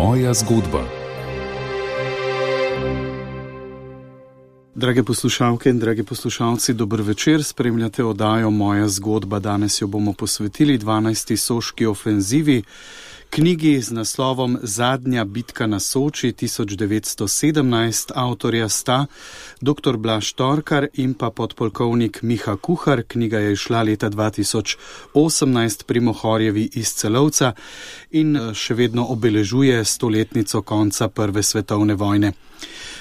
Moja 0.00 0.34
zgodba. 0.34 0.84
Drage 4.74 5.02
poslušalke 5.02 5.70
in 5.70 5.78
dragi 5.78 6.02
poslušalci, 6.02 6.74
dober 6.74 7.02
večer. 7.02 7.44
Spremljate 7.44 8.04
oddajo 8.04 8.50
Moja 8.50 8.88
zgodba. 8.88 9.38
Danes 9.38 9.82
jo 9.82 9.86
bomo 9.86 10.12
posvetili 10.12 10.78
12. 10.78 11.36
soški 11.36 11.86
ofenzivi, 11.86 12.62
knjigi 13.30 13.80
z 13.80 13.90
naslovom 13.90 14.58
Zadnja 14.62 15.24
bitka 15.24 15.66
na 15.66 15.80
Soči 15.80 16.32
1917. 16.32 18.12
Avtorja 18.14 18.68
sta 18.68 19.06
dr. 19.60 19.96
Blaž 19.96 20.32
Torkar 20.32 20.86
in 20.94 21.14
pa 21.14 21.30
podpolkovnik 21.30 22.22
Miha 22.22 22.56
Kuhar. 22.56 23.02
Knjiga 23.02 23.38
je 23.38 23.52
išla 23.52 23.82
leta 23.82 24.10
2018 24.10 25.84
pri 25.84 26.00
Mohorjevi 26.00 26.70
iz 26.74 26.94
Celovca 26.94 27.52
in 28.10 28.36
eh, 28.36 28.54
še 28.54 28.74
vedno 28.74 29.06
obeležuje 29.06 29.84
stoletnico 29.84 30.62
konca 30.62 31.08
Prve 31.08 31.42
svetovne 31.42 31.94
vojne. 31.94 32.32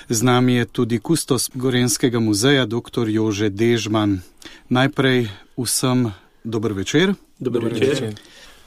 Z 0.09 0.23
nami 0.23 0.53
je 0.53 0.65
tudi 0.65 0.99
kustos 0.99 1.49
Gorenskega 1.53 2.19
muzeja, 2.19 2.65
dr. 2.65 3.09
Jože 3.09 3.49
Dežman. 3.49 4.21
Najprej 4.69 5.27
vsem 5.57 6.11
dober 6.43 6.73
večer. 6.73 7.13
Dober 7.39 7.63
večer. 7.63 8.13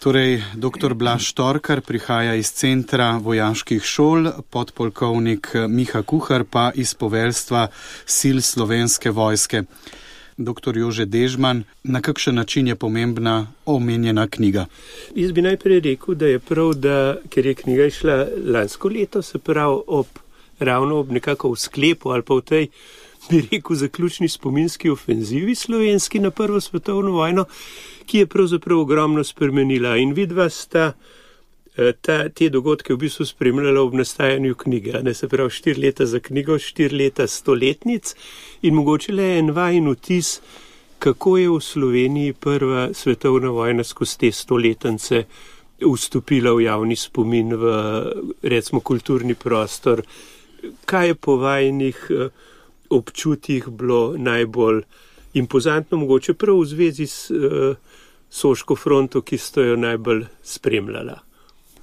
Torej, 0.02 0.42
dr. 0.58 0.94
Blaž 0.98 1.30
Torkar 1.32 1.78
prihaja 1.80 2.34
iz 2.34 2.48
centra 2.50 3.20
vojaških 3.22 3.84
šol, 3.86 4.32
podpolkovnik 4.50 5.52
Miha 5.70 6.02
Kuhar 6.02 6.42
pa 6.42 6.72
iz 6.74 6.90
poveljstva 6.98 7.68
sil 8.16 8.40
slovenske 8.42 9.12
vojske. 9.14 9.62
Dr. 10.36 10.74
Jože 10.74 11.06
Dežman, 11.06 11.62
na 11.84 12.00
kakšen 12.02 12.34
način 12.34 12.66
je 12.66 12.74
pomembna 12.74 13.46
omenjena 13.64 14.26
knjiga? 14.26 14.66
Jaz 15.14 15.30
bi 15.32 15.46
najprej 15.46 15.80
rekel, 15.80 16.18
da 16.18 16.26
je 16.26 16.42
prav, 16.42 16.74
da 16.74 16.96
ker 17.30 17.46
je 17.46 17.54
knjiga 17.54 17.86
išla 17.86 18.16
lansko 18.42 18.88
leto, 18.88 19.22
se 19.22 19.38
pravi 19.38 19.84
ob 19.86 20.06
ravno 20.58 20.98
ob 20.98 21.14
nekako 21.14 21.54
v 21.54 21.62
sklepu 21.62 22.10
ali 22.10 22.26
pa 22.26 22.34
v 22.34 22.42
tej, 22.42 22.68
bi 23.30 23.44
rekel, 23.52 23.76
zaključni 23.76 24.28
spominski 24.28 24.90
ofenzivi 24.90 25.54
slovenski 25.54 26.18
na 26.18 26.30
Prvo 26.30 26.60
svetovno 26.60 27.10
vojno, 27.10 27.44
ki 28.12 28.18
je 28.18 28.26
pravzaprav 28.26 28.78
ogromno 28.78 29.24
spremenila. 29.24 29.96
In 29.96 30.10
vidva 30.12 30.50
sta 30.52 30.92
eh, 31.76 31.92
ta, 32.00 32.28
te 32.28 32.50
dogodke 32.52 32.92
v 32.92 32.98
bistvu 33.06 33.24
spremljala 33.24 33.80
ob 33.80 33.94
nastajanju 33.96 34.54
knjige. 34.54 34.98
Ne 35.02 35.14
se 35.14 35.28
pravi, 35.28 35.50
štiri 35.50 35.80
leta 35.80 36.04
za 36.06 36.20
knjigo, 36.20 36.58
štiri 36.58 36.98
leta 36.98 37.24
stoletnic 37.26 38.12
in 38.62 38.76
mogoče 38.76 39.14
le 39.16 39.28
en 39.38 39.48
vajen 39.56 39.88
vtis, 39.94 40.42
kako 40.98 41.36
je 41.38 41.46
v 41.48 41.60
Sloveniji 41.60 42.32
Prva 42.32 42.90
svetovna 42.92 43.48
vojna 43.50 43.84
skozi 43.84 44.18
te 44.18 44.32
stoletnice. 44.32 45.22
Vstopila 45.80 46.52
v 46.52 46.66
javni 46.66 46.96
spomin, 46.96 47.56
v 47.56 47.72
recimo 48.42 48.80
kulturni 48.80 49.34
prostor, 49.34 50.02
kaj 50.84 51.08
je 51.08 51.14
po 51.14 51.38
vajnih 51.40 52.04
eh, 52.10 52.28
občutjih 52.90 53.72
bilo 53.72 54.12
najbolj 54.18 54.84
impozantno, 55.32 55.96
mogoče 56.04 56.34
prav 56.34 56.60
v 56.60 56.68
zvezi 56.68 57.06
s 57.06 57.30
uh, 57.30 57.72
Soško 58.32 58.76
fronto, 58.76 59.20
ki 59.20 59.38
ste 59.38 59.60
jo 59.60 59.76
najbolj 59.76 60.24
spremljala? 60.42 61.18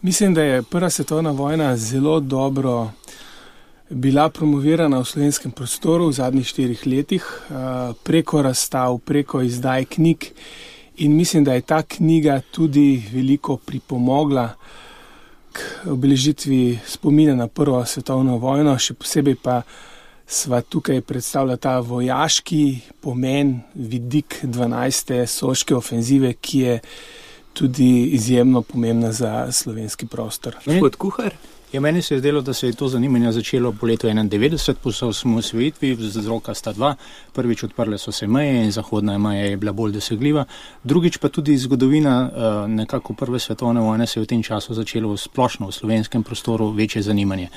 Mislim, 0.02 0.33
da 0.33 0.44
je 0.44 0.64
Prva 0.64 0.89
svetovna 0.89 1.31
vojna 1.31 1.75
zelo 1.78 2.19
dobro 2.19 2.91
bila 3.89 4.30
promovirana 4.30 5.00
v 5.00 5.06
slovenskem 5.06 5.52
prostoru 5.52 6.08
v 6.08 6.14
zadnjih 6.17 6.47
štirih 6.47 6.88
letih, 6.88 7.25
uh, 7.25 7.56
preko 8.03 8.41
razstav, 8.41 8.97
preko 8.97 9.41
izdaj 9.41 9.86
knjig. 9.86 10.25
In 10.97 11.16
mislim, 11.16 11.44
da 11.44 11.53
je 11.53 11.62
ta 11.62 11.81
knjiga 11.81 12.41
tudi 12.51 13.03
veliko 13.13 13.57
pripomogla 13.57 14.50
obeležitvi 15.85 16.79
spomina 16.85 17.35
na 17.35 17.47
Prvo 17.47 17.85
svetovno 17.85 18.38
vojno, 18.38 18.78
še 18.78 18.94
posebej 18.94 19.35
pa 19.44 19.62
sva 20.29 20.62
tukaj 20.62 21.01
predstavlja 21.01 21.57
ta 21.57 21.79
vojaški 21.79 22.79
pomen, 23.01 23.59
vidik 23.75 24.40
12. 24.44 25.25
soške 25.25 25.75
ofenzive, 25.75 26.34
ki 26.34 26.59
je 26.59 26.79
tudi 27.53 28.09
izjemno 28.16 28.62
pomembna 28.62 29.12
za 29.12 29.51
slovenski 29.51 30.07
prostor. 30.07 30.56
Gospod 30.66 30.95
Kuhar. 30.95 31.34
Ja, 31.73 31.81
meni 31.81 32.01
se 32.01 32.16
je 32.16 32.19
zdelo, 32.19 32.41
da 32.41 32.53
se 32.53 32.68
je 32.68 32.73
to 32.73 32.88
zanimanje 32.88 33.31
začelo 33.31 33.72
po 33.72 33.85
letu 33.85 34.07
91, 34.07 34.73
po 34.84 34.89
osamosvojitvi, 34.89 35.95
z 36.00 36.28
roka 36.28 36.53
sta 36.53 36.73
dva. 36.73 36.95
Prvič 37.34 37.63
odprle 37.63 37.97
so 37.97 38.12
se 38.12 38.28
meje 38.28 38.63
in 38.63 38.72
zahodna 38.72 39.18
meja 39.18 39.45
je 39.45 39.57
bila 39.57 39.72
bolj 39.72 39.91
dosegljiva. 39.91 40.45
Drugič 40.84 41.18
pa 41.18 41.29
tudi 41.29 41.57
zgodovina 41.57 42.31
eh, 42.34 42.68
nekako 42.68 43.13
prve 43.13 43.39
svetovne 43.39 43.81
vojne 43.81 44.07
se 44.07 44.19
je 44.19 44.23
v 44.23 44.28
tem 44.28 44.44
času 44.44 44.73
začelo 44.73 45.18
splošno 45.18 45.68
v 45.68 45.72
slovenskem 45.72 46.23
prostoru 46.23 46.72
večje 46.72 47.01
zanimanje. 47.01 47.50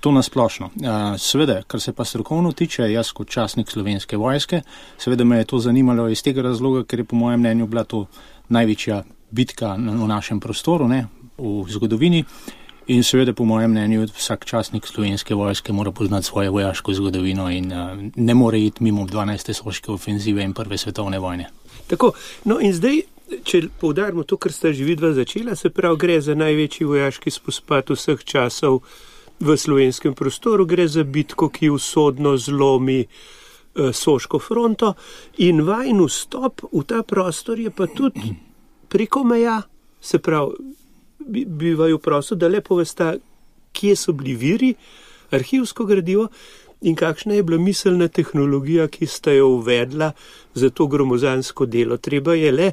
To 0.00 0.12
nasplošno. 0.12 0.70
Eh, 0.76 1.18
seveda, 1.18 1.62
kar 1.66 1.80
se 1.80 1.92
pa 1.92 2.04
strokovno 2.04 2.52
tiče, 2.52 2.86
jaz 2.92 3.12
kot 3.12 3.28
časnik 3.28 3.70
slovenske 3.70 4.16
vojske, 4.16 4.62
seveda 4.98 5.24
me 5.24 5.38
je 5.38 5.44
to 5.44 5.58
zanimalo 5.58 6.08
iz 6.08 6.22
tega 6.22 6.42
razloga, 6.42 6.84
ker 6.84 7.02
je 7.02 7.04
po 7.04 7.16
mojem 7.16 7.40
mnenju 7.40 7.66
bila 7.66 7.84
to 7.84 8.06
največja 8.48 9.02
bitka 9.30 9.74
v 9.74 10.06
našem 10.08 10.40
prostoru, 10.40 10.88
ne, 10.88 11.06
v 11.38 11.66
zgodovini. 11.68 12.24
In 12.88 13.02
seveda, 13.04 13.34
po 13.36 13.44
mojem 13.44 13.70
mnenju, 13.70 14.06
vsak 14.16 14.46
časnik 14.48 14.86
slovenske 14.86 15.34
vojske 15.34 15.72
mora 15.72 15.90
poznati 15.92 16.26
svojo 16.26 16.52
vojaško 16.52 16.94
zgodovino 16.94 17.50
in 17.50 17.72
uh, 17.72 17.98
ne 18.16 18.34
more 18.34 18.60
iti 18.60 18.82
mimo 18.82 19.04
12. 19.04 19.52
soške 19.52 19.92
ofenzive 19.92 20.42
in 20.42 20.54
prve 20.54 20.78
svetovne 20.78 21.18
vojne. 21.18 21.50
Tako, 21.86 22.12
no 22.44 22.56
in 22.60 22.72
zdaj, 22.72 23.02
če 23.44 23.62
poudarimo 23.80 24.24
to, 24.24 24.38
kar 24.40 24.52
sta 24.52 24.72
že 24.72 24.84
vidva 24.88 25.12
začela, 25.12 25.56
se 25.56 25.68
pravi, 25.70 26.00
gre 26.00 26.20
za 26.20 26.34
največji 26.34 26.86
vojaški 26.86 27.30
spopad 27.30 27.92
vseh 27.92 28.24
časov 28.24 28.80
v 29.40 29.56
slovenskem 29.56 30.14
prostoru, 30.14 30.66
gre 30.66 30.88
za 30.88 31.04
bitko, 31.04 31.48
ki 31.48 31.70
usodno 31.70 32.36
zlomi 32.36 33.04
uh, 33.04 33.90
soško 33.92 34.38
fronto 34.38 34.94
in 35.38 35.62
vajen 35.66 36.02
vstop 36.04 36.66
v 36.72 36.84
ta 36.86 37.02
prostor 37.02 37.60
je 37.60 37.70
pa 37.70 37.86
tudi 37.86 38.34
preko 38.88 39.24
meja, 39.24 39.62
se 40.00 40.18
pravi, 40.18 40.54
bi, 41.18 41.44
bi 41.44 41.74
vaju 41.74 41.98
prosil, 41.98 42.36
da 42.36 42.48
lepo 42.48 42.78
veste, 42.78 43.18
kje 43.72 43.96
so 43.96 44.12
bili 44.12 44.34
viri, 44.34 44.72
arhivsko 45.30 45.84
gradivo 45.84 46.28
in 46.80 46.96
kakšna 46.96 47.34
je 47.34 47.42
bila 47.42 47.58
miselna 47.58 48.08
tehnologija, 48.08 48.88
ki 48.88 49.06
ste 49.06 49.36
jo 49.36 49.48
uvedla 49.58 50.12
za 50.54 50.70
to 50.70 50.86
gromozansko 50.86 51.66
delo. 51.66 51.96
Treba 51.96 52.34
je 52.34 52.52
le 52.52 52.72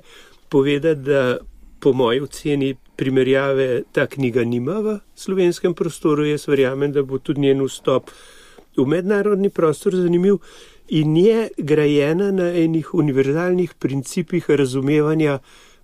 povedati, 0.50 1.02
da 1.02 1.38
po 1.86 1.94
moji 1.94 2.22
oceni 2.22 2.76
primerjave 2.96 3.84
ta 3.92 4.08
knjiga 4.08 4.44
nima 4.44 4.80
v 4.82 5.00
slovenskem 5.16 5.74
prostoru. 5.78 6.26
Jaz 6.26 6.48
verjamem, 6.48 6.90
da 6.92 7.04
bo 7.06 7.20
tudi 7.22 7.44
njen 7.44 7.62
vstop 7.62 8.10
v 8.78 8.86
mednarodni 8.90 9.52
prostor 9.54 9.94
zanimiv. 9.94 10.40
In 10.90 11.14
je 11.18 11.50
grajena 11.58 12.32
na 12.32 12.48
enih 12.50 12.90
univerzalnih 12.94 13.76
principih 13.80 14.50
razumevanja 14.50 15.38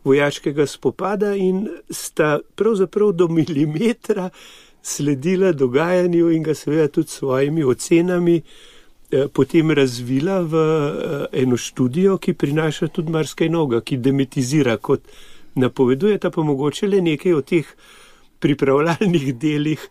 vojaškega 0.04 0.66
spopada 0.66 1.36
in 1.36 1.68
sta 1.90 2.40
pravzaprav 2.56 3.12
do 3.12 3.28
milimetra 3.28 4.30
sledila 4.82 5.52
dogajanju 5.52 6.32
in 6.32 6.44
ga 6.44 6.56
seveda 6.58 6.88
tudi 6.88 7.10
s 7.10 7.20
svojimi 7.22 7.64
ocenami 7.64 8.42
eh, 8.42 9.28
potem 9.34 9.72
razvila 9.72 10.40
v 10.42 10.56
eh, 10.56 11.44
eno 11.44 11.58
študijo, 11.58 12.18
ki 12.18 12.34
prinaša 12.34 12.88
tudi 12.88 13.12
marsikaj 13.12 13.50
noga, 13.50 13.82
ki 13.82 13.98
demetizira, 13.98 14.78
kot 14.78 15.06
napoveduje, 15.56 16.18
ta 16.18 16.32
pa 16.32 16.44
mogoče 16.44 16.88
le 16.88 17.02
nekaj 17.02 17.34
od 17.34 17.46
teh 17.46 17.76
pripravljalnih 18.40 19.36
delih, 19.44 19.88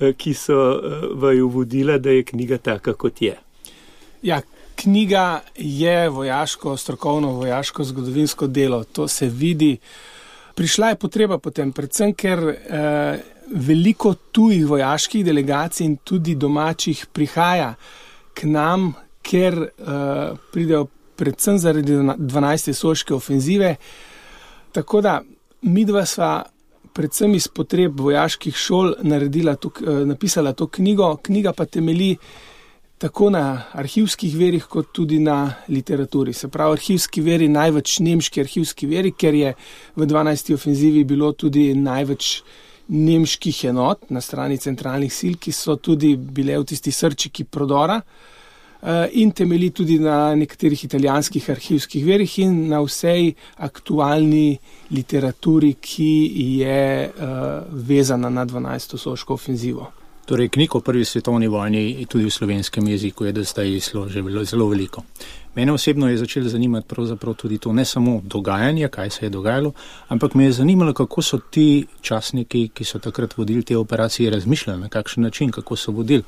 eh, 0.00 0.12
ki 0.12 0.34
so 0.34 0.58
vaju 1.14 1.48
vodila, 1.48 1.98
da 1.98 2.10
je 2.10 2.24
knjiga 2.24 2.58
taka, 2.58 2.94
kot 2.94 3.22
je. 3.22 3.36
Ja, 4.22 4.40
knjiga 4.76 5.40
je 5.56 6.08
vojaško, 6.08 6.76
strokovno 6.76 7.32
vojaško 7.32 7.84
zgodovinsko 7.84 8.46
delo, 8.46 8.84
to 8.84 9.08
se 9.08 9.26
vidi. 9.28 9.76
Prišla 10.54 10.88
je 10.88 10.96
potreba 10.96 11.38
potem, 11.38 11.72
predvsem 11.72 12.14
ker 12.14 12.38
eh, 12.48 13.20
veliko 13.50 14.14
tujih 14.32 14.66
vojaških 14.66 15.24
delegacij 15.24 15.84
in 15.86 15.96
tudi 15.96 16.34
domačih 16.34 17.06
prihaja 17.12 17.74
k 18.34 18.46
nam, 18.46 18.92
ker 19.22 19.58
eh, 19.62 20.36
pridejo 20.52 20.86
predvsem 21.16 21.58
zaradi 21.58 21.92
12. 21.92 22.72
soške 22.72 23.14
ofenzive. 23.14 23.76
Tako 24.74 25.00
da 25.00 25.20
mi 25.62 25.84
dva 25.86 26.02
sva 26.06 26.42
predvsem 26.94 27.34
iz 27.34 27.46
potreb 27.48 28.00
vojaških 28.00 28.56
šol 28.56 28.94
to, 29.60 29.70
eh, 29.80 30.04
napisala 30.06 30.52
to 30.52 30.66
knjigo, 30.66 31.16
knjiga 31.22 31.52
pa 31.52 31.64
temelji 31.64 32.16
tako 32.98 33.30
na 33.30 33.62
arhivskih 33.72 34.36
verih, 34.36 34.66
kot 34.66 34.92
tudi 34.92 35.18
na 35.18 35.54
literaturi. 35.68 36.32
Se 36.32 36.48
pravi, 36.48 36.72
arhivski 36.72 37.20
veri, 37.20 37.48
največ 37.48 37.98
nemški 38.00 38.40
arhivski 38.40 38.86
veri, 38.86 39.12
ker 39.12 39.34
je 39.34 39.54
v 39.96 40.06
12. 40.06 40.54
ofenzivi 40.54 41.04
bilo 41.04 41.32
tudi 41.32 41.74
največ 41.74 42.42
nemških 42.88 43.64
enot 43.64 44.10
na 44.10 44.20
strani 44.20 44.58
centralnih 44.58 45.12
sil, 45.12 45.34
ki 45.40 45.52
so 45.52 45.76
tudi 45.76 46.16
bile 46.16 46.58
v 46.58 46.64
tisti 46.64 46.92
srčiki 46.92 47.44
prodora. 47.44 48.00
In 49.12 49.30
temelji 49.32 49.70
tudi 49.70 49.98
na 49.98 50.34
nekaterih 50.34 50.84
italijanskih 50.84 51.50
arhivskih 51.50 52.04
verjih 52.04 52.38
in 52.38 52.68
na 52.68 52.82
vsej 52.84 53.32
aktualni 53.56 54.58
literaturi, 54.90 55.74
ki 55.80 56.32
je 56.60 57.10
vezana 57.70 58.28
na 58.30 58.46
12. 58.46 58.96
soško 58.96 59.34
ofenzivo. 59.34 59.90
Torej, 60.24 60.48
knjig 60.48 60.74
o 60.76 60.80
prvi 60.80 61.04
svetovni 61.04 61.48
vojni 61.48 62.06
tudi 62.08 62.24
v 62.24 62.30
slovenskem 62.30 62.86
jeziku 62.88 63.24
je 63.24 63.32
do 63.32 63.42
zdaj 63.44 63.76
izlo 63.76 64.08
že 64.08 64.22
zelo 64.44 64.68
veliko. 64.68 65.02
Mene 65.54 65.72
osebno 65.72 66.08
je 66.08 66.16
začelo 66.16 66.48
zanimati 66.48 66.88
pravzaprav 66.88 67.34
tudi 67.34 67.58
to, 67.58 67.72
ne 67.72 67.84
samo 67.84 68.20
dogajanje, 68.24 68.88
kaj 68.88 69.10
se 69.10 69.26
je 69.26 69.30
dogajalo, 69.30 69.72
ampak 70.08 70.34
me 70.34 70.44
je 70.44 70.52
zanimalo, 70.52 70.92
kako 70.92 71.22
so 71.22 71.38
ti 71.38 71.86
časniki, 72.00 72.68
ki 72.74 72.84
so 72.84 72.98
takrat 72.98 73.36
vodili 73.36 73.62
te 73.62 73.76
operacije, 73.76 74.30
razmišljali, 74.30 74.80
na 74.80 74.88
kakšen 74.88 75.22
način, 75.22 75.50
kako 75.50 75.76
so 75.76 75.92
vodili. 75.92 76.22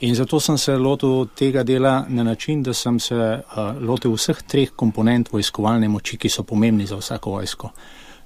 In 0.00 0.14
zato 0.14 0.38
sem 0.38 0.56
se 0.56 0.76
lotil 0.76 1.26
tega 1.34 1.62
dela 1.62 2.06
na 2.08 2.22
način, 2.22 2.62
da 2.62 2.74
sem 2.74 3.00
se 3.00 3.14
uh, 3.14 3.82
lotil 3.82 4.12
vseh 4.14 4.42
treh 4.46 4.70
komponent 4.76 5.32
vojskovalne 5.32 5.88
moči, 5.88 6.16
ki 6.16 6.28
so 6.30 6.44
pomembni 6.46 6.86
za 6.86 6.96
vsako 6.96 7.30
vojsko. 7.30 7.70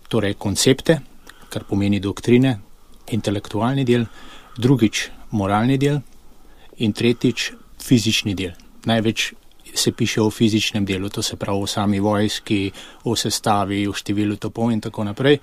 Torej, 0.08 0.34
koncepte, 0.34 0.98
kar 1.48 1.64
pomeni 1.64 2.00
doktrine, 2.00 2.58
intelektualni 3.16 3.86
del, 3.88 4.04
drugič, 4.58 5.08
moralni 5.30 5.78
del 5.78 5.96
in 6.84 6.92
tretjič, 6.92 7.52
fizični 7.80 8.34
del. 8.36 8.52
Največ 8.84 9.32
se 9.74 9.92
piše 9.92 10.20
o 10.20 10.30
fizičnem 10.30 10.84
delu, 10.84 11.08
to 11.08 11.22
se 11.22 11.36
pravi 11.36 11.62
o 11.62 11.66
sami 11.66 12.00
vojski, 12.00 12.70
o 13.04 13.16
sestavi, 13.16 13.86
o 13.88 13.96
številu 13.96 14.36
topov 14.36 14.72
in 14.72 14.80
tako 14.80 15.08
naprej. 15.08 15.40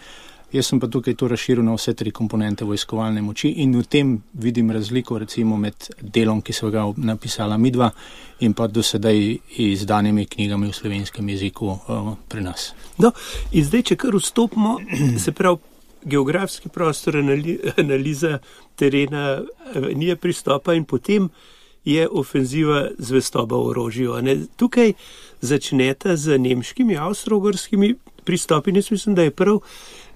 Jaz 0.51 0.65
sem 0.65 0.79
pa 0.81 0.87
tukaj 0.89 1.13
to 1.13 1.27
razširil 1.29 1.63
na 1.63 1.75
vse 1.77 1.93
tri 1.93 2.11
komponente 2.11 2.65
vojskovalne 2.65 3.21
moči 3.21 3.51
in 3.61 3.75
v 3.77 3.83
tem 3.85 4.15
vidim 4.33 4.71
razliko 4.71 5.19
recimo 5.21 5.57
med 5.57 5.89
delom, 6.01 6.41
ki 6.41 6.53
so 6.53 6.71
ga 6.73 6.87
napisala 6.97 7.57
midva 7.57 7.91
in 8.39 8.53
pa 8.53 8.67
do 8.67 8.83
sedaj 8.83 9.37
izdanimi 9.57 10.25
knjigami 10.25 10.71
v 10.71 10.73
slovenskem 10.73 11.29
jeziku 11.29 11.67
uh, 11.67 12.13
pri 12.27 12.41
nas. 12.41 12.73
No, 12.97 13.11
in 13.51 13.65
zdaj, 13.65 13.83
če 13.91 13.99
kar 14.01 14.17
vstopimo, 14.17 14.79
se 15.23 15.31
pravi, 15.31 15.61
geografski 16.03 16.69
prostor, 16.69 17.17
analiza 17.77 18.39
terena, 18.75 19.41
nije 19.93 20.15
pristopa 20.15 20.73
in 20.73 20.85
potem 20.85 21.29
je 21.85 22.07
ofenziva 22.09 22.87
zvestoba 22.97 23.57
orožja. 23.57 24.21
Tukaj 24.55 24.93
začnete 25.41 26.17
z 26.17 26.37
nemškimi, 26.37 26.97
avstrogorskimi 26.97 27.95
pristopi. 28.23 28.71
Jaz 28.75 28.91
mislim, 28.91 29.15
da 29.15 29.23
je 29.23 29.31
prav, 29.31 29.59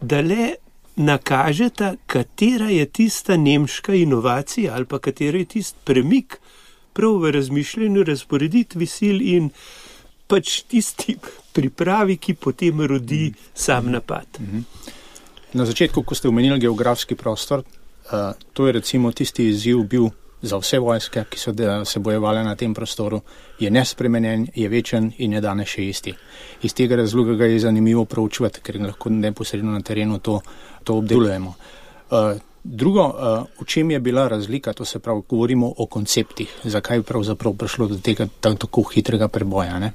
da 0.01 0.21
le 0.21 0.55
nakažete, 0.95 1.95
katera 2.05 2.69
je 2.69 2.85
tista 2.85 3.37
nemška 3.37 3.95
inovacija 3.95 4.75
ali 4.75 4.85
pa 4.85 4.99
katera 4.99 5.37
je 5.37 5.45
tisti 5.45 5.79
premik 5.83 6.37
prav 6.93 7.17
v 7.17 7.31
razmišljanju, 7.31 8.03
razporeditvi 8.03 8.85
sil 8.95 9.21
in 9.21 9.49
pač 10.27 10.61
tisti 10.69 11.15
pripravi, 11.53 12.17
ki 12.17 12.33
potem 12.33 12.81
rodi 12.81 13.29
mm. 13.29 13.49
sam 13.53 13.91
napad. 13.91 14.27
Mm 14.39 14.45
-hmm. 14.45 14.63
Na 15.53 15.65
začetku, 15.65 16.03
ko 16.03 16.15
ste 16.15 16.27
omenili 16.27 16.59
geografski 16.59 17.15
prostor, 17.15 17.59
uh, 17.59 18.33
to 18.53 18.67
je 18.67 18.73
recimo 18.73 19.11
tisti 19.11 19.47
izziv 19.47 19.83
bil 19.83 20.09
za 20.43 20.59
vse 20.59 20.79
vojske, 20.79 21.23
ki 21.29 21.39
so 21.39 21.53
se 21.85 21.99
bojevale 21.99 22.43
na 22.43 22.55
tem 22.55 22.73
prostoru, 22.73 23.21
je 23.59 23.71
nespremenjen, 23.71 24.47
je 24.55 24.69
večen 24.69 25.11
in 25.17 25.33
je 25.33 25.41
danes 25.41 25.67
še 25.67 25.85
isti. 25.87 26.13
Iz 26.63 26.73
tega 26.75 26.99
razloga 26.99 27.37
ga 27.39 27.47
je 27.47 27.61
zanimivo 27.63 28.05
proučevati, 28.05 28.61
ker 28.61 28.81
lahko 28.81 29.09
neposredno 29.09 29.71
na 29.71 29.81
terenu 29.81 30.19
to, 30.19 30.41
to 30.83 30.97
obdelujemo. 30.99 31.55
Uh, 32.11 32.35
drugo, 32.63 33.07
uh, 33.07 33.47
v 33.61 33.65
čem 33.65 33.91
je 33.91 33.99
bila 33.99 34.27
razlika, 34.27 34.73
to 34.73 34.85
se 34.85 34.99
pravi, 34.99 35.23
govorimo 35.29 35.73
o 35.77 35.87
konceptih, 35.87 36.51
zakaj 36.63 36.97
je 36.97 37.07
pravzaprav 37.07 37.55
prišlo 37.55 37.87
do 37.87 37.97
tega 38.03 38.27
tako 38.41 38.83
hitrega 38.91 39.27
preboja. 39.27 39.79
Ne? 39.79 39.93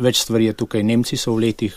Več 0.00 0.24
stvari 0.24 0.48
je 0.48 0.56
tukaj. 0.56 0.82
Nemci 0.82 1.16
so 1.16 1.36
v 1.36 1.48
letih 1.48 1.76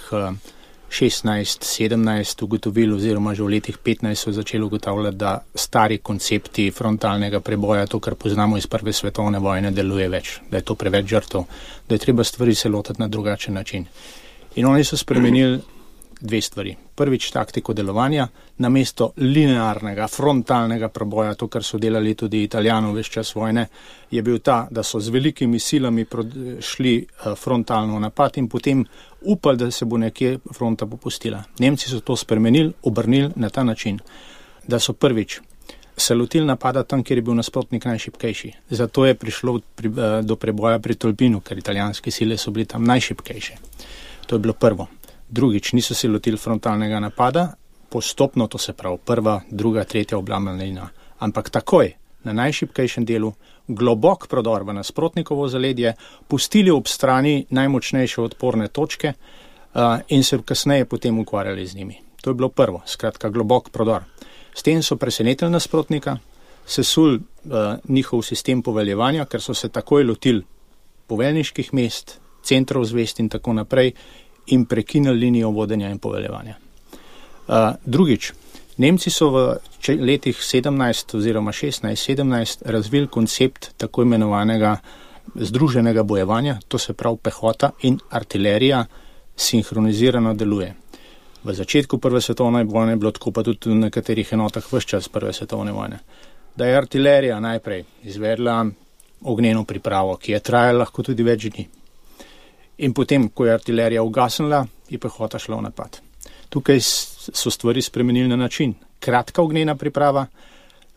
16, 0.92 1.64
17 1.64 2.44
ugotovili, 2.44 2.94
oziroma 2.94 3.34
že 3.34 3.44
v 3.44 3.48
letih 3.56 3.78
15 3.78 4.16
so 4.16 4.32
začeli 4.32 4.64
ugotavljati, 4.64 5.18
da 5.18 5.40
stari 5.56 5.98
koncepti 5.98 6.72
frontalnega 6.72 7.40
preboja, 7.40 7.88
to, 7.88 8.00
kar 8.00 8.16
poznamo 8.16 8.58
iz 8.58 8.68
Prve 8.68 8.94
svetovne 8.94 9.40
vojne, 9.40 9.72
deluje 9.72 10.10
več, 10.10 10.40
da 10.52 10.60
je 10.60 10.68
to 10.68 10.76
preveč 10.76 11.08
žrtov, 11.08 11.46
da 11.88 11.96
je 11.96 12.00
treba 12.00 12.24
stvari 12.24 12.56
se 12.56 12.70
lotiti 12.70 13.02
na 13.02 13.08
drugačen 13.08 13.54
način. 13.54 13.86
In 14.56 14.66
oni 14.66 14.84
so 14.84 14.98
spremenili 14.98 15.62
dve 16.22 16.42
stvari. 16.42 16.76
Prvič, 16.96 17.32
taktiko 17.32 17.74
delovanja, 17.74 18.28
namesto 18.58 19.12
linearnega, 19.18 20.08
frontalnega 20.08 20.90
preboja, 20.90 21.34
to, 21.36 21.48
kar 21.48 21.64
so 21.64 21.80
delali 21.82 22.14
tudi 22.16 22.44
italijani 22.44 22.92
v 22.94 23.02
vse 23.02 23.12
čas 23.12 23.34
vojne, 23.36 23.66
je 24.12 24.22
bil 24.22 24.40
ta, 24.40 24.68
da 24.72 24.84
so 24.84 25.00
z 25.00 25.10
velikimi 25.10 25.60
silami 25.60 26.06
šli 26.60 26.96
eh, 26.98 27.36
frontalno 27.36 28.00
napad 28.00 28.38
in 28.38 28.48
potem 28.50 28.86
upali, 29.22 29.58
da 29.58 29.72
se 29.72 29.86
bo 29.86 29.98
nekje 29.98 30.38
fronta 30.54 30.86
popustila. 30.86 31.44
Nemci 31.60 31.90
so 31.90 32.00
to 32.00 32.16
spremenili, 32.16 32.74
obrnili 32.84 33.32
na 33.36 33.50
ta 33.50 33.64
način, 33.64 34.00
da 34.68 34.80
so 34.80 34.94
prvič 34.94 35.40
se 35.98 36.16
lotili 36.16 36.46
napada 36.46 36.84
tam, 36.84 37.04
kjer 37.04 37.18
je 37.18 37.22
bil 37.22 37.36
nasprotnik 37.36 37.86
najšipkejši. 37.86 38.52
Zato 38.70 39.06
je 39.06 39.16
prišlo 39.16 39.60
pri, 39.76 39.90
eh, 39.90 40.22
do 40.22 40.36
preboja 40.36 40.80
pri 40.80 40.96
Tolpinu, 40.96 41.42
ker 41.42 41.58
italijanske 41.58 42.12
sile 42.12 42.38
so 42.38 42.52
bili 42.52 42.66
tam 42.66 42.84
najšipkejše. 42.84 43.58
To 44.28 44.36
je 44.36 44.40
bilo 44.40 44.54
prvo. 44.54 44.88
Drugič, 45.32 45.74
niso 45.74 45.96
se 45.96 46.08
lotili 46.08 46.38
frontalnega 46.38 47.00
napada, 47.00 47.54
postopno, 47.90 48.48
to 48.48 48.58
se 48.58 48.74
pravi 48.74 48.98
prva, 49.06 49.42
druga, 49.50 49.84
tretja 49.84 50.18
oblambna 50.18 50.52
linija, 50.52 50.90
ampak 51.20 51.50
takoj 51.50 51.94
na 52.24 52.34
najšipkejšem 52.34 53.06
delu, 53.06 53.32
globok 53.68 54.28
prodor 54.28 54.66
v 54.68 54.76
nasprotnikovo 54.76 55.48
zaledje, 55.48 55.94
pustili 56.28 56.72
ob 56.72 56.88
strani 56.88 57.46
najmočnejše 57.50 58.22
odporne 58.22 58.68
točke 58.68 59.14
uh, 59.14 60.00
in 60.08 60.24
se 60.24 60.40
kasneje 60.46 60.86
potem 60.86 61.20
ukvarjali 61.20 61.68
z 61.68 61.76
njimi. 61.76 62.02
To 62.22 62.30
je 62.30 62.34
bilo 62.34 62.50
prvo, 62.50 62.82
skratka, 62.86 63.30
globok 63.30 63.70
prodor. 63.70 64.04
S 64.54 64.64
tem 64.64 64.84
so 64.84 64.96
presenetili 64.96 65.52
nasprotnika, 65.52 66.18
sesul 66.66 67.16
uh, 67.16 67.22
njihov 67.88 68.22
sistem 68.22 68.62
poveljevanja, 68.62 69.26
ker 69.26 69.42
so 69.42 69.54
se 69.54 69.70
takoj 69.70 70.04
lotili 70.04 70.44
poveljniških 71.08 71.74
mest, 71.74 72.20
centrov 72.44 72.86
zvest 72.86 73.20
in 73.20 73.30
tako 73.30 73.54
naprej 73.54 73.94
in 74.48 74.66
prekinili 74.66 75.20
linijo 75.20 75.50
vodenja 75.50 75.90
in 75.90 76.00
poveljevanja. 76.00 76.56
Uh, 77.48 77.56
drugič, 77.86 78.34
Nemci 78.78 79.12
so 79.14 79.30
v 79.30 79.42
letih 80.00 80.38
17 80.38 81.18
oziroma 81.18 81.52
16-17 81.52 82.66
razvili 82.66 83.08
koncept 83.08 83.72
tako 83.78 84.02
imenovanega 84.02 84.78
združenega 85.36 86.04
bojevanja, 86.04 86.60
to 86.68 86.78
se 86.78 86.94
pravi 86.94 87.18
pehota 87.22 87.72
in 87.82 88.00
artilerija 88.10 88.86
sinhronizirano 89.36 90.34
deluje. 90.34 90.74
V 91.44 91.54
začetku 91.54 91.98
Prve 91.98 92.22
svetovne 92.22 92.64
vojne 92.64 92.92
je 92.92 92.96
bilo 92.96 93.12
tako 93.12 93.32
pa 93.32 93.44
tudi 93.44 93.70
v 93.70 93.76
nekaterih 93.76 94.34
enotah 94.34 94.66
vse 94.74 94.88
čas 94.88 95.10
Prve 95.10 95.34
svetovne 95.34 95.72
vojne, 95.72 96.00
da 96.56 96.66
je 96.66 96.78
artilerija 96.78 97.40
najprej 97.40 97.84
izvedla 98.04 98.66
ognjeno 99.22 99.64
pripravo, 99.64 100.18
ki 100.18 100.32
je 100.32 100.40
trajala 100.40 100.80
lahko 100.80 101.04
tudi 101.04 101.24
več 101.24 101.50
dni. 101.50 101.68
In 102.82 102.94
potem, 102.94 103.30
ko 103.30 103.46
je 103.46 103.54
artilerija 103.54 104.04
ugasnila, 104.04 104.66
je 104.90 104.98
pehota 104.98 105.40
šla 105.40 105.60
v 105.60 105.66
napad. 105.68 106.00
Tukaj 106.50 106.80
so 106.82 107.52
stvari 107.52 107.82
spremenili 107.82 108.28
na 108.28 108.36
način. 108.36 108.74
Kratka 109.00 109.42
ognjena 109.42 109.76
priprava, 109.76 110.26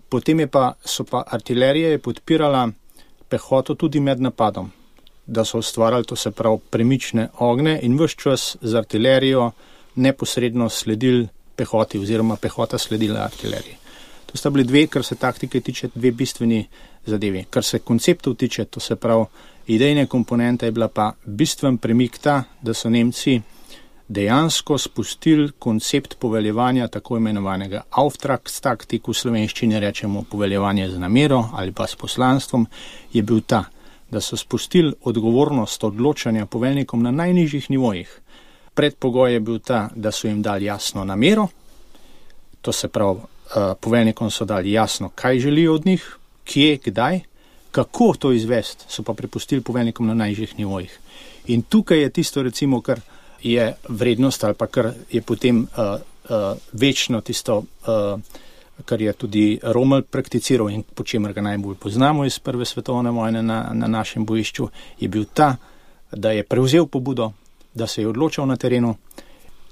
potem 0.08 0.48
pa, 0.48 0.72
so 0.84 1.04
pa 1.04 1.24
artilerije 1.26 1.98
podpirala 1.98 2.68
pehoto 3.28 3.74
tudi 3.74 4.00
med 4.00 4.20
napadom, 4.20 4.70
da 5.26 5.44
so 5.44 5.58
ustvarjali 5.58 6.04
to 6.04 6.16
se 6.16 6.30
pravi 6.30 6.58
premične 6.70 7.28
ogne 7.38 7.78
in 7.82 7.98
vse 7.98 8.16
čas 8.16 8.56
z 8.60 8.74
artilerijo 8.74 9.50
neposredno 9.94 10.68
sledili 10.68 11.28
pehoti 11.56 11.98
oziroma 11.98 12.36
pehota 12.36 12.78
sledila 12.78 13.20
artileriji. 13.24 13.83
To 14.34 14.38
sta 14.38 14.50
bili 14.50 14.64
dve, 14.64 14.86
kar 14.86 15.04
se 15.04 15.14
taktike 15.14 15.60
tiče, 15.60 15.88
dve 15.94 16.10
bistveni 16.10 16.64
zadevi. 17.06 17.44
Kar 17.50 17.62
se 17.62 17.78
konceptov 17.78 18.34
tiče, 18.34 18.64
to 18.64 18.80
se 18.80 18.96
pravi 18.96 19.24
idejne 19.66 20.06
komponente, 20.06 20.66
je 20.66 20.72
bila 20.72 20.88
pa 20.88 21.12
bistven 21.24 21.76
premik 21.78 22.18
ta, 22.18 22.42
da 22.62 22.74
so 22.74 22.90
Nemci 22.90 23.40
dejansko 24.08 24.78
spustili 24.78 25.52
koncept 25.58 26.16
poveljevanja 26.18 26.88
tako 26.88 27.16
imenovanega 27.16 27.82
Auftragstaktik, 27.90 29.06
v 29.08 29.14
slovenščini 29.14 29.78
rečemo 29.80 30.24
poveljevanje 30.30 30.88
z 30.90 30.98
namero 30.98 31.44
ali 31.52 31.72
pa 31.72 31.86
s 31.86 31.94
poslanstvom, 31.94 32.66
je 33.12 33.22
bil 33.22 33.38
ta, 33.46 33.64
da 34.10 34.20
so 34.20 34.36
spustili 34.36 34.92
odgovornost 35.02 35.84
odločanja 35.84 36.46
poveljnikom 36.46 37.02
na 37.02 37.10
najnižjih 37.10 37.70
nivojih. 37.70 38.20
Predpogoj 38.74 39.32
je 39.32 39.40
bil 39.40 39.58
ta, 39.58 39.88
da 39.94 40.10
so 40.10 40.26
jim 40.26 40.42
dali 40.42 40.64
jasno 40.64 41.04
namero, 41.04 41.46
to 42.60 42.72
se 42.72 42.88
pravi, 42.88 43.20
poveljnikom 43.80 44.30
so 44.30 44.44
dali 44.44 44.72
jasno, 44.72 45.10
kaj 45.14 45.38
želijo 45.38 45.74
od 45.74 45.86
njih, 45.86 46.16
kje, 46.44 46.78
kdaj, 46.84 47.20
kako 47.70 48.14
to 48.18 48.32
izvesti, 48.32 48.84
so 48.88 49.02
pa 49.02 49.14
prepustili 49.14 49.60
poveljnikom 49.60 50.06
na 50.06 50.14
najnižjih 50.14 50.58
nivojih. 50.58 50.98
In 51.46 51.62
tukaj 51.62 52.00
je 52.00 52.10
tisto, 52.10 52.42
recimo, 52.42 52.80
kar 52.80 53.00
je 53.42 53.74
vrednost 53.88 54.44
ali 54.44 54.54
pa 54.54 54.66
kar 54.66 54.92
je 55.10 55.22
potem 55.22 55.58
uh, 55.62 56.00
uh, 56.30 56.56
večno 56.72 57.20
tisto 57.20 57.58
uh, 57.58 58.20
kar 58.84 59.00
je 59.00 59.12
tudi 59.12 59.58
Rommel 59.62 60.02
prakticiral 60.02 60.70
in 60.70 60.82
po 60.82 61.04
čemer 61.04 61.32
ga 61.32 61.40
najbolj 61.40 61.74
poznamo 61.74 62.24
iz 62.24 62.38
Prve 62.38 62.64
svetovne 62.64 63.10
vojne 63.10 63.42
na, 63.42 63.70
na 63.72 63.86
našem 63.86 64.26
bojišču, 64.26 64.68
je 65.00 65.08
bil 65.08 65.24
ta, 65.34 65.56
da 66.12 66.30
je 66.30 66.42
prevzel 66.42 66.86
pobudo, 66.86 67.32
da 67.74 67.86
se 67.86 68.02
je 68.02 68.08
odločal 68.08 68.46
na 68.46 68.56
terenu. 68.56 68.96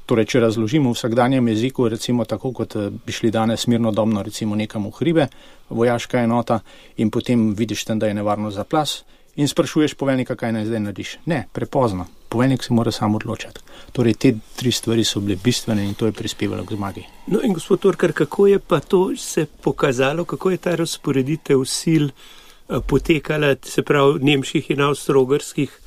Torej, 0.06 0.26
če 0.35 0.40
razložimo 0.42 0.90
v 0.90 0.99
vsakdanjem 0.99 1.49
jeziku, 1.49 1.87
recimo 1.88 2.25
tako, 2.25 2.52
kot 2.52 2.76
eh, 2.76 2.90
bi 2.90 3.12
šli 3.12 3.30
danes 3.30 3.66
mirno 3.66 3.92
domno, 3.94 4.23
recimo 4.23 4.56
nekam 4.59 4.88
v 4.90 4.97
hribe, 4.99 5.26
vojaška 5.71 6.25
enota 6.26 6.61
in 6.97 7.11
potem 7.11 7.52
vidiš 7.54 7.85
tam, 7.85 7.99
da 7.99 8.11
je 8.11 8.14
nevarno 8.14 8.50
za 8.50 8.64
plas 8.64 9.02
in 9.37 9.49
sprašuješ 9.49 9.94
poveljnika, 9.94 10.37
kaj 10.37 10.52
naj 10.52 10.66
zdaj 10.66 10.80
narediš. 10.80 11.14
Ne, 11.26 11.47
prepozno. 11.52 12.06
Poveljnik 12.28 12.64
se 12.64 12.75
mora 12.75 12.90
sam 12.92 13.14
odločati. 13.14 13.61
Torej, 13.92 14.14
te 14.14 14.35
tri 14.56 14.73
stvari 14.73 15.04
so 15.04 15.21
bile 15.21 15.37
bistvene 15.44 15.85
in 15.85 15.94
to 15.94 16.06
je 16.06 16.12
prispevalo 16.12 16.64
k 16.64 16.76
zmagi. 16.76 17.04
No 17.26 17.40
in 17.44 17.52
gospod 17.52 17.80
Torkar, 17.80 18.12
kako 18.12 18.47
je 18.47 18.59
pa 18.59 18.80
to 18.80 19.16
se 19.16 19.47
pokazalo, 19.47 20.25
kako 20.25 20.50
je 20.50 20.56
ta 20.56 20.75
razporeditev 20.75 21.64
sil 21.78 22.04
eh, 22.09 22.80
potekala, 22.87 23.54
se 23.62 23.82
pravi, 23.82 24.21
nemških 24.21 24.71
in 24.71 24.80
avstrogrskih 24.80 25.78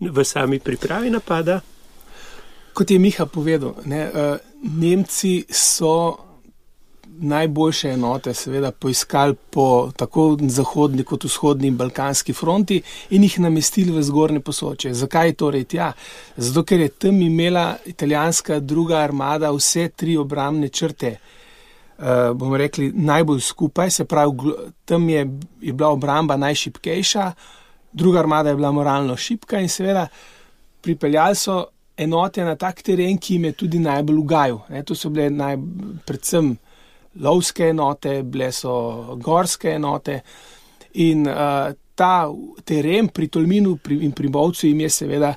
v 0.00 0.24
sami 0.24 0.58
pripravi 0.58 1.10
napada? 1.10 1.60
Kot 2.78 2.90
je 2.90 2.98
Miha 2.98 3.26
povedal, 3.26 3.74
ne, 3.90 4.04
uh, 4.06 4.36
Nemci 4.78 5.42
so 5.50 6.28
najboljše 7.18 7.88
enote, 7.90 8.34
seveda, 8.34 8.70
poiskali 8.70 9.34
po 9.50 9.90
tako 9.96 10.36
zahodni 10.46 11.02
kot 11.04 11.24
vzhodni 11.24 11.70
balkanski 11.70 12.32
fronti 12.32 12.82
in 13.10 13.24
jih 13.26 13.40
namestili 13.40 13.90
v 13.92 14.02
zgornje 14.02 14.40
posoče. 14.40 14.92
Zakaj 14.94 15.32
torej 15.34 15.64
tja? 15.64 15.92
Zato, 16.36 16.62
ker 16.62 16.80
je 16.80 16.88
tam 16.88 17.22
imela 17.22 17.76
italijanska 17.86 18.60
druga 18.60 19.00
armada 19.02 19.50
vse 19.50 19.88
tri 19.88 20.16
obramne 20.16 20.68
črte. 20.68 21.16
Uh, 21.98 22.30
bomo 22.38 22.56
rekli, 22.56 22.92
najbolj 22.94 23.40
skupaj, 23.40 23.90
se 23.90 24.04
pravi, 24.04 24.54
tam 24.84 25.08
je, 25.08 25.26
je 25.60 25.72
bila 25.72 25.90
obramba 25.90 26.36
najšipkejša, 26.36 27.32
druga 27.92 28.20
armada 28.20 28.54
je 28.54 28.56
bila 28.56 28.70
moralno 28.72 29.16
šipka 29.16 29.58
in 29.58 29.68
seveda 29.68 30.06
pripeljali 30.80 31.34
so 31.34 31.64
enote 31.98 32.44
na 32.44 32.54
tak 32.56 32.82
teren, 32.86 33.18
ki 33.18 33.34
jim 33.34 33.48
je 33.48 33.52
tudi 33.64 33.80
najbolj 33.82 34.18
ugajal. 34.22 34.60
To 34.86 34.94
so 34.94 35.10
bile 35.10 35.30
naj, 35.34 35.56
predvsem 36.06 36.54
lovske 37.24 37.72
enote, 37.72 38.22
bile 38.22 38.52
so 38.52 39.16
gorske 39.22 39.74
enote 39.74 40.20
in 40.94 41.26
uh, 41.28 41.72
ta 41.98 42.30
teren 42.64 43.08
pri 43.08 43.26
Tolminu 43.28 43.78
in 43.90 44.12
pri 44.12 44.28
Bovcu 44.28 44.66
jim 44.66 44.80
je 44.80 44.90
seveda 44.90 45.32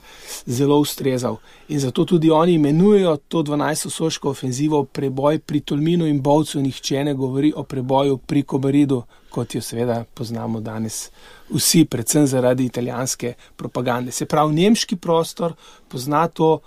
zelo 0.45 0.77
ustrezal. 0.77 1.39
In 1.67 1.79
zato 1.79 2.05
tudi 2.05 2.29
oni 2.29 2.53
imenujejo 2.53 3.17
to 3.17 3.41
12. 3.43 3.89
soško 3.89 4.29
ofenzivo 4.29 4.83
preboj 4.83 5.39
pri 5.39 5.59
Tolminu 5.59 6.05
in 6.05 6.21
Bovcu, 6.21 6.61
nihče 6.61 7.03
ne 7.03 7.13
govori 7.13 7.53
o 7.55 7.63
preboju 7.63 8.17
pri 8.17 8.43
Kobaridu, 8.43 9.01
kot 9.29 9.55
jo 9.55 9.61
seveda 9.61 10.03
poznamo 10.13 10.61
danes 10.61 11.09
vsi, 11.49 11.85
predvsem 11.85 12.27
zaradi 12.27 12.65
italijanske 12.65 13.33
propagande. 13.55 14.11
Se 14.11 14.25
pravi, 14.25 14.53
nemški 14.53 14.95
prostor 14.95 15.53
pozna 15.87 16.27
to 16.27 16.59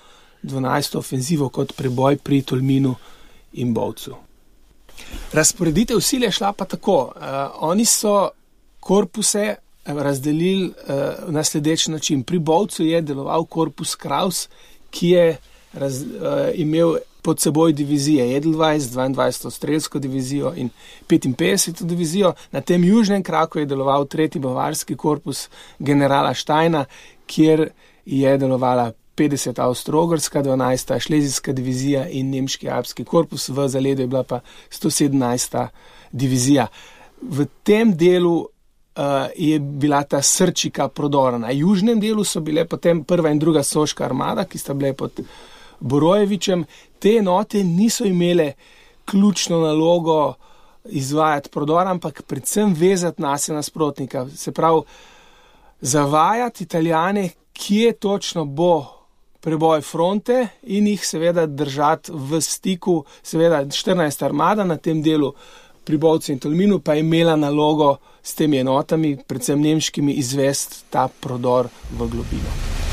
12. 0.43 0.99
ofenzivo 0.99 1.49
kot 1.49 1.77
preboj 1.77 2.17
pri 2.17 2.43
Tolminu 2.43 2.95
in 3.53 3.75
Bovcu. 3.75 4.17
Razporeditev 5.33 6.01
sil 6.09 6.27
je 6.27 6.33
šla 6.35 6.53
pa 6.53 6.65
tako. 6.65 7.13
Uh, 7.15 7.23
oni 7.71 7.85
so 7.85 8.31
korpuse 8.81 9.55
razdelili 9.85 10.67
uh, 10.67 11.33
na 11.33 11.45
sledeč 11.45 11.87
način. 11.89 12.23
Pri 12.23 12.39
Bovcu 12.39 12.85
je 12.85 13.01
deloval 13.01 13.45
korpus 13.45 13.95
Kraus, 13.95 14.49
ki 14.91 15.09
je 15.09 15.37
raz, 15.73 16.03
uh, 16.03 16.09
imel 16.55 16.97
pod 17.23 17.41
seboj 17.41 17.73
divizije 17.73 18.37
Edelweiss, 18.41 18.93
22. 18.93 19.51
strelsko 19.51 19.99
divizijo 19.99 20.53
in 20.57 20.69
55. 21.09 21.85
divizijo. 21.85 22.33
Na 22.53 22.61
tem 22.61 22.85
južnem 22.85 23.23
kraku 23.23 23.59
je 23.59 23.67
deloval 23.67 24.07
tretji 24.07 24.41
bavarski 24.41 24.97
korpus 24.97 25.49
generala 25.79 26.35
Štajna, 26.35 26.85
kjer 27.27 27.69
je 28.07 28.39
delovala 28.39 28.93
50. 29.17 29.63
avstrogrska, 29.63 30.43
12. 30.43 31.01
šlezijska 31.01 31.53
divizija 31.53 32.09
in 32.09 32.31
nemški 32.31 32.69
alpski 32.71 33.05
korpus, 33.05 33.49
v 33.49 33.69
zaledu 33.69 34.03
je 34.03 34.07
bila 34.07 34.23
pa 34.23 34.41
117. 34.71 35.67
divizija. 36.13 36.67
V 37.23 37.47
tem 37.63 37.97
delu 37.97 38.49
je 39.37 39.59
bila 39.59 40.03
ta 40.03 40.23
srčika 40.23 40.89
prodora. 40.89 41.39
Na 41.39 41.51
južnem 41.51 42.01
delu 42.01 42.25
so 42.25 42.41
bile 42.41 42.65
potem 42.65 43.05
prva 43.05 43.31
in 43.31 43.39
druga 43.39 43.63
soška 43.63 44.05
armada, 44.05 44.45
ki 44.45 44.59
sta 44.59 44.75
bile 44.75 44.93
pod 44.95 45.21
Borojevičem. 45.81 46.65
Te 46.99 47.17
enote 47.19 47.65
niso 47.65 48.05
imele 48.05 48.53
ključno 49.05 49.59
nalogo 49.61 50.35
izvajati 50.85 51.51
prodor, 51.51 51.87
ampak 51.87 52.23
predvsem 52.23 52.75
vezati 52.75 53.23
nas 53.23 53.49
nasprotnika. 53.49 54.27
Se 54.37 54.53
pravi, 54.53 54.83
zavajati 55.81 56.65
italijane, 56.65 57.31
kje 57.53 57.93
točno 57.93 58.45
bo 58.45 58.87
preboj 59.41 59.81
fronte 59.81 60.49
in 60.63 60.87
jih 60.87 61.07
seveda 61.07 61.47
držati 61.47 62.13
v 62.15 62.41
stiku, 62.41 63.05
seveda 63.23 63.65
14 63.65 64.25
armada 64.25 64.65
na 64.65 64.77
tem 64.77 65.03
delu 65.03 65.35
pri 65.85 65.97
Bovcu 65.97 66.33
in 66.33 66.39
Tolminu 66.39 66.81
pa 66.81 66.95
je 66.95 67.01
imela 67.01 67.37
nalogo 67.37 67.97
s 68.23 68.35
temi 68.35 68.59
enotami, 68.59 69.17
predvsem 69.27 69.61
nemškimi, 69.61 70.13
izvesti 70.13 70.85
ta 70.91 71.09
prodor 71.21 71.69
v 71.93 72.09
globino. 72.09 72.84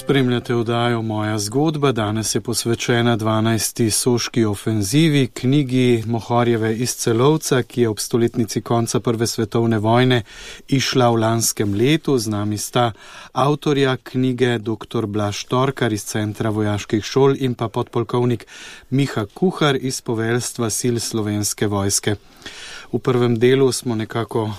Spremljate 0.00 0.54
vdajo 0.54 1.02
Moja 1.02 1.38
zgodba, 1.38 1.92
danes 1.92 2.34
je 2.34 2.40
posvečena 2.40 3.16
12. 3.16 3.90
soški 3.90 4.44
ofenzivi, 4.44 5.26
knjigi 5.26 6.04
Mohorjeve 6.06 6.76
iz 6.76 6.94
Celovca, 6.96 7.62
ki 7.62 7.82
je 7.82 7.88
ob 7.88 7.98
stoletnici 7.98 8.62
konca 8.62 9.00
Prve 9.00 9.26
svetovne 9.26 9.78
vojne 9.78 10.22
išla 10.68 11.10
v 11.10 11.20
lanskem 11.20 11.74
letu. 11.74 12.18
Z 12.18 12.32
nami 12.32 12.58
sta 12.58 12.92
avtorja 13.32 13.96
knjige 13.96 14.58
dr. 14.58 15.06
Blaž 15.06 15.44
Torkar 15.44 15.92
iz 15.92 16.04
Centra 16.04 16.50
vojaških 16.50 17.04
šol 17.04 17.36
in 17.36 17.54
pa 17.54 17.68
podpolkovnik 17.68 18.46
Miha 18.90 19.26
Kuhar 19.34 19.76
iz 19.76 20.00
poveljstva 20.00 20.70
sil 20.78 20.96
slovenske 20.96 21.66
vojske. 21.66 22.16
V 22.92 22.98
prvem 22.98 23.38
delu 23.38 23.72
smo 23.72 23.94
nekako 23.94 24.42
uh, 24.44 24.54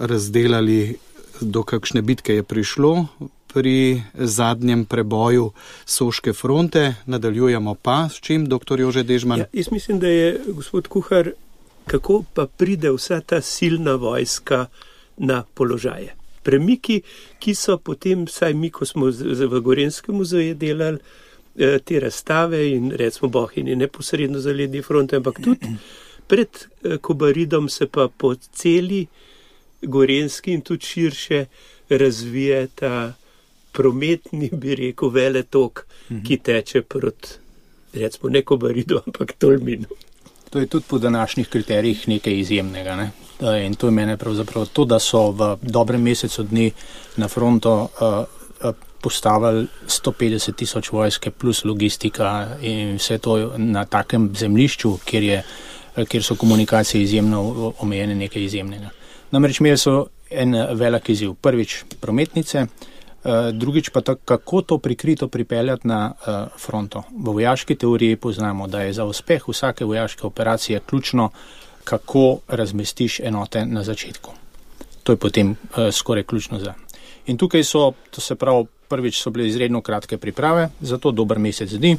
razdelali, 0.00 0.96
do 1.40 1.62
kakšne 1.62 2.02
bitke 2.02 2.34
je 2.34 2.42
prišlo 2.42 3.06
pri 3.52 4.02
zadnjem 4.14 4.84
preboju 4.84 5.50
Soške 5.84 6.32
fronte. 6.32 6.94
Nadaljujemo 7.06 7.74
pa 7.74 8.08
s 8.08 8.20
čim, 8.20 8.46
dr. 8.48 8.80
Jože 8.80 9.02
Dežman. 9.02 9.38
Ja, 9.38 9.46
jaz 9.52 9.70
mislim, 9.70 10.00
da 10.00 10.08
je 10.08 10.40
gospod 10.46 10.88
Kuhar, 10.88 11.30
kako 11.86 12.24
pa 12.34 12.46
pride 12.46 12.90
vsa 12.90 13.20
ta 13.20 13.40
silna 13.40 13.94
vojska 13.94 14.66
na 15.16 15.44
položaje. 15.54 16.14
Premiki, 16.42 17.02
ki 17.38 17.54
so 17.54 17.78
potem, 17.78 18.26
saj 18.26 18.54
mi, 18.54 18.70
ko 18.70 18.86
smo 18.86 19.10
v 19.10 19.60
Gorenskem 19.60 20.16
muzeju 20.16 20.54
delali 20.54 20.98
eh, 21.56 21.78
te 21.78 22.00
razstave 22.00 22.64
in 22.70 22.90
recimo 22.90 23.28
Bohinje 23.28 23.76
neposredno 23.76 24.40
za 24.40 24.52
ledni 24.52 24.82
front, 24.82 25.12
ampak 25.12 25.38
tudi 25.44 25.76
pred 26.26 26.48
eh, 26.48 26.98
Kobaridom 26.98 27.68
se 27.68 27.86
pa 27.86 28.08
po 28.08 28.34
celi 28.34 29.06
Gorenski 29.82 30.52
in 30.52 30.60
tudi 30.60 30.86
širše 30.86 31.44
razvije 31.88 32.68
ta 32.74 33.12
prometni, 33.72 34.50
bi 34.52 34.74
rekel, 34.74 35.10
veletok, 35.10 35.86
mhm. 36.10 36.22
ki 36.26 36.38
teče 36.44 36.82
proti, 36.82 37.36
recimo, 37.94 38.30
neko 38.30 38.56
barido, 38.56 39.02
ampak 39.06 39.36
tolmino. 39.38 40.00
To 40.52 40.60
je 40.60 40.66
tudi 40.66 40.84
po 40.88 40.98
današnjih 40.98 41.48
kriterijih 41.48 42.08
nekaj 42.08 42.38
izjemnega. 42.38 42.96
Ne? 42.96 43.10
In 43.64 43.74
to 43.74 43.86
je 43.86 43.90
mene 43.90 44.16
pravzaprav 44.16 44.66
to, 44.72 44.84
da 44.84 44.98
so 45.00 45.30
v 45.30 45.56
dobrem 45.62 46.02
mesecu 46.02 46.42
dni 46.42 46.70
na 47.16 47.28
fronto 47.28 47.72
uh, 47.72 48.68
uh, 48.68 48.74
postavili 49.00 49.66
150 49.86 50.54
tisoč 50.54 50.92
vojske 50.92 51.30
plus 51.30 51.64
logistika 51.64 52.56
in 52.60 52.96
vse 53.00 53.18
to 53.18 53.38
na 53.56 53.84
takem 53.84 54.28
zemlišču, 54.36 54.98
kjer, 55.04 55.22
je, 55.22 55.42
kjer 56.08 56.22
so 56.22 56.36
komunikacije 56.36 57.02
izjemno 57.02 57.72
omejene, 57.78 58.14
nekaj 58.14 58.44
izjemnega. 58.44 58.92
Namreč 59.30 59.60
imeli 59.60 59.78
so 59.78 60.06
en 60.30 60.54
velik 60.76 61.08
izziv. 61.08 61.34
Prvič 61.40 61.82
prometnice, 62.00 62.62
uh, 62.62 62.68
Eh, 62.68 62.91
drugič 63.52 63.88
pa 63.88 64.00
tako, 64.00 64.20
kako 64.24 64.62
to 64.62 64.78
prikrito 64.78 65.28
pripeljati 65.28 65.88
na 65.88 66.12
uh, 66.12 66.58
fronto. 66.58 67.02
V 67.10 67.30
vojaški 67.30 67.74
teoriji 67.74 68.16
poznamo, 68.16 68.66
da 68.66 68.82
je 68.82 68.92
za 68.92 69.04
uspeh 69.04 69.48
vsake 69.48 69.84
vojaške 69.84 70.26
operacije 70.26 70.80
ključno, 70.80 71.30
kako 71.84 72.38
razmestiš 72.48 73.20
enote 73.20 73.66
na 73.66 73.82
začetku. 73.82 74.32
To 75.02 75.12
je 75.12 75.16
potem 75.16 75.50
uh, 75.50 75.90
skoraj 75.92 76.22
ključno 76.22 76.58
za. 76.58 76.74
In 77.26 77.38
tukaj 77.38 77.64
so, 77.64 77.92
to 78.10 78.20
se 78.20 78.34
pravi, 78.34 78.66
prvič 78.88 79.22
so 79.22 79.30
bile 79.30 79.46
izredno 79.48 79.80
kratke 79.80 80.18
priprave, 80.18 80.68
zato 80.80 81.10
dober 81.10 81.38
mesec 81.38 81.70
dni. 81.70 81.96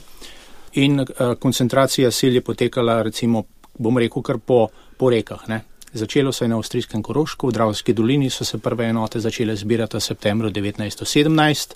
In 0.73 1.05
koncentracija 1.39 2.11
sil 2.17 2.35
je 2.35 2.41
potekala, 2.41 3.01
recimo, 3.01 3.43
bom 3.77 3.97
rekel, 3.97 4.21
kar 4.21 4.37
po, 4.37 4.67
po 4.97 5.09
rekah. 5.09 5.47
Ne? 5.47 5.61
Začelo 5.93 6.31
se 6.31 6.45
je 6.45 6.49
na 6.49 6.57
avstrijskem 6.57 7.03
Korošku, 7.03 7.47
v 7.47 7.51
Dravski 7.51 7.93
dolini 7.93 8.29
so 8.29 8.45
se 8.45 8.57
prve 8.57 8.89
enote 8.89 9.19
začele 9.19 9.55
zbirati 9.55 9.97
v 9.97 10.01
septembru 10.01 10.49
1917. 10.49 11.73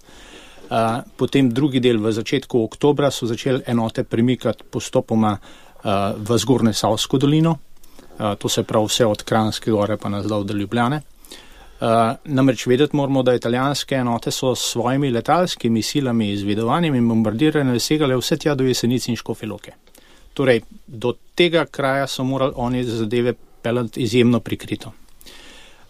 Uh, 0.67 1.05
potem 1.15 1.49
drugi 1.49 1.79
del 1.79 1.99
v 2.01 2.11
začetku 2.11 2.63
oktobra 2.63 3.11
so 3.11 3.27
začeli 3.29 3.61
enote 3.65 4.03
premikati 4.03 4.63
postopoma 4.69 5.37
uh, 5.37 6.17
v 6.17 6.37
zgornje 6.37 6.73
Savsko 6.73 7.17
dolino, 7.17 7.59
uh, 8.19 8.33
to 8.35 8.49
se 8.49 8.63
pravi 8.63 8.89
vse 8.89 9.05
od 9.05 9.23
Kranske 9.23 9.71
gore 9.71 9.97
pa 9.97 10.09
nazdol 10.09 10.43
do 10.43 10.53
Ljubljane. 10.53 11.01
Uh, 11.79 12.17
namreč 12.25 12.65
vedeti 12.67 12.95
moramo, 12.95 13.23
da 13.23 13.35
italijanske 13.37 13.95
enote 13.95 14.31
so 14.31 14.55
s 14.55 14.71
svojimi 14.73 15.11
letalskimi 15.11 15.81
silami, 15.81 16.31
izvedovanjem 16.31 16.95
in 16.95 17.07
bombardiranjem 17.07 17.79
segale 17.79 18.17
vse 18.17 18.37
tja 18.37 18.55
do 18.55 18.63
jesenic 18.63 19.07
in 19.07 19.15
škofeloke. 19.15 19.71
Torej, 20.33 20.61
do 20.87 21.13
tega 21.35 21.65
kraja 21.65 22.07
so 22.07 22.23
morali 22.23 22.53
oni 22.55 22.83
zadeve 22.83 23.33
peljati 23.67 24.01
izjemno 24.01 24.39
prikrito. 24.39 24.93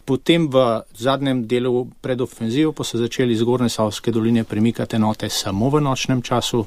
Potem 0.05 0.47
v 0.47 0.81
zadnjem 0.95 1.43
delu 1.47 1.85
pred 2.01 2.21
ofenzijo 2.21 2.71
pa 2.71 2.83
so 2.83 2.97
začeli 2.97 3.33
iz 3.35 3.43
Gorne 3.43 3.69
Savske 3.69 4.11
doline 4.11 4.43
premikati 4.43 4.95
enote 4.95 5.29
samo 5.29 5.69
v 5.69 5.81
nočnem 5.83 6.21
času 6.21 6.63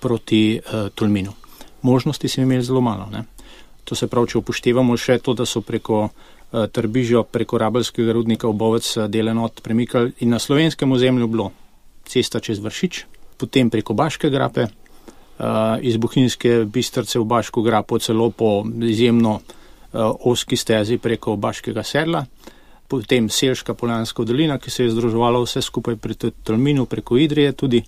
proti 0.00 0.58
uh, 0.58 0.90
Tolminu. 0.94 1.32
Možnosti 1.82 2.28
so 2.28 2.42
imeli 2.42 2.62
zelo 2.62 2.80
malo. 2.80 3.06
Ne? 3.12 3.24
To 3.84 3.94
se 3.94 4.06
pravi, 4.06 4.34
če 4.34 4.38
upoštevamo 4.42 4.96
še 4.98 5.20
to, 5.22 5.34
da 5.34 5.46
so 5.46 5.62
preko 5.62 6.02
uh, 6.08 6.66
Trbižja, 6.66 7.22
preko 7.22 7.62
Rabelskega 7.62 8.12
rudnika 8.12 8.50
v 8.50 8.58
Bovec 8.58 8.90
uh, 8.96 9.06
del 9.06 9.30
enot 9.30 9.62
premikali 9.62 10.12
in 10.26 10.34
na 10.34 10.42
slovenskem 10.42 10.92
ozemlju 10.92 11.30
bilo 11.30 11.48
cesta 12.04 12.42
čez 12.42 12.58
Vršič, 12.58 13.06
potem 13.38 13.70
preko 13.70 13.94
Baške 13.94 14.26
grape, 14.30 14.66
uh, 14.66 15.78
iz 15.80 15.96
Bohinjske 16.02 16.64
bistrce 16.66 17.22
v 17.22 17.30
Baško 17.30 17.62
grapo 17.62 18.02
celo 18.02 18.30
po 18.34 18.66
izjemno 18.66 19.38
uh, 19.38 19.58
oski 19.92 20.56
stezi 20.56 20.98
preko 20.98 21.36
Baškega 21.36 21.82
sedla, 21.82 22.24
potem 22.88 23.28
Selška 23.28 23.74
Poljanska 23.74 24.24
dolina, 24.24 24.58
ki 24.58 24.70
se 24.70 24.84
je 24.84 24.92
združovala 24.92 25.40
vse 25.42 25.62
skupaj 25.62 25.96
pri 25.96 26.14
Tolminu 26.44 26.86
preko 26.86 27.16
Idrije 27.16 27.52
tudi, 27.52 27.82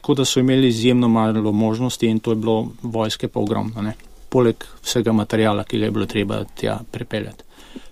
tako 0.00 0.14
da 0.14 0.24
so 0.24 0.40
imeli 0.40 0.68
izjemno 0.68 1.08
malo 1.08 1.52
možnosti 1.52 2.06
in 2.06 2.20
to 2.20 2.32
je 2.32 2.36
bilo 2.36 2.72
vojske 2.82 3.28
pa 3.28 3.40
ogromno, 3.40 3.82
ne? 3.82 3.94
poleg 4.30 4.64
vsega 4.82 5.12
materijala, 5.12 5.64
ki 5.64 5.78
ga 5.78 5.88
je 5.88 5.90
bilo 5.90 6.06
treba 6.06 6.44
tja 6.54 6.78
prepeljati. 6.90 7.44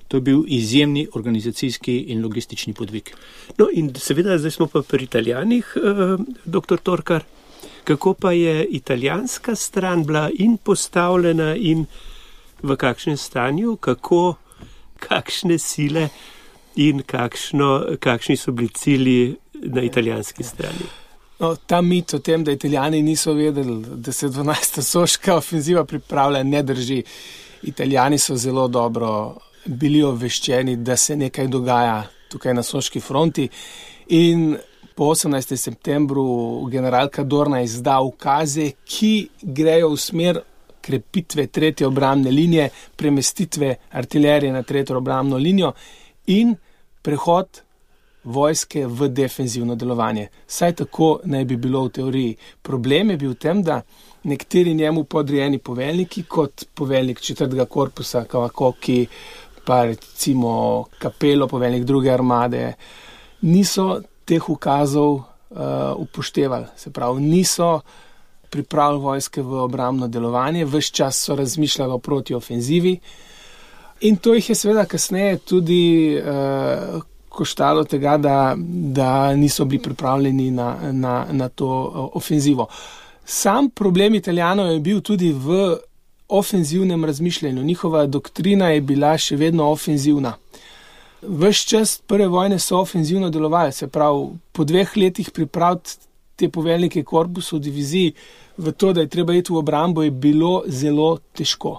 To 0.09 0.17
je 0.17 0.21
bil 0.21 0.45
izjemni 0.47 1.09
organizacijski 1.15 1.97
in 2.13 2.23
logistični 2.23 2.73
podvig. 2.73 3.11
No, 3.59 3.67
in 3.73 3.91
seveda, 3.95 4.39
zdaj 4.39 4.55
smo 4.55 4.67
pa 4.73 4.83
pri 4.83 5.05
italijanih, 5.05 5.73
eh, 5.77 6.15
doktor 6.45 6.79
Torkar. 6.79 7.25
Kako 7.85 8.15
pa 8.15 8.33
je 8.33 8.65
italijanska 8.65 9.55
stran 9.55 10.05
bila 10.07 10.31
in 10.39 10.57
postavljena 10.57 11.57
in 11.57 11.87
v 12.62 12.77
kakšnem 12.77 13.17
stanju, 13.17 13.77
kako, 13.77 14.37
kakšne 15.00 15.59
sile 15.59 16.09
in 16.77 17.03
kakšno, 17.03 17.99
kakšni 18.00 18.37
so 18.37 18.53
bili 18.53 18.69
cilji 18.69 19.37
na 19.62 19.83
italijanski 19.83 20.43
strani? 20.45 20.88
No, 21.38 21.55
ta 21.67 21.81
mit 21.81 22.15
o 22.15 22.19
tem, 22.19 22.45
da 22.45 22.53
italijani 22.53 23.03
niso 23.03 23.33
vedeli, 23.33 23.83
da 24.03 24.12
se 24.12 24.29
12. 24.29 24.83
soška 24.83 25.37
ofenziva 25.37 25.85
pripravlja, 25.85 26.43
ne 26.43 26.62
drži. 26.62 27.03
Italijani 27.62 28.19
so 28.19 28.37
zelo 28.37 28.69
dobro 28.69 29.37
bili 29.65 30.03
obveščeni, 30.03 30.77
da 30.77 30.97
se 30.97 31.17
nekaj 31.17 31.47
dogaja 31.47 32.03
tukaj 32.29 32.55
na 32.55 32.62
soški 32.62 33.00
fronti. 33.00 33.49
In 34.09 34.57
po 34.95 35.12
18. 35.15 35.57
septembru 35.57 36.67
generalka 36.71 37.23
Dorna 37.25 37.62
izda 37.62 38.00
ukaze, 38.00 38.73
ki 38.85 39.29
grejo 39.43 39.93
v 39.93 39.97
smer 39.97 40.41
krepitve 40.81 41.47
tretje 41.47 41.87
obrambne 41.87 42.31
linije, 42.31 42.69
premestitve 42.97 43.75
artilerije 43.91 44.53
na 44.53 44.63
tretjo 44.63 44.97
obrambno 44.97 45.37
linijo 45.37 45.73
in 46.27 46.57
prehod 47.03 47.63
vojske 48.25 48.87
v 48.87 49.09
defenzivno 49.09 49.75
delovanje. 49.75 50.29
Saj 50.47 50.73
tako 50.73 51.21
naj 51.25 51.45
bi 51.45 51.57
bilo 51.57 51.85
v 51.85 51.88
teoriji. 51.88 52.37
Problem 52.62 53.11
je 53.11 53.17
bil 53.17 53.31
v 53.31 53.41
tem, 53.41 53.62
da 53.62 53.81
nekateri 54.23 54.75
njemu 54.75 55.05
podrejeni 55.05 55.59
poveljniki, 55.59 56.23
kot 56.23 56.64
poveljnik 56.75 57.21
četrtega 57.21 57.64
korpusa, 57.64 58.25
Kavakoki, 58.25 59.07
pa 59.64 59.85
recimo 59.85 60.85
kapelo, 60.99 61.49
poveljnik 61.49 61.85
druge 61.85 62.11
armade, 62.11 62.73
niso 63.41 64.01
teh 64.25 64.49
ukazov 64.51 65.14
uh, 65.14 65.23
upoštevali. 65.97 66.67
Se 66.77 66.91
pravi, 66.91 67.23
niso 67.23 67.81
pripravili 68.51 69.01
vojske 69.01 69.43
v 69.43 69.63
obramno 69.63 70.09
delovanje, 70.09 70.65
vse 70.65 70.93
čas 70.93 71.25
so 71.25 71.37
razmišljali 71.37 72.01
proti 72.01 72.35
ofenzivi. 72.35 72.99
In 74.01 74.17
to 74.17 74.35
jih 74.35 74.49
je 74.49 74.55
seveda 74.55 74.85
kasneje 74.85 75.39
tudi 75.39 76.17
uh, 76.19 77.03
koštalo 77.29 77.85
tega, 77.85 78.17
da, 78.17 78.55
da 78.95 79.35
niso 79.35 79.65
bili 79.65 79.83
pripravljeni 79.83 80.51
na, 80.51 80.77
na, 80.93 81.27
na 81.31 81.49
to 81.49 81.67
uh, 81.67 82.17
ofenzivo. 82.17 82.67
Sam 83.25 83.71
problem 83.71 84.15
italijanov 84.15 84.73
je 84.73 84.81
bil 84.81 85.01
tudi 85.01 85.33
v 85.33 85.77
ofenzivnem 86.29 87.05
razmišljanju. 87.05 87.63
Njihova 87.63 88.07
doktrina 88.07 88.69
je 88.69 88.81
bila 88.81 89.19
še 89.19 89.37
vedno 89.37 89.71
ofenzivna. 89.71 90.35
Ves 91.23 91.65
čas 91.67 91.99
prve 92.07 92.29
vojne 92.29 92.59
so 92.59 92.79
ofenzivno 92.79 93.31
delovali, 93.31 93.73
se 93.73 93.89
pravi, 93.89 94.29
po 94.53 94.65
dveh 94.65 94.97
letih 94.97 95.31
pripraviti 95.31 96.08
te 96.38 96.48
poveljnike 96.48 97.03
korpusov 97.05 97.61
divizij 97.61 98.12
v 98.59 98.72
to, 98.72 98.92
da 98.92 99.05
je 99.05 99.11
treba 99.11 99.35
iti 99.35 99.53
v 99.53 99.61
obrambo, 99.61 100.03
je 100.03 100.11
bilo 100.11 100.62
zelo 100.66 101.16
težko. 101.35 101.74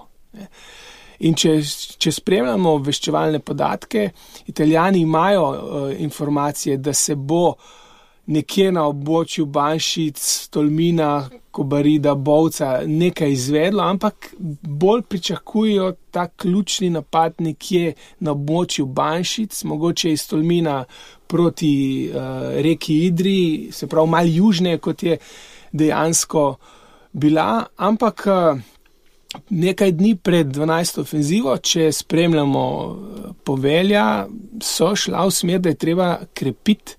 In 1.20 1.36
če, 1.36 1.58
če 2.00 2.12
spremljamo 2.16 2.78
obveščevalne 2.78 3.42
podatke, 3.44 4.06
italijani 4.48 5.02
imajo 5.04 5.44
uh, 5.50 5.92
informacije, 6.00 6.78
da 6.80 6.94
se 6.96 7.16
bo 7.16 7.54
nekje 8.30 8.70
na 8.72 8.86
območju 8.88 9.44
Banšic, 9.50 10.22
Tolmina, 10.54 11.28
Kobarida, 11.50 12.14
Bovca 12.14 12.82
nekaj 12.86 13.32
izvedlo, 13.32 13.82
ampak 13.82 14.30
bolj 14.38 15.02
pričakujejo 15.02 15.92
ta 16.10 16.28
ključni 16.28 16.90
napad 16.94 17.42
nekje 17.42 17.94
na 18.20 18.32
območju 18.32 18.86
Banšic, 18.86 19.64
mogoče 19.64 20.12
iz 20.12 20.28
Tolmina 20.30 20.84
proti 21.30 21.72
uh, 22.10 22.50
reki 22.62 22.98
Idri, 23.06 23.68
se 23.72 23.86
pravi 23.86 24.10
malo 24.10 24.34
južneje, 24.34 24.82
kot 24.82 25.02
je 25.06 25.16
dejansko 25.72 26.50
bila, 27.12 27.64
ampak. 27.76 28.26
Uh, 28.26 28.60
Nekaj 29.50 29.92
dni 29.94 30.16
pred 30.18 30.48
12. 30.50 30.96
ofenzivo, 31.00 31.52
če 31.62 31.92
spremljamo 31.94 32.62
povelja, 33.46 34.24
so 34.58 34.88
šla 34.98 35.22
v 35.28 35.34
smer, 35.36 35.60
da 35.62 35.70
je 35.70 35.78
treba 35.78 36.08
krepiti 36.34 36.96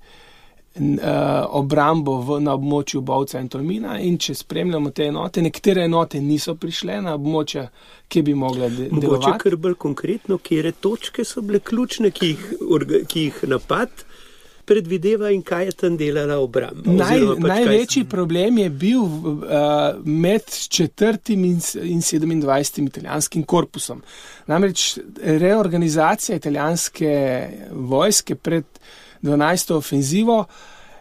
obrambo 1.51 2.21
v, 2.21 2.39
na 2.39 2.53
območju 2.55 3.01
Bovca 3.01 3.39
in 3.39 3.49
Tolmina. 3.51 3.97
In 3.99 4.17
če 4.17 4.35
spremljamo 4.39 4.93
te 4.95 5.09
enote, 5.11 5.41
nekatere 5.43 5.83
enote 5.85 6.21
niso 6.23 6.55
prišle 6.55 7.01
na 7.03 7.17
območja, 7.19 7.65
ki 8.07 8.21
bi 8.23 8.33
mogle 8.33 8.69
delovati. 8.69 9.01
Mogoče 9.01 9.33
kar 9.43 9.57
bolj 9.59 9.75
konkretno, 9.75 10.37
kje 10.37 10.71
točke 10.79 11.25
so 11.27 11.43
bile 11.43 11.59
ključne, 11.59 12.11
ki 12.15 12.31
jih, 12.31 12.47
ki 13.07 13.27
jih 13.27 13.43
napad. 13.51 14.05
Predvideva 14.71 15.31
in 15.35 15.41
kaj 15.43 15.65
je 15.65 15.75
tam 15.83 15.97
delala 15.99 16.37
obramba. 16.39 16.93
Naj, 16.95 17.25
pač 17.35 17.47
največji 17.51 18.03
sem... 18.05 18.09
problem 18.09 18.57
je 18.61 18.69
bil 18.69 19.03
uh, 19.03 19.99
med 20.05 20.47
četrtim 20.71 21.45
in, 21.45 21.59
in 21.83 22.01
27. 22.01 22.87
italijanskim 22.87 23.43
korpusom. 23.43 24.01
Namreč 24.47 24.97
reorganizacija 25.43 26.39
italijanske 26.39 27.13
vojske 27.71 28.35
pred 28.35 28.65
12. 29.21 29.73
ofenzivo, 29.75 30.45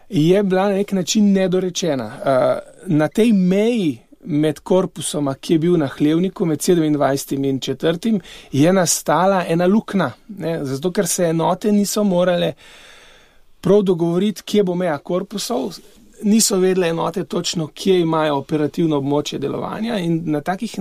je 0.09 0.43
bila 0.43 0.69
na 0.69 0.75
nek 0.81 0.91
način 0.91 1.31
nedorečena. 1.33 2.05
Uh, 2.05 2.95
na 2.99 3.07
tej 3.07 3.31
meji 3.33 3.99
med 4.23 4.59
korpusom, 4.59 5.29
ki 5.39 5.53
je 5.53 5.59
bil 5.59 5.77
na 5.79 5.87
hlevniku 5.87 6.45
med 6.45 6.59
27. 6.59 7.49
in 7.49 7.59
4. 7.59 8.19
je 8.51 8.73
nastala 8.73 9.45
ena 9.47 9.65
luknja, 9.65 10.11
zato 10.61 10.91
ker 10.91 11.07
se 11.07 11.31
enote 11.31 11.71
niso 11.71 12.03
morale 12.03 12.53
prav 13.61 13.81
dogovoriti, 13.87 14.43
kje 14.45 14.63
bo 14.63 14.75
meja 14.75 14.97
korpusov. 14.97 15.77
Niso 16.23 16.59
vedele 16.61 16.91
enote 16.93 17.23
točno, 17.23 17.67
kje 17.73 17.99
imajo 18.03 18.35
operativno 18.43 18.99
območje 19.01 19.39
delovanja, 19.41 19.97
in 19.97 20.37
takih, 20.45 20.75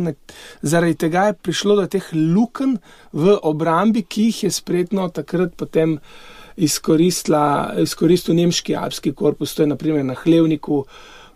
zaradi 0.63 0.99
tega 1.01 1.31
je 1.31 1.39
prišlo 1.49 1.79
do 1.79 1.87
teh 1.89 2.11
lukenj 2.13 2.77
v 3.13 3.39
obrambi, 3.43 4.03
ki 4.03 4.27
jih 4.29 4.43
je 4.45 4.51
spretno 4.53 5.09
takrat 5.09 5.57
potem 5.57 5.97
uh, 5.97 6.41
izkoristil 6.61 8.35
nemški 8.35 8.77
alpski 8.77 9.13
korpus, 9.13 9.55
to 9.55 9.63
je 9.63 9.67
naprimer 9.67 10.05
na 10.05 10.15
Hlevniku. 10.15 10.85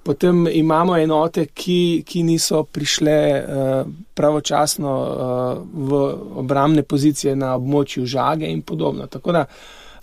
Potem 0.04 0.46
imamo 0.52 0.96
enote, 1.00 1.46
ki, 1.46 2.02
ki 2.06 2.22
niso 2.22 2.64
prišle 2.64 3.14
uh, 3.40 3.86
pravočasno 4.14 4.90
uh, 4.92 5.62
v 5.88 6.00
obramne 6.44 6.82
pozicije 6.82 7.32
na 7.36 7.54
območju 7.56 8.04
žage 8.06 8.50
in 8.52 8.62
podobno. 8.62 9.06
Tako 9.06 9.32
da 9.32 9.46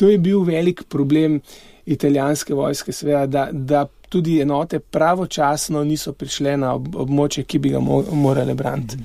to 0.01 0.09
je 0.09 0.17
bil 0.17 0.41
velik 0.41 0.83
problem 0.89 1.41
italijanske 1.85 2.53
vojske, 2.53 2.91
seveda, 2.91 3.25
da, 3.25 3.49
da 3.51 3.85
tudi 4.09 4.39
enote 4.41 4.79
pravočasno 4.79 5.83
niso 5.83 6.13
prišle 6.13 6.55
na 6.57 6.71
ob, 6.73 6.87
območje, 7.03 7.43
ki 7.43 7.59
bi 7.61 7.69
ga 7.69 7.79
mo 7.79 7.99
morale 8.11 8.55
braniti. 8.57 8.97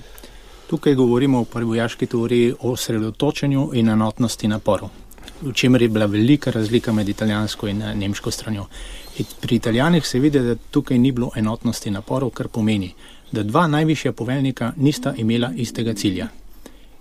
Tukaj 0.71 0.95
govorimo 0.97 1.43
o 1.43 1.45
prvi 1.45 1.69
vojaški 1.75 2.07
teoriji 2.07 2.55
o 2.61 2.71
osredotočenju 2.73 3.67
in 3.77 3.93
enotnosti 3.93 4.49
naporov, 4.49 4.89
v 5.43 5.53
čemer 5.53 5.85
je 5.85 5.89
bila 5.89 6.07
velika 6.09 6.51
razlika 6.51 6.93
med 6.97 7.09
italijansko 7.13 7.69
in 7.69 7.85
nemško 7.95 8.31
stranjo. 8.31 8.65
Pri 9.41 9.57
italijanih 9.57 10.07
se 10.07 10.19
vidi, 10.19 10.41
da 10.41 10.55
tukaj 10.71 10.99
ni 10.99 11.13
bilo 11.13 11.29
enotnosti 11.37 11.91
naporov, 11.91 12.31
kar 12.31 12.49
pomeni, 12.49 12.89
da 13.33 13.43
dva 13.43 13.67
najvišja 13.67 14.13
poveljnika 14.13 14.73
nista 14.77 15.13
imela 15.17 15.53
istega 15.57 15.95
cilja. 15.95 16.29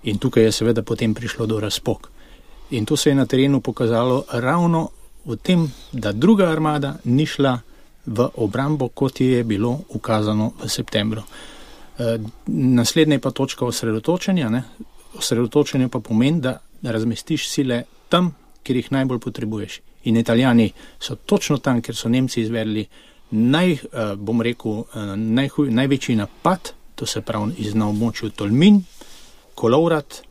In 0.03 0.19
tukaj 0.19 0.43
je 0.43 0.51
seveda 0.51 0.83
potem 0.83 1.13
prišlo 1.13 1.45
do 1.45 1.59
razpok. 1.59 2.11
In 2.71 2.85
to 2.85 2.97
se 2.97 3.09
je 3.09 3.15
na 3.15 3.25
terenu 3.25 3.61
pokazalo 3.61 4.23
ravno 4.31 4.89
v 5.25 5.35
tem, 5.35 5.71
da 5.91 6.11
druga 6.11 6.49
armada 6.49 6.95
ni 7.03 7.25
šla 7.25 7.59
v 8.05 8.29
obrambo, 8.35 8.87
kot 8.89 9.21
je 9.21 9.43
bilo 9.43 9.79
ukazano 9.89 10.53
v 10.63 10.69
septembru. 10.69 11.21
E, 11.21 12.17
naslednja 12.47 13.19
pa 13.19 13.31
točka 13.31 13.65
osredotočenja. 13.65 14.49
Ne? 14.49 14.63
Osredotočenje 15.17 15.89
pa 15.89 15.99
pomeni, 15.99 16.41
da 16.41 16.59
razmestiš 16.81 17.49
sile 17.49 17.83
tam, 18.09 18.33
kjer 18.63 18.77
jih 18.77 18.91
najbolj 18.91 19.19
potrebuješ. 19.19 19.79
In 20.05 20.17
italijani 20.17 20.71
so 20.99 21.15
točno 21.15 21.57
tam, 21.57 21.81
kjer 21.81 21.95
so 21.95 22.09
Nemci 22.09 22.41
izvedli 22.41 22.85
naj, 23.31 23.71
e, 23.71 23.77
bom 24.15 24.41
rekel, 24.41 24.83
e, 24.93 25.05
najhuj, 25.15 25.71
največji 25.71 26.15
napad, 26.15 26.73
to 26.95 27.05
se 27.05 27.21
pravi 27.21 27.53
iz 27.57 27.75
na 27.75 27.89
območju 27.89 28.29
Tolmin, 28.29 28.83
Kolovrat, 29.55 30.21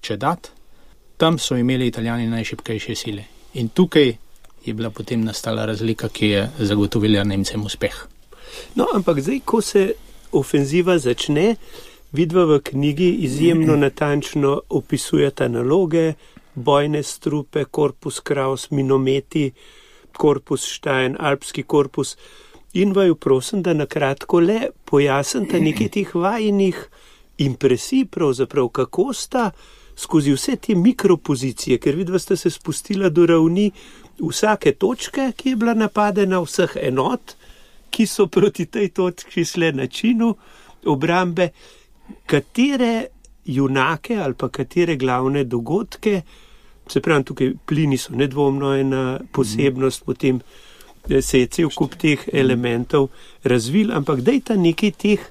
Čedat, 0.00 0.50
tam 1.18 1.38
so 1.38 1.56
imeli 1.56 1.86
italijani 1.86 2.26
najšipkejše 2.26 2.94
sile. 2.94 3.24
In 3.54 3.68
tukaj 3.68 4.14
je 4.64 4.74
bila 4.74 4.90
potem 4.90 5.24
nastala 5.24 5.66
razlika, 5.66 6.08
ki 6.08 6.26
je 6.26 6.50
zagotovila 6.58 7.24
Nemcem 7.24 7.64
uspeh. 7.64 8.06
No, 8.74 8.86
ampak 8.94 9.20
zdaj, 9.20 9.40
ko 9.44 9.60
se 9.60 9.92
ofenziva 10.32 10.98
začne, 10.98 11.56
vidva 12.12 12.44
v 12.44 12.60
knjigi 12.64 13.10
izjemno 13.26 13.76
natančno 13.84 14.60
opisujeta 14.68 15.48
naloge, 15.48 16.12
bojne 16.54 17.02
strupe, 17.02 17.64
korpus 17.64 18.20
Kraus, 18.20 18.70
minometi, 18.70 19.50
korpus 20.12 20.66
Štajn, 20.66 21.16
alpski 21.18 21.62
korpus. 21.62 22.16
In 22.72 22.92
vaju 22.92 23.14
prosim, 23.14 23.62
da 23.62 23.74
na 23.74 23.86
kratko 23.86 24.40
le 24.40 24.70
pojasnite 24.84 25.60
nekaj 25.60 25.88
teh 25.88 26.14
vajnih 26.14 26.78
impresij, 27.38 28.04
pravzaprav 28.04 28.68
kako 28.68 29.12
sta 29.12 29.50
skozi 29.98 30.32
vse 30.32 30.56
te 30.56 30.74
mikropozicije, 30.74 31.78
ker 31.82 31.96
vidva 31.98 32.18
ste 32.18 32.36
se 32.36 32.50
spustila 32.50 33.08
do 33.10 33.26
ravni 33.26 33.70
vsake 34.20 34.72
točke, 34.78 35.32
ki 35.36 35.54
je 35.54 35.56
bila 35.56 35.74
napadena, 35.74 36.38
vseh 36.44 36.76
enot, 36.82 37.34
ki 37.90 38.06
so 38.06 38.28
proti 38.30 38.68
tej 38.70 38.92
točki 38.94 39.44
šle 39.44 39.72
načinu 39.72 40.34
obrambe, 40.86 41.48
katere 42.26 43.08
junake 43.44 44.16
ali 44.22 44.34
pa 44.34 44.48
katere 44.48 44.96
glavne 44.96 45.44
dogodke, 45.44 46.22
se 46.88 47.00
pravi, 47.00 47.24
tukaj 47.24 47.52
plini 47.66 47.98
so 47.98 48.14
nedvomno 48.16 48.72
ena 48.76 49.18
posebnost, 49.32 50.04
potem 50.04 50.40
eh, 51.08 51.22
se 51.22 51.42
je 51.42 51.46
cel 51.46 51.74
kup 51.74 51.98
teh 52.00 52.28
elementov 52.32 53.10
razvil, 53.44 53.92
ampak 53.92 54.22
dejta 54.22 54.56
nekaj 54.56 54.94
teh 54.96 55.28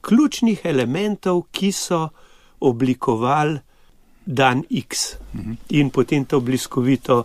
ključnih 0.00 0.64
elementov, 0.64 1.44
ki 1.52 1.72
so 1.72 2.08
oblikovali 2.60 3.67
dan 4.28 4.62
X 4.70 5.16
mm. 5.32 5.52
in 5.80 5.90
potem 5.90 6.24
to 6.24 6.40
bliskovito 6.40 7.24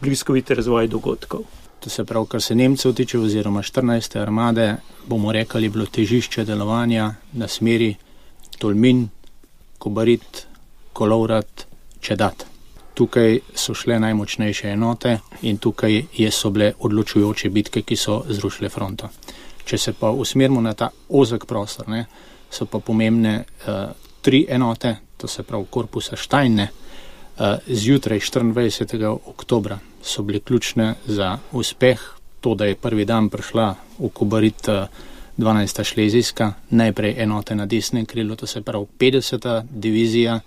bliskovit 0.00 0.50
razvoj 0.50 0.86
dogodkov. 0.86 1.40
To 1.80 1.90
se 1.90 2.04
pravi, 2.04 2.26
kar 2.26 2.42
se 2.42 2.54
Nemcev 2.54 2.92
tiče, 2.92 3.18
oziroma 3.18 3.62
14. 3.62 4.22
armade, 4.22 4.76
bomo 5.06 5.32
rekli, 5.32 5.68
bilo 5.68 5.86
težišče 5.86 6.44
delovanja 6.44 7.14
na 7.32 7.48
smeri 7.48 7.94
Tolmin, 8.58 9.08
Kobarit, 9.78 10.46
Kolovrat, 10.92 11.66
Čedat. 12.00 12.46
Tukaj 12.94 13.38
so 13.54 13.74
šle 13.74 14.00
najmočnejše 14.00 14.68
enote 14.68 15.18
in 15.42 15.58
tukaj 15.58 16.02
so 16.30 16.50
bile 16.50 16.72
odločujoče 16.78 17.50
bitke, 17.50 17.82
ki 17.82 17.96
so 17.96 18.22
zrušile 18.28 18.68
fronto. 18.68 19.08
Če 19.64 19.78
se 19.78 19.92
pa 19.92 20.10
usmerimo 20.10 20.60
na 20.60 20.74
ta 20.74 20.90
ozek 21.08 21.46
prostor, 21.46 21.88
ne, 21.88 22.06
so 22.50 22.66
pa 22.66 22.78
pomembne 22.78 23.44
uh, 23.44 23.74
tri 24.22 24.46
enote, 24.48 24.96
to 25.18 25.28
se 25.28 25.42
pravi 25.42 25.66
korpusa 25.70 26.16
Štajne, 26.16 26.68
uh, 26.70 27.46
zjutraj 27.66 28.18
24. 28.18 29.18
oktobra 29.26 29.78
so 30.02 30.22
bile 30.22 30.40
ključne 30.40 30.94
za 31.06 31.38
uspeh. 31.52 32.00
To, 32.40 32.54
da 32.54 32.64
je 32.64 32.74
prvi 32.74 33.04
dan 33.04 33.28
prišla 33.28 33.74
v 33.98 34.08
Kubarit 34.14 34.68
12. 35.38 35.84
šlezijska, 35.84 36.52
najprej 36.70 37.14
enote 37.22 37.54
na 37.54 37.66
desnem 37.66 38.06
krilu, 38.06 38.36
to 38.36 38.46
se 38.46 38.62
pravi 38.62 38.86
50. 38.98 39.62
divizija, 39.70 40.40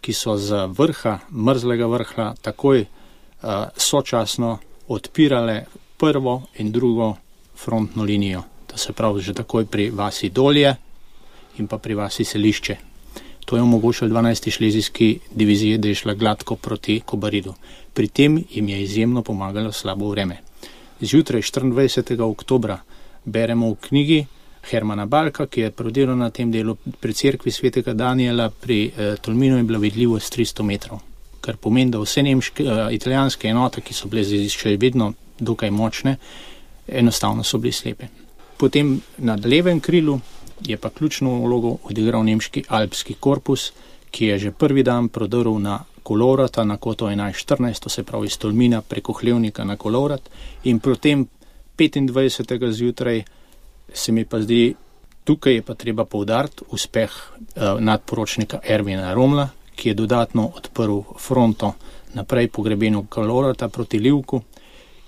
ki 0.00 0.12
so 0.12 0.36
z 0.36 0.66
vrha, 0.68 1.18
mrzlega 1.30 1.86
vrha, 1.86 2.34
takoj 2.42 2.84
uh, 2.84 3.50
sočasno 3.76 4.58
odpirale 4.88 5.64
prvo 5.96 6.42
in 6.58 6.72
drugo 6.72 7.16
frontno 7.56 8.02
linijo. 8.02 8.42
To 8.66 8.78
se 8.78 8.92
pravi 8.92 9.22
že 9.22 9.34
takoj 9.34 9.66
pri 9.66 9.90
vasi 9.90 10.28
dolje 10.28 10.74
in 11.58 11.66
pa 11.66 11.78
pri 11.78 11.94
vasi 11.94 12.24
selišče. 12.24 12.93
To 13.44 13.56
je 13.56 13.62
omogočilo 13.62 14.10
12. 14.10 14.50
šlezijski 14.50 15.18
diviziji, 15.34 15.78
da 15.78 15.88
je 15.88 15.94
šla 15.94 16.14
gladko 16.14 16.56
proti 16.56 17.00
Kobaridu. 17.00 17.54
Pri 17.94 18.08
tem 18.08 18.44
jim 18.50 18.68
je 18.68 18.82
izjemno 18.82 19.22
pomagalo 19.22 19.72
slabo 19.72 20.08
vreme. 20.08 20.38
Zjutraj 21.00 21.40
24. 21.40 22.20
oktobra 22.20 22.78
beremo 23.24 23.70
v 23.70 23.76
knjigi 23.88 24.26
Hermana 24.70 25.06
Balka, 25.06 25.46
ki 25.46 25.60
je 25.60 25.70
prodiral 25.70 26.16
na 26.16 26.30
tem 26.30 26.52
delu 26.52 26.76
pri 27.00 27.12
cerkvi 27.12 27.52
svetega 27.52 27.92
Daniela 27.94 28.50
pri 28.50 28.86
eh, 28.86 29.16
Tolminu 29.20 29.58
in 29.58 29.66
bila 29.66 29.78
vidljivost 29.78 30.38
300 30.38 30.62
metrov. 30.62 31.00
Kar 31.40 31.56
pomeni, 31.56 31.90
da 31.90 32.00
vse 32.00 32.22
nemške, 32.22 32.64
eh, 32.64 32.94
italijanske 32.96 33.48
enote, 33.48 33.80
ki 33.80 33.94
so 33.94 34.08
bile 34.08 34.24
še 34.48 34.76
vedno 34.80 35.12
dokaj 35.38 35.70
močne, 35.70 36.16
enostavno 36.88 37.44
so 37.44 37.58
bili 37.58 37.72
slepe. 37.72 38.08
Potem 38.56 39.00
nad 39.18 39.44
levem 39.44 39.80
krilu 39.80 40.20
je 40.60 40.76
pa 40.76 40.90
ključno 40.90 41.40
vlogo 41.44 41.76
odigral 41.84 42.24
nemški 42.24 42.64
alpski 42.68 43.14
korpus, 43.14 43.72
ki 44.10 44.26
je 44.26 44.38
že 44.38 44.50
prvi 44.50 44.82
dan 44.82 45.08
prodrl 45.08 45.58
na 45.58 45.84
Kolorata 46.02 46.64
na 46.64 46.76
koto 46.76 47.06
11.14, 47.06 47.80
to 47.80 47.88
se 47.88 48.02
pravi 48.02 48.26
iz 48.26 48.38
Tolmina 48.38 48.82
preko 48.82 49.12
Hlevnika 49.12 49.64
na 49.64 49.76
Kolorat 49.76 50.30
in 50.64 50.80
potem 50.80 51.26
25. 51.78 52.72
zjutraj 52.72 53.22
se 53.92 54.12
mi 54.12 54.24
pa 54.24 54.40
zdi, 54.40 54.74
tukaj 55.24 55.54
je 55.54 55.62
pa 55.62 55.74
treba 55.74 56.04
povdariti 56.04 56.64
uspeh 56.70 57.10
uh, 57.10 57.80
nadporočnika 57.80 58.60
Ervina 58.62 59.14
Romla, 59.14 59.48
ki 59.76 59.88
je 59.88 59.94
dodatno 59.94 60.52
odprl 60.56 61.00
fronto 61.18 61.72
naprej 62.14 62.48
pogrebeno 62.48 63.06
Kolorata 63.08 63.68
proti 63.68 63.98
Livku 63.98 64.42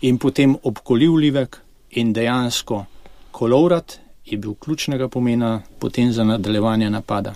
in 0.00 0.18
potem 0.18 0.56
obkolil 0.62 1.14
Livek 1.14 1.61
in 1.90 2.12
dejansko 2.12 2.85
Kolorat 3.30 4.00
je 4.26 4.38
bil 4.38 4.54
ključnega 4.54 5.08
pomena 5.08 5.62
potem 5.78 6.12
za 6.12 6.24
nadaljevanje 6.24 6.90
napada 6.90 7.34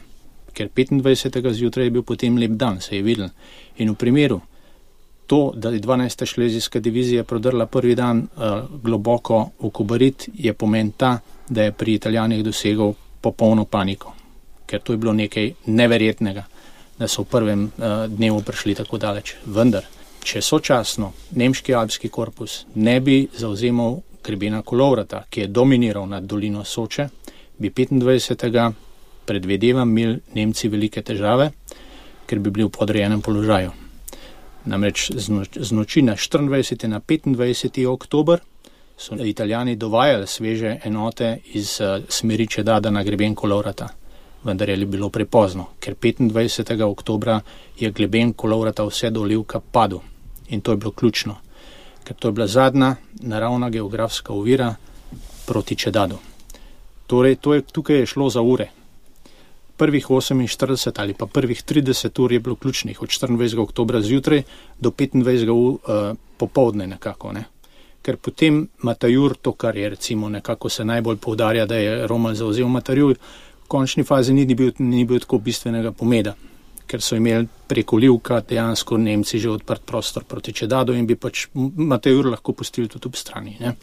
ker 0.52 0.68
25. 0.68 1.52
zjutraj 1.52 1.86
je 1.86 1.90
bil 1.90 2.02
potem 2.02 2.38
lep 2.38 2.50
dan, 2.50 2.80
se 2.80 2.96
je 2.96 3.02
videl. 3.02 3.28
In 3.78 3.90
v 3.90 3.94
primeru 3.94 4.40
to, 5.26 5.52
da 5.56 5.70
je 5.70 5.80
12. 5.80 6.26
šlezijska 6.26 6.80
divizija 6.80 7.24
prodrla 7.24 7.66
prvi 7.66 7.94
dan 7.94 8.18
uh, 8.18 8.64
globoko 8.82 9.50
v 9.60 9.70
Kubarit, 9.70 10.28
je 10.34 10.52
pomen 10.52 10.90
ta, 10.90 11.18
da 11.48 11.62
je 11.62 11.72
pri 11.72 11.94
Italijanih 11.94 12.44
dosegel 12.44 12.92
popolno 13.20 13.64
paniko, 13.64 14.14
ker 14.66 14.80
to 14.80 14.92
je 14.92 14.96
bilo 14.96 15.12
nekaj 15.12 15.52
neverjetnega, 15.66 16.44
da 16.98 17.08
so 17.08 17.22
v 17.22 17.30
prvem 17.30 17.64
uh, 17.64 18.04
dnevu 18.08 18.42
prišli 18.42 18.74
tako 18.74 18.98
daleč. 18.98 19.36
Vendar, 19.46 19.86
če 20.24 20.42
sočasno 20.42 21.12
nemški 21.30 21.74
alpski 21.74 22.08
korpus 22.08 22.64
ne 22.74 23.00
bi 23.00 23.22
zauzemal 23.38 24.00
grebena 24.24 24.62
Kolovrata, 24.62 25.24
ki 25.30 25.40
je 25.40 25.46
dominiral 25.46 26.08
nad 26.08 26.24
dolino 26.24 26.64
Soče, 26.64 27.08
bi 27.58 27.70
25 27.70 28.72
predvidevam, 29.24 29.98
imeli 29.98 30.18
Nemci 30.34 30.68
velike 30.68 31.02
težave, 31.02 31.50
ker 32.26 32.38
bi 32.38 32.50
bili 32.50 32.66
v 32.66 32.72
podrejenem 32.74 33.20
položaju. 33.22 33.72
Namreč 34.70 35.10
z 35.16 35.72
noči 35.72 36.02
na 36.02 36.14
24. 36.14 37.26
in 37.26 37.36
25. 37.36 37.86
oktober 37.88 38.40
so 39.00 39.16
Italijani 39.16 39.76
dovajali 39.76 40.26
sveže 40.26 40.76
enote 40.84 41.38
iz 41.54 41.80
uh, 41.80 42.02
smeri 42.08 42.46
Čedada 42.46 42.90
na 42.90 43.02
greben 43.02 43.34
Kolovrata, 43.34 43.88
vendar 44.44 44.68
je 44.68 44.86
bilo 44.86 45.08
prepozno, 45.08 45.66
ker 45.80 45.94
25. 45.94 46.82
oktober 46.84 47.40
je 47.78 47.90
greben 47.90 48.32
Kolovrata 48.32 48.84
vse 48.84 49.10
do 49.10 49.22
Livka 49.24 49.60
padel 49.60 50.00
in 50.48 50.60
to 50.60 50.72
je 50.72 50.76
bilo 50.76 50.90
ključno, 50.90 51.36
ker 52.04 52.16
to 52.16 52.28
je 52.28 52.32
bila 52.32 52.46
zadnja 52.46 52.96
naravna 53.20 53.70
geografska 53.70 54.32
ovira 54.32 54.74
proti 55.46 55.76
Čedadu. 55.76 56.18
Torej, 57.06 57.36
to 57.36 57.54
je, 57.54 57.62
tukaj 57.62 57.96
je 57.96 58.06
šlo 58.06 58.30
za 58.30 58.40
ure, 58.40 58.68
prvih 59.76 60.06
48 60.06 60.92
ali 60.96 61.14
pa 61.14 61.26
prvih 61.26 61.62
30 61.64 62.22
ur 62.22 62.32
je 62.32 62.40
bilo 62.40 62.56
ključnih, 62.56 63.02
od 63.02 63.08
24. 63.08 63.58
oktober 63.58 64.02
zjutraj 64.02 64.42
do 64.80 64.90
25. 64.90 65.50
Uh, 65.50 66.16
popovdne 66.36 66.86
nekako. 66.86 67.32
Ne. 67.32 67.44
Ker 68.02 68.16
potem 68.16 68.68
Matajur, 68.82 69.36
to 69.42 69.52
kar 69.52 69.76
je 69.76 69.88
recimo 69.88 70.28
nekako 70.28 70.68
se 70.68 70.84
najbolj 70.84 71.16
povdarja, 71.16 71.66
da 71.66 71.76
je 71.76 72.06
Roman 72.06 72.34
zauzel 72.34 72.68
Matajur, 72.68 73.16
končni 73.68 74.04
fazi 74.04 74.32
ni 74.32 74.54
bil, 74.54 74.72
ni 74.78 75.04
bil 75.04 75.20
tako 75.20 75.38
bistvenega 75.38 75.92
pomeda, 75.92 76.34
ker 76.90 77.02
so 77.02 77.16
imeli 77.16 77.46
preko 77.70 77.96
Livka 77.96 78.40
dejansko 78.40 78.98
Nemci 78.98 79.38
že 79.38 79.50
odprt 79.50 79.86
prostor 79.86 80.26
proti 80.26 80.52
Čedadu 80.52 80.96
in 80.98 81.06
bi 81.06 81.14
pač 81.14 81.46
Matej 81.54 82.18
Ur 82.18 82.32
lahko 82.34 82.52
pustili 82.52 82.90
tudi 82.90 83.06
ob 83.06 83.16
strani. 83.16 83.56
Ne? 83.60 83.76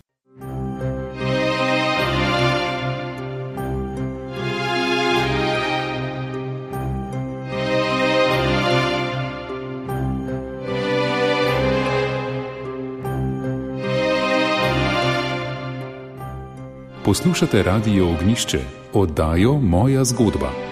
Poslušate 17.08 17.64
Radio 17.64 18.10
Ognišče, 18.12 18.60
oddajo 18.94 19.54
Moja 19.64 20.04
zgodba. 20.04 20.67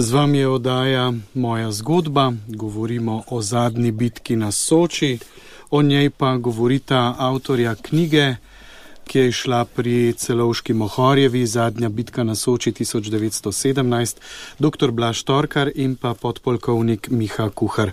Z 0.00 0.12
vami 0.12 0.38
je 0.38 0.48
oddaja 0.48 1.12
Moja 1.34 1.72
zgodba, 1.72 2.32
govorimo 2.48 3.22
o 3.30 3.42
zadnji 3.42 3.90
bitki 3.90 4.36
na 4.36 4.52
Soči, 4.52 5.18
o 5.70 5.82
njej 5.82 6.10
pa 6.10 6.36
govorita 6.36 7.14
avtorja 7.18 7.74
knjige 7.74 8.34
ki 9.10 9.18
je 9.18 9.32
šla 9.32 9.64
pri 9.64 10.12
celovški 10.16 10.72
Mohorjevi, 10.72 11.42
zadnja 11.46 11.88
bitka 11.88 12.22
na 12.24 12.34
Soči 12.34 12.72
1917, 12.72 14.20
dr. 14.58 14.90
Blaž 14.90 15.22
Torkar 15.26 15.70
in 15.74 15.96
pa 15.96 16.14
podpolkovnik 16.14 17.08
Miha 17.10 17.48
Kuhar. 17.50 17.90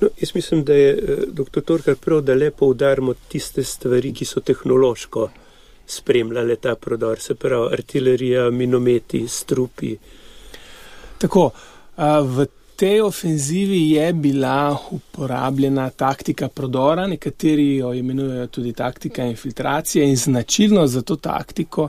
No, 0.00 0.08
jaz 0.20 0.34
mislim, 0.34 0.64
da 0.64 0.74
je 0.74 0.90
eh, 0.90 1.24
dr. 1.28 1.60
Torkar 1.64 1.96
prav, 1.96 2.20
da 2.20 2.34
lepo 2.34 2.66
udarimo 2.66 3.14
tiste 3.28 3.64
stvari, 3.64 4.12
ki 4.12 4.28
so 4.28 4.40
tehnološko 4.40 5.30
spremljale 5.86 6.56
ta 6.56 6.74
prodor, 6.74 7.20
se 7.20 7.34
pravi 7.34 7.72
artilerija, 7.72 8.50
minometi, 8.50 9.24
strupi. 9.28 9.96
Tako, 11.22 11.50
v 12.22 12.46
tej 12.76 13.00
ofenzivi 13.00 13.90
je 13.90 14.12
bila 14.12 14.78
uporabljena 14.90 15.90
taktika 15.90 16.48
prodora, 16.48 17.06
nekateri 17.06 17.76
jo 17.76 17.92
imenujejo 17.94 18.46
tudi 18.46 18.72
taktika 18.72 19.24
infiltracije 19.24 20.08
in 20.08 20.16
značilno 20.16 20.86
za 20.86 21.02
to 21.02 21.16
taktiko 21.16 21.88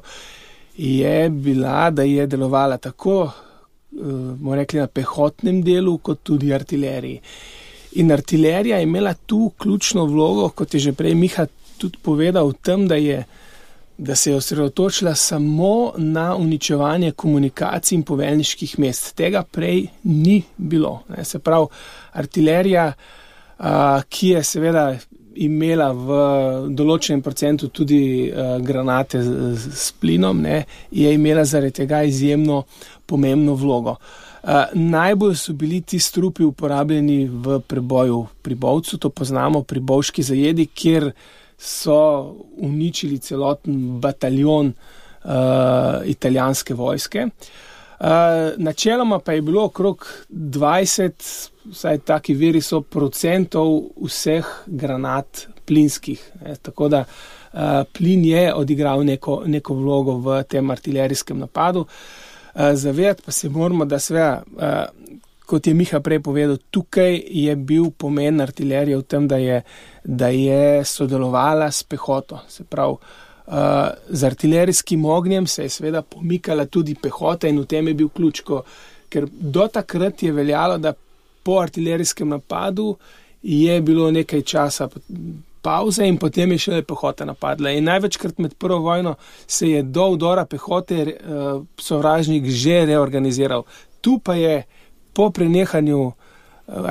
je 0.77 1.29
bila, 1.29 1.89
da 1.89 2.03
je 2.03 2.27
delovala 2.27 2.77
tako, 2.77 3.23
eh, 3.25 3.95
bomo 4.37 4.55
rekli, 4.55 4.79
na 4.79 4.87
pehotnem 4.87 5.61
delu, 5.63 5.97
kot 5.97 6.23
tudi 6.23 6.53
artileriji. 6.53 7.19
In 7.91 8.11
artilerija 8.11 8.77
je 8.77 8.83
imela 8.83 9.13
tu 9.13 9.51
ključno 9.57 10.05
vlogo, 10.05 10.49
kot 10.49 10.73
je 10.73 10.79
že 10.79 10.93
prej 10.93 11.15
Miha 11.15 11.45
tudi 11.77 11.97
povedal, 12.01 12.47
v 12.49 12.53
tem, 12.61 12.87
da 12.87 12.95
je 12.95 13.25
da 13.97 14.15
se 14.15 14.31
je 14.31 14.35
osredotočila 14.35 15.15
samo 15.15 15.93
na 15.97 16.35
uničevanje 16.35 17.11
komunikacij 17.11 17.95
in 17.95 18.03
poveljniških 18.03 18.79
mest. 18.79 19.15
Tega 19.15 19.43
prej 19.43 19.87
ni 20.03 20.43
bilo. 20.57 21.01
Ne. 21.09 21.25
Se 21.25 21.39
pravi, 21.39 21.65
artilerija, 22.11 22.93
a, 23.57 24.01
ki 24.09 24.27
je 24.27 24.43
seveda 24.43 24.95
imela 25.35 25.91
v 25.93 26.17
določenem 26.73 27.21
procentu 27.21 27.69
tudi 27.69 28.29
a, 28.29 28.57
granate 28.61 29.21
z, 29.23 29.55
z 29.69 29.93
plinom, 30.01 30.41
ne, 30.41 30.63
je 30.91 31.13
imela 31.13 31.45
zaradi 31.45 31.83
tega 31.83 32.03
izjemno 32.03 32.63
pomembno 33.05 33.55
vlogo. 33.55 33.97
Uh, 34.43 34.73
najbolj 34.73 35.37
so 35.39 35.53
bili 35.55 35.77
ti 35.87 35.99
strupi 35.99 36.43
uporabljeni 36.43 37.29
v 37.31 37.61
preboju 37.63 38.17
pri 38.41 38.55
Bovcu, 38.59 38.97
to 38.97 39.09
poznamo 39.09 39.61
pri 39.63 39.79
Bovški 39.79 40.23
zajedi, 40.23 40.65
kjer 40.67 41.05
uh, 41.07 41.13
so 41.57 42.35
uničili 42.57 43.19
celoten 43.19 43.99
bataljon 44.01 44.73
uh, 45.23 45.31
italijanske 46.05 46.73
vojske. 46.73 47.27
Uh, 47.99 48.07
načeloma 48.57 49.19
pa 49.19 49.31
je 49.31 49.41
bilo 49.41 49.65
okrog 49.65 50.07
20, 50.29 51.49
vsaj 51.65 51.97
taki 51.97 52.33
veri 52.33 52.61
so, 52.61 52.81
procentov 52.81 53.79
vseh 54.03 54.45
granat 54.65 55.47
plinskih. 55.65 56.31
Ne, 56.41 56.55
tako 56.55 56.87
da 56.87 57.03
uh, 57.05 57.59
plin 57.93 58.25
je 58.25 58.53
odigral 58.53 59.05
neko, 59.05 59.43
neko 59.45 59.73
vlogo 59.73 60.17
v 60.17 60.43
tem 60.43 60.71
artilerijskem 60.71 61.39
napadu. 61.39 61.79
Uh, 61.79 62.61
Zavedati 62.73 63.21
pa 63.25 63.31
se 63.31 63.49
moramo, 63.49 63.85
da 63.85 63.99
sve, 63.99 64.41
uh, 64.55 64.63
kot 65.45 65.67
je 65.67 65.73
Miha 65.73 65.99
prej 65.99 66.21
povedal, 66.23 66.57
tukaj 66.71 67.19
je 67.27 67.55
bil 67.55 67.91
pomen 67.97 68.41
artilerije 68.41 68.97
v 68.97 69.03
tem, 69.03 69.27
da 69.27 69.37
je, 69.37 69.61
da 70.03 70.27
je 70.31 70.85
sodelovala 70.85 71.71
s 71.71 71.83
pehoto. 71.83 72.39
Se 72.47 72.63
pravi, 72.63 72.95
uh, 73.47 73.53
z 74.09 74.23
artilerijskim 74.23 75.05
ognjem 75.05 75.47
se 75.47 75.63
je 75.63 75.69
seveda 75.69 76.01
pomikala 76.01 76.65
tudi 76.65 76.95
pehota 76.95 77.47
in 77.47 77.59
v 77.59 77.65
tem 77.65 77.87
je 77.87 77.93
bil 77.93 78.09
ključ, 78.09 78.41
ko, 78.41 78.63
ker 79.09 79.27
do 79.29 79.67
takrat 79.67 80.23
je 80.23 80.31
veljalo, 80.31 80.77
da 80.77 80.93
po 81.43 81.59
artilerijskem 81.59 82.29
napadu 82.29 82.95
je 83.43 83.81
bilo 83.81 84.11
nekaj 84.11 84.41
časa. 84.41 84.87
Pauze 85.63 86.03
in 86.07 86.17
potem 86.19 86.51
je 86.51 86.57
šele 86.57 86.83
pehota 86.83 87.25
napadla. 87.25 87.71
In 87.71 87.85
največkrat 87.87 88.39
med 88.39 88.55
prvo 88.59 88.81
vojno 88.83 89.15
se 89.47 89.69
je 89.69 89.83
do 89.83 90.07
udora 90.15 90.45
pehote 90.45 91.03
uh, 91.03 91.63
sovražnik 91.79 92.47
že 92.47 92.85
reorganiziral. 92.85 93.63
Tu 94.01 94.19
pa 94.23 94.35
je 94.35 94.57
uh, 94.57 94.82
po 95.13 95.29
prenehanju 95.29 96.11
eh, 96.11 96.13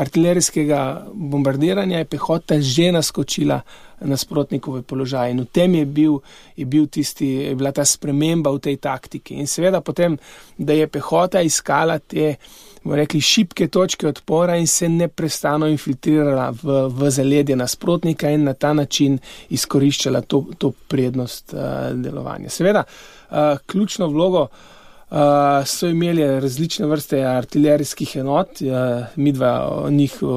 artilerijskega 0.05 1.07
bombardiranja 1.13 1.99
je 1.99 2.05
pehota 2.05 2.61
že 2.61 2.93
naskočila 2.93 3.61
nasprotnikove 4.05 4.83
položaje. 4.83 5.31
In 5.31 5.41
v 5.41 5.47
tem 5.53 5.75
je, 5.75 5.85
bil, 5.87 6.19
je, 6.57 6.67
bil 6.67 6.87
tisti, 6.87 7.27
je 7.27 7.55
bila 7.55 7.73
ta 7.73 7.85
sprememba 7.85 8.51
v 8.51 8.59
tej 8.59 8.77
taktiki. 8.83 9.39
In 9.39 9.47
seveda 9.47 9.81
potem, 9.81 10.19
da 10.59 10.75
je 10.75 10.89
pehota 10.91 11.43
iskala 11.43 11.99
te, 11.99 12.37
rekli, 12.85 13.21
šibke 13.21 13.69
točke 13.69 14.09
odpora 14.09 14.57
in 14.59 14.67
se 14.67 14.89
neprestano 14.89 15.71
infiltrirala 15.71 16.51
v, 16.51 16.83
v 16.91 17.11
zaledje 17.11 17.57
nasprotnika 17.57 18.31
in 18.31 18.45
na 18.51 18.55
ta 18.55 18.73
način 18.73 19.19
izkoriščala 19.51 20.25
to, 20.27 20.45
to 20.59 20.73
prednost 20.89 21.55
uh, 21.55 21.95
delovanja. 21.95 22.51
Seveda, 22.51 22.83
uh, 22.83 23.59
ključno 23.67 24.11
vlogo 24.11 24.49
uh, 24.49 24.82
Uh, 25.13 25.19
so 25.67 25.89
imeli 25.93 26.25
različne 26.41 26.87
vrste 26.89 27.19
artilerijskih 27.21 28.15
enot, 28.17 28.63
uh, 28.65 29.03
mi 29.17 29.33
dva 29.33 29.69
o 29.69 29.91
njih 29.91 30.15
uh, 30.23 30.31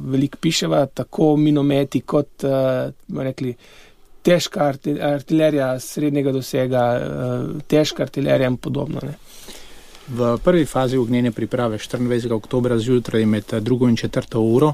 veliko 0.00 0.38
piševa, 0.40 0.86
tako 0.86 1.36
minometi 1.36 2.00
kot 2.00 2.44
uh, 2.44 3.18
rekli, 3.18 3.52
težka 4.22 4.72
artilerija 5.10 5.74
srednjega 5.80 6.32
dosega, 6.32 6.86
uh, 6.96 7.60
težka 7.68 8.02
artilerija 8.08 8.48
in 8.48 8.56
podobno. 8.56 9.04
Ne. 9.04 9.12
V 10.08 10.38
prvi 10.44 10.64
fazi 10.64 10.96
ognjene 10.96 11.32
priprave 11.32 11.76
24. 11.76 12.32
oktober 12.32 12.78
zjutraj 12.78 13.26
med 13.26 13.44
2. 13.52 13.88
in 13.90 13.96
4. 13.96 14.38
uro 14.38 14.72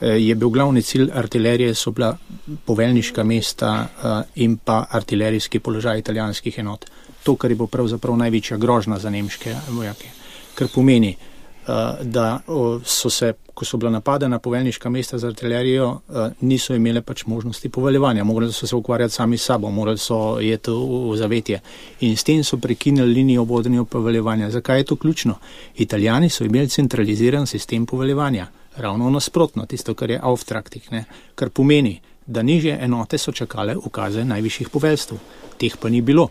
je 0.00 0.34
bil 0.34 0.48
glavni 0.48 0.82
cilj 0.82 1.08
artilerije, 1.14 1.74
so 1.74 1.90
bila 1.90 2.16
poveljniška 2.64 3.24
mesta 3.24 3.86
in 4.34 4.56
pa 4.56 4.84
artilerijski 4.90 5.58
položaj 5.58 5.98
italijanskih 5.98 6.58
enot 6.58 6.84
to, 7.28 7.36
kar 7.36 7.52
je 7.52 7.56
bo 7.60 7.66
pravzaprav 7.68 8.16
največja 8.16 8.56
grožna 8.56 8.96
za 8.98 9.10
nemške 9.10 9.52
vojake. 9.68 10.08
Kar 10.56 10.68
pomeni, 10.72 11.10
uh, 11.12 12.00
da 12.02 12.40
so 12.84 13.10
se, 13.10 13.34
ko 13.54 13.66
so 13.68 13.76
bila 13.76 13.90
napadena 13.92 14.38
poveljniška 14.38 14.88
mesta 14.90 15.18
za 15.18 15.28
artilerijo, 15.28 15.90
uh, 15.90 16.30
niso 16.40 16.74
imele 16.74 17.02
pač 17.04 17.26
možnosti 17.26 17.68
poveljevanja, 17.68 18.24
morali 18.24 18.52
so 18.52 18.66
se 18.66 18.76
ukvarjati 18.76 19.14
sami 19.14 19.36
s 19.38 19.44
sabo, 19.44 19.70
morali 19.70 19.98
so 19.98 20.38
jeti 20.40 20.72
v 20.72 21.16
zavetje 21.20 21.60
in 22.00 22.16
s 22.16 22.24
tem 22.24 22.40
so 22.44 22.56
prekinili 22.56 23.12
linijo 23.20 23.44
vodenja 23.44 23.84
poveljevanja. 23.84 24.50
Zakaj 24.50 24.80
je 24.80 24.84
to 24.84 24.96
ključno? 24.96 25.36
Italijani 25.76 26.30
so 26.30 26.44
imeli 26.44 26.68
centraliziran 26.68 27.46
sistem 27.46 27.86
poveljevanja, 27.86 28.46
ravno 28.76 29.10
nasprotno, 29.10 29.66
tisto, 29.66 29.94
kar 29.94 30.10
je 30.10 30.20
auftraktik, 30.22 30.88
kar 31.34 31.50
pomeni, 31.50 32.00
da 32.26 32.42
nižje 32.42 32.78
enote 32.80 33.18
so 33.18 33.32
čakale 33.32 33.76
ukaze 33.76 34.24
najvišjih 34.24 34.68
poveljstv. 34.68 35.14
Teh 35.58 35.76
pa 35.76 35.88
ni 35.88 36.00
bilo 36.00 36.28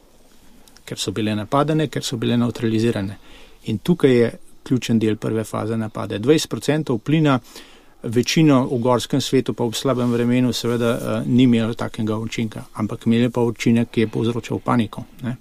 ker 0.88 1.00
so 1.00 1.12
bile 1.12 1.36
napadene, 1.36 1.90
ker 1.92 2.04
so 2.04 2.18
bile 2.18 2.38
neutralizirane. 2.40 3.18
In 3.68 3.80
tukaj 3.84 4.16
je 4.16 4.32
ključen 4.68 5.00
del 5.00 5.16
prve 5.16 5.44
faze 5.44 5.78
napade. 5.78 6.20
20% 6.20 6.98
plina, 6.98 7.40
večino 8.04 8.62
v 8.72 8.80
gorskem 8.84 9.22
svetu, 9.22 9.54
pa 9.54 9.66
v 9.66 9.76
slabem 9.76 10.12
vremenu, 10.12 10.54
seveda 10.54 10.92
uh, 10.96 11.28
ni 11.28 11.44
imelo 11.44 11.74
takega 11.74 12.18
učinka, 12.18 12.64
ampak 12.74 13.08
imeli 13.08 13.30
pa 13.30 13.42
učinek, 13.42 13.92
ki 13.92 14.06
je 14.06 14.12
povzročal 14.12 14.60
paniko. 14.60 15.04
Ne? 15.24 15.36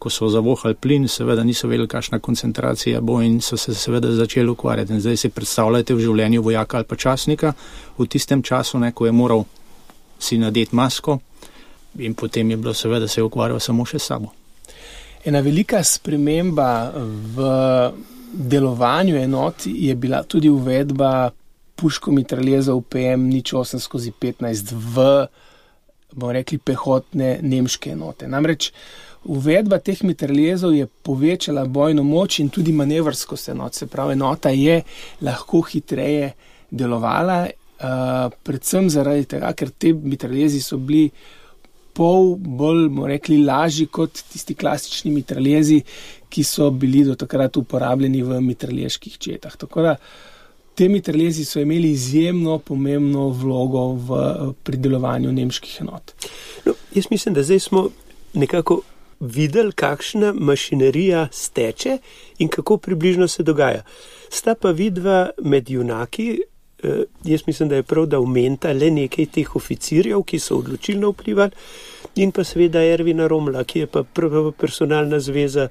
Ko 0.00 0.10
so 0.10 0.28
zavohali 0.32 0.74
plin, 0.74 1.08
seveda 1.08 1.44
niso 1.44 1.68
vedeli, 1.68 1.88
kakšna 1.88 2.18
koncentracija 2.24 3.00
bo 3.00 3.20
in 3.22 3.40
so 3.44 3.56
se 3.56 3.74
seveda 3.74 4.12
začeli 4.16 4.48
ukvarjati. 4.48 4.96
In 4.96 5.00
zdaj 5.00 5.16
si 5.16 5.28
predstavljate 5.28 5.94
v 5.94 6.06
življenju 6.06 6.42
vojaka 6.42 6.80
ali 6.80 6.88
pa 6.88 6.96
časnika 6.96 7.52
v 7.98 8.08
tistem 8.08 8.42
času, 8.42 8.80
ne, 8.80 8.92
ko 8.92 9.06
je 9.06 9.12
moral 9.12 9.44
si 10.18 10.38
nadeti 10.38 10.76
masko 10.76 11.20
in 11.98 12.14
potem 12.14 12.50
je 12.50 12.56
bilo 12.56 12.74
seveda 12.74 13.08
se 13.08 13.22
ukvarjal 13.22 13.60
samo 13.60 13.84
še 13.84 13.98
s 13.98 14.12
sabo 14.12 14.39
ena 15.24 15.40
velika 15.40 15.82
sprememba 15.84 16.92
v 17.34 17.50
delovanju 18.32 19.16
enot 19.16 19.66
je 19.66 19.94
bila 19.94 20.22
tudi 20.22 20.48
uvedba 20.48 21.30
puško 21.76 22.12
mitraljeza 22.12 22.74
v 22.74 22.82
PM 22.82 23.28
nič 23.28 23.52
8 23.52 23.78
skozi 23.78 24.12
15 24.12 24.72
v, 24.72 25.04
bomo 26.12 26.32
rekli, 26.32 26.58
pehotne 26.58 27.38
nemške 27.42 27.94
enote. 27.96 28.28
Namreč 28.28 28.70
uvedba 29.24 29.78
teh 29.78 30.02
mitraljezov 30.04 30.74
je 30.74 30.86
povečala 30.86 31.64
bojno 31.64 32.04
moč 32.04 32.38
in 32.40 32.48
tudi 32.48 32.72
manevrskost 32.72 33.48
enot, 33.48 33.74
se 33.74 33.86
pravi, 33.86 34.12
enota 34.12 34.50
je 34.50 34.82
lahko 35.24 35.62
hitreje 35.72 36.32
delovala, 36.70 37.46
uh, 37.46 38.32
predvsem 38.44 38.90
zaradi 38.90 39.24
tega, 39.34 39.52
ker 39.52 39.70
te 39.70 39.92
mitraljezi 39.92 40.60
so 40.60 40.76
bili 40.76 41.08
pol 41.94 42.34
bolj, 42.36 42.88
bomo 42.88 43.06
rekli, 43.10 43.38
lažji 43.44 43.86
kot 43.86 44.22
tisti 44.32 44.54
klasični 44.54 45.10
mitraljezi, 45.14 45.80
ki 46.30 46.44
so 46.44 46.70
bili 46.70 47.04
do 47.04 47.14
takrat 47.18 47.56
uporabljeni 47.56 48.22
v 48.22 48.40
mitraljeških 48.40 49.18
četah. 49.18 49.56
Tako 49.56 49.82
da 49.82 49.96
te 50.74 50.88
mitraljezi 50.88 51.44
so 51.44 51.60
imeli 51.60 51.90
izjemno 51.90 52.58
pomembno 52.58 53.28
vlogo 53.28 53.86
v 53.92 54.20
pridelovanju 54.62 55.32
nemških 55.32 55.80
enot. 55.80 56.14
No, 56.64 56.74
jaz 56.94 57.10
mislim, 57.10 57.34
da 57.34 57.42
zdaj 57.42 57.58
smo 57.58 57.88
nekako 58.34 58.80
videli, 59.20 59.72
kakšna 59.72 60.32
mašinerija 60.32 61.28
steče 61.32 61.98
in 62.38 62.48
kako 62.48 62.76
približno 62.76 63.28
se 63.28 63.42
dogaja. 63.42 63.82
Sta 64.30 64.54
pa 64.54 64.70
vidva 64.70 65.30
med 65.42 65.70
junaki, 65.70 66.40
jaz 67.24 67.40
mislim, 67.46 67.68
da 67.68 67.76
je 67.76 67.82
prav, 67.82 68.06
da 68.06 68.20
umenta 68.20 68.72
le 68.72 68.90
nekaj 68.90 69.26
teh 69.26 69.56
oficirjev, 69.56 70.22
ki 70.22 70.38
so 70.38 70.58
odločilno 70.58 71.10
vplivali, 71.10 71.50
in 72.16 72.32
pa 72.32 72.44
seveda 72.44 72.82
Ervina 72.82 73.26
Romla, 73.28 73.64
ki 73.64 73.84
je 73.84 73.86
pa 73.86 74.02
prva 74.02 74.52
personalna 74.52 75.20
zveza 75.20 75.68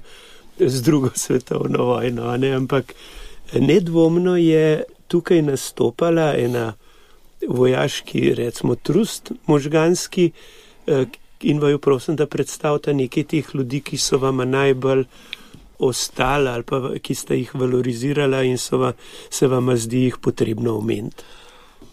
z 0.58 0.82
drugo 0.82 1.10
svetovno 1.14 1.84
vojno. 1.84 2.36
Ne? 2.36 2.52
Ampak 2.54 2.94
nedvomno 3.54 4.36
je 4.36 4.82
tukaj 5.08 5.42
nastopala 5.42 6.34
ena 6.38 6.72
vojaški, 7.48 8.34
recimo, 8.34 8.74
trust 8.74 9.32
možganski, 9.46 10.30
eh, 10.86 11.04
in 11.42 11.60
vaju 11.60 11.78
prosim, 11.78 12.16
da 12.16 12.26
predstavite 12.26 12.94
nekaj 12.94 13.24
teh 13.24 13.54
ljudi, 13.54 13.80
ki 13.80 13.98
so 13.98 14.18
vam 14.18 14.36
najbolj 14.50 15.04
ostali 15.80 16.48
ali 16.48 16.62
pa 16.62 16.80
ki 17.02 17.14
ste 17.14 17.40
jih 17.40 17.54
valorizirali 17.54 18.48
in 18.48 18.58
va, 18.72 18.92
se 19.30 19.46
vam 19.46 19.70
zdi 19.76 20.04
jih 20.06 20.18
potrebno 20.22 20.76
omeniti. 20.78 21.24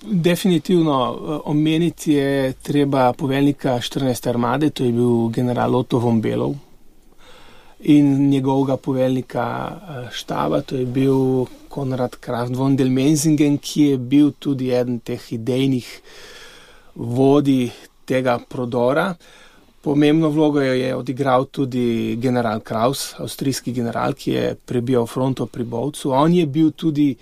Definitivno 0.01 0.95
eh, 1.09 1.39
omeniti 1.45 2.13
je 2.13 2.53
treba 2.53 3.13
poveljnika 3.13 3.79
14. 3.79 4.29
armade, 4.29 4.69
to 4.69 4.83
je 4.83 4.91
bil 4.91 5.29
general 5.29 5.75
Otto 5.75 5.99
von 5.99 6.21
Belov 6.21 6.55
in 7.79 8.29
njegovega 8.29 8.77
poveljnika 8.77 9.71
eh, 9.71 10.09
štaba, 10.11 10.61
to 10.61 10.75
je 10.75 10.85
bil 10.85 11.45
Konrad 11.69 12.15
Kraft 12.15 12.55
von 12.55 12.75
del 12.75 12.89
Menzingen, 12.89 13.57
ki 13.57 13.81
je 13.81 13.97
bil 13.97 14.31
tudi 14.39 14.71
eden 14.73 14.99
teh 14.99 15.31
idejnih 15.33 16.01
vodij 16.95 17.69
tega 18.05 18.39
prodora. 18.49 19.13
Pomembno 19.87 20.29
vlogo 20.29 20.61
je 20.61 20.95
odigral 20.95 21.45
tudi 21.45 22.17
general 22.19 22.59
Kraus, 22.59 23.13
avstrijski 23.17 23.71
general, 23.71 24.13
ki 24.13 24.31
je 24.31 24.55
prebijal 24.55 25.05
fronto 25.07 25.45
pri 25.45 25.63
Bovcu. 25.63 26.11
On 26.11 26.33
je 26.33 26.45
bil 26.45 26.71
tudi 26.71 27.15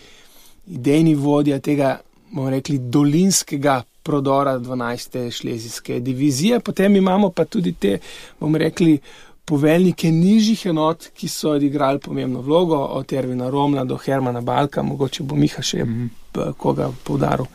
idejni 0.67 1.13
vodja 1.15 1.59
tega, 1.59 1.99
bomo 2.31 2.49
rekli, 2.49 2.79
dolinskega 2.79 3.83
prodora 4.03 4.57
12. 4.59 5.31
šlezijske 5.31 5.99
divizije. 5.99 6.59
Potem 6.59 6.95
imamo 6.95 7.29
pa 7.29 7.45
tudi 7.45 7.73
te, 7.73 7.99
bomo 8.39 8.57
rekli, 8.57 8.97
poveljnike 9.45 10.11
nižjih 10.11 10.65
enot, 10.65 11.11
ki 11.13 11.27
so 11.27 11.51
odigrali 11.59 11.99
pomembno 11.99 12.41
vlogo, 12.41 12.79
od 12.97 13.13
Ervina 13.13 13.49
Romla 13.49 13.83
do 13.83 13.97
Hermana 13.97 14.41
Balka, 14.41 14.83
mogoče 14.83 15.23
bo 15.23 15.35
Miha 15.35 15.61
še 15.61 15.83
mm 15.83 16.09
-hmm. 16.33 16.53
koga 16.57 16.89
poudaril. 17.03 17.45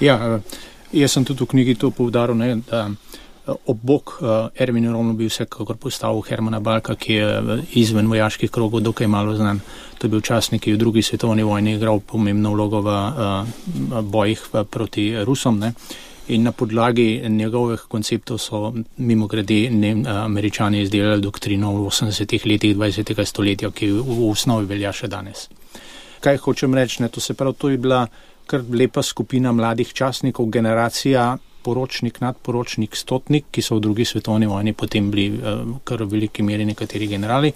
Ja, 0.00 0.34
uh... 0.34 0.42
Jaz 0.92 1.12
sem 1.12 1.24
tudi 1.24 1.44
v 1.44 1.46
knjigi 1.46 1.74
to 1.74 1.90
povdaril, 1.90 2.36
ne, 2.36 2.54
da 2.70 2.86
eh, 2.88 3.18
ob 3.48 3.78
bok 3.82 4.18
uh, 4.20 4.28
Erwin 4.60 4.90
Romno 4.92 5.12
bi 5.12 5.28
vsekakor 5.28 5.76
postavil 5.76 6.22
Hermana 6.28 6.60
Balka, 6.60 6.94
ki 6.94 7.12
je 7.12 7.28
eh, 7.28 7.62
izven 7.80 8.08
vojaških 8.08 8.50
krogov 8.50 8.80
dokaj 8.80 9.06
malo 9.06 9.34
znan. 9.36 9.60
To 9.98 10.06
je 10.06 10.10
bil 10.10 10.20
časnik, 10.20 10.62
ki 10.62 10.70
je 10.70 10.76
v 10.76 10.80
drugi 10.80 11.02
svetovni 11.02 11.42
vojni 11.42 11.74
igral 11.74 12.00
pomembno 12.00 12.52
vlogo 12.52 12.82
v 12.84 12.92
uh, 12.92 14.02
bojih 14.02 14.44
proti 14.70 15.10
Rusom. 15.24 15.58
Ne. 15.58 15.72
In 16.28 16.42
na 16.44 16.52
podlagi 16.52 17.22
njegovih 17.28 17.86
konceptov 17.88 18.38
so 18.38 18.72
mimo 18.96 19.26
grede 19.26 19.70
ne, 19.70 19.94
američani 20.06 20.82
izdelali 20.82 21.22
doktrino 21.24 21.72
v 21.72 21.88
80-ih 21.88 22.46
letih 22.46 22.76
20. 22.76 23.24
stoletja, 23.24 23.70
ki 23.70 23.90
v 23.96 24.28
osnovi 24.28 24.68
velja 24.68 24.92
še 24.92 25.08
danes. 25.08 25.48
Kaj 26.20 26.36
hočem 26.44 26.74
reči, 26.74 27.02
ne, 27.02 27.08
to 27.08 27.20
se 27.20 27.34
pravi, 27.34 27.56
to 27.56 27.70
je 27.72 27.78
bila 27.78 28.06
kar 28.48 28.60
lepa 28.70 29.02
skupina 29.02 29.52
mladih 29.52 29.92
časnikov, 29.92 30.50
generacija 30.52 31.38
poročnik, 31.62 32.20
nadporočnik, 32.20 32.96
stotnik, 32.96 33.48
ki 33.50 33.62
so 33.62 33.76
v 33.76 33.84
drugi 33.86 34.04
svetovni 34.04 34.46
vojni 34.46 34.72
potem 34.72 35.10
bili 35.10 35.26
eh, 35.38 35.64
kar 35.84 36.02
v 36.04 36.10
veliki 36.14 36.42
meri 36.42 36.66
nekateri 36.68 37.08
generali, 37.10 37.52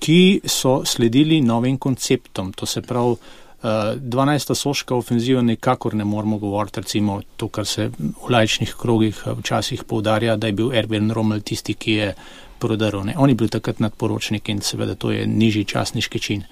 ki 0.00 0.40
so 0.44 0.80
sledili 0.84 1.40
novim 1.40 1.78
konceptom. 1.78 2.52
To 2.52 2.66
se 2.66 2.82
pravi, 2.82 3.16
12. 3.62 4.50
Eh, 4.50 4.54
soška 4.54 4.94
ofenziva 4.94 5.42
nikakor 5.42 5.94
ne 5.94 6.04
moramo 6.04 6.38
govoriti, 6.38 6.80
recimo 6.80 7.20
to, 7.36 7.48
kar 7.48 7.66
se 7.66 7.90
v 7.98 8.30
lajčnih 8.30 8.74
krogih 8.78 9.22
eh, 9.26 9.32
včasih 9.38 9.84
poudarja, 9.84 10.36
da 10.36 10.46
je 10.46 10.52
bil 10.52 10.72
Erwin 10.72 11.12
Rommel 11.12 11.40
tisti, 11.40 11.74
ki 11.74 11.92
je 11.92 12.14
prodrl. 12.60 13.04
Ne. 13.04 13.14
On 13.16 13.28
je 13.28 13.34
bil 13.34 13.48
takrat 13.48 13.80
nadporočnik 13.80 14.48
in 14.48 14.60
seveda 14.60 14.94
to 14.94 15.10
je 15.10 15.26
nižji 15.26 15.64
časniški 15.64 16.20
čin. 16.20 16.44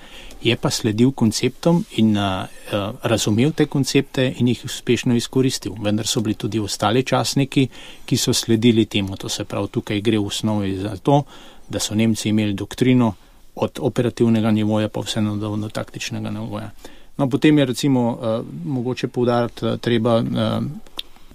Je 0.42 0.56
pa 0.56 0.70
sledil 0.70 1.12
konceptom 1.12 1.82
in 2.00 2.16
uh, 2.16 2.46
uh, 2.72 2.96
razumel 3.02 3.52
te 3.52 3.66
koncepte 3.66 4.24
in 4.38 4.48
jih 4.48 4.64
uspešno 4.64 5.16
izkoristil. 5.16 5.76
Vendar 5.84 6.06
so 6.06 6.20
bili 6.24 6.34
tudi 6.34 6.60
ostali 6.60 7.04
časniki, 7.04 7.68
ki 8.06 8.16
so 8.16 8.32
sledili 8.32 8.86
temu. 8.86 9.16
To 9.16 9.28
se 9.28 9.44
pravi, 9.44 9.68
tukaj 9.68 10.00
gre 10.00 10.18
v 10.18 10.26
osnovi 10.26 10.76
za 10.78 10.96
to, 10.96 11.22
da 11.68 11.78
so 11.78 11.94
Nemci 11.94 12.28
imeli 12.28 12.54
doktrino 12.54 13.12
od 13.54 13.78
operativnega 13.82 14.50
nivoja 14.50 14.88
pa 14.88 15.00
vse 15.00 15.20
do, 15.20 15.56
do 15.56 15.68
taktičnega 15.68 16.30
nivoja. 16.30 16.70
No, 17.18 17.28
potem 17.28 17.58
je 17.58 17.64
recimo 17.64 18.10
uh, 18.10 18.46
mogoče 18.64 19.08
poudariti 19.08 19.66
uh, 19.66 19.78
treba 19.80 20.16
uh, 20.16 20.64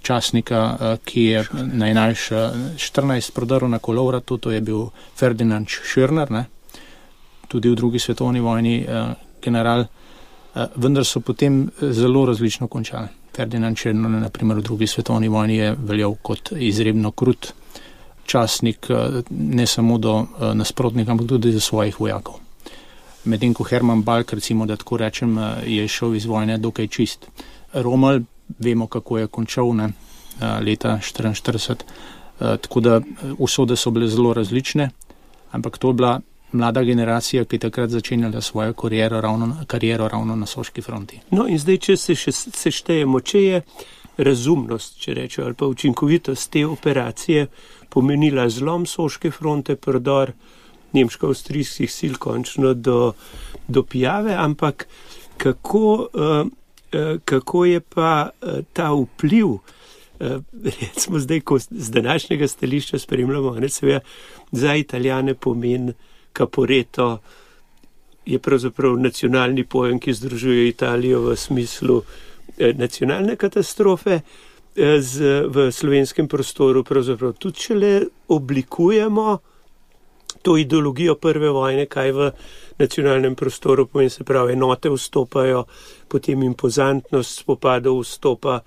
časnika, 0.02 0.76
uh, 0.80 0.98
ki 1.04 1.22
je 1.24 1.44
na 1.52 1.86
11.14 1.86 3.32
prodrl 3.32 3.68
na 3.68 3.78
kolovratu, 3.78 4.38
to 4.38 4.50
je 4.50 4.60
bil 4.60 4.86
Ferdinand 5.16 5.68
Schirner, 5.68 6.30
ne? 6.30 6.44
tudi 7.48 7.68
v 7.68 7.76
drugi 7.76 7.98
svetovni 7.98 8.40
vojni 8.40 8.78
uh, 8.82 9.12
general, 9.42 9.84
uh, 9.84 10.64
vendar 10.76 11.04
so 11.04 11.20
potem 11.20 11.68
zelo 11.80 12.24
različno 12.26 12.68
končali. 12.68 13.08
Ferdinand 13.36 13.78
Schirner, 13.78 14.10
naprimer 14.10 14.56
v 14.56 14.62
drugi 14.62 14.86
svetovni 14.86 15.28
vojni, 15.28 15.56
je 15.56 15.76
veljal 15.78 16.16
kot 16.22 16.52
izredno 16.56 17.10
krut 17.10 17.52
časnik, 18.26 18.88
uh, 18.90 19.20
ne 19.30 19.66
samo 19.66 19.98
do 19.98 20.16
uh, 20.16 20.54
nasprotnika, 20.54 21.12
ampak 21.12 21.28
tudi 21.28 21.52
za 21.52 21.60
svojih 21.60 22.00
vojakov. 22.00 22.43
Medtem 23.24 23.54
ko 23.54 23.64
Herman 23.64 24.02
Balk, 24.02 24.32
recimo, 24.32 24.66
da 24.66 24.76
tako 24.76 24.96
rečem, 24.96 25.38
je 25.66 25.88
šel 25.88 26.14
iz 26.14 26.26
vojne 26.26 26.58
dokaj 26.58 26.88
čist. 26.88 27.26
Romal 27.72 28.20
vemo, 28.58 28.86
kako 28.86 29.18
je 29.18 29.26
končal 29.26 29.72
ne, 29.76 29.88
leta 30.60 30.98
1944. 31.02 31.74
Tako 32.38 32.80
da 32.80 33.00
usode 33.38 33.76
so 33.76 33.90
bile 33.90 34.08
zelo 34.08 34.34
različne, 34.34 34.90
ampak 35.52 35.78
to 35.78 35.88
je 35.88 35.94
bila 35.94 36.20
mlada 36.52 36.82
generacija, 36.82 37.44
ki 37.44 37.56
je 37.56 37.60
takrat 37.60 37.90
začenjala 37.90 38.40
svojo 38.40 38.72
kariero 38.72 39.20
ravno, 39.20 39.56
kariero 39.66 40.08
ravno 40.08 40.36
na 40.36 40.46
soški 40.46 40.82
fronti. 40.82 41.20
No 41.30 41.46
in 41.48 41.58
zdaj, 41.58 41.78
če 41.78 41.96
se 41.96 42.14
še 42.14 42.32
seštejemo, 42.32 43.20
če 43.20 43.42
je 43.42 43.62
razumnost, 44.16 44.98
če 45.02 45.14
rečemo, 45.14 45.46
ali 45.46 45.54
pa 45.58 45.66
učinkovitost 45.66 46.50
te 46.50 46.66
operacije 46.66 47.46
pomenila 47.90 48.48
zlom 48.48 48.86
soške 48.86 49.30
fronte, 49.30 49.76
prodor 49.76 50.32
nemško-avstrijskih 50.94 51.92
sil 51.92 52.14
končno 52.18 52.74
do, 52.74 53.12
do 53.68 53.82
pijave, 53.82 54.34
ampak 54.34 54.86
kako. 55.36 56.08
Uh, 56.12 56.52
Eh, 56.94 57.18
kako 57.24 57.64
je 57.64 57.80
pa 57.80 58.30
eh, 58.42 58.62
ta 58.72 58.92
vpliv, 58.92 59.46
eh, 60.20 60.38
recimo 60.80 61.18
zdaj, 61.18 61.40
ko 61.40 61.58
z 61.58 61.90
današnjega 61.90 62.48
stališča 62.48 62.98
spremljamo, 62.98 63.54
ne 63.60 63.68
seveda 63.68 64.00
za 64.52 64.74
italijane 64.74 65.34
pomen 65.34 65.92
kaporeto, 66.32 67.18
je 68.26 68.38
pravzaprav 68.38 68.96
nacionalni 68.96 69.64
pojem, 69.64 69.98
ki 69.98 70.14
združuje 70.14 70.68
Italijo 70.68 71.20
v 71.20 71.36
smislu 71.36 72.02
nacionalne 72.74 73.36
katastrofe. 73.36 74.20
Z, 75.00 75.44
v 75.46 75.72
slovenskem 75.72 76.28
prostoru 76.28 76.82
pravzaprav 76.84 77.32
tudi, 77.32 77.58
če 77.58 77.74
le 77.74 77.92
oblikujemo 78.28 79.38
to 80.42 80.56
ideologijo 80.56 81.14
prve 81.14 81.50
vojne, 81.50 81.86
kaj 81.86 82.12
v 82.12 82.30
nacionalnem 82.78 83.34
prostoru 83.34 83.86
pomeni, 83.86 84.10
se 84.10 84.24
pravi, 84.24 84.52
enote 84.52 84.90
vstopajo, 84.90 85.64
potem 86.08 86.42
impozantnost 86.42 87.40
spopadov 87.40 88.00
vstopa 88.02 88.60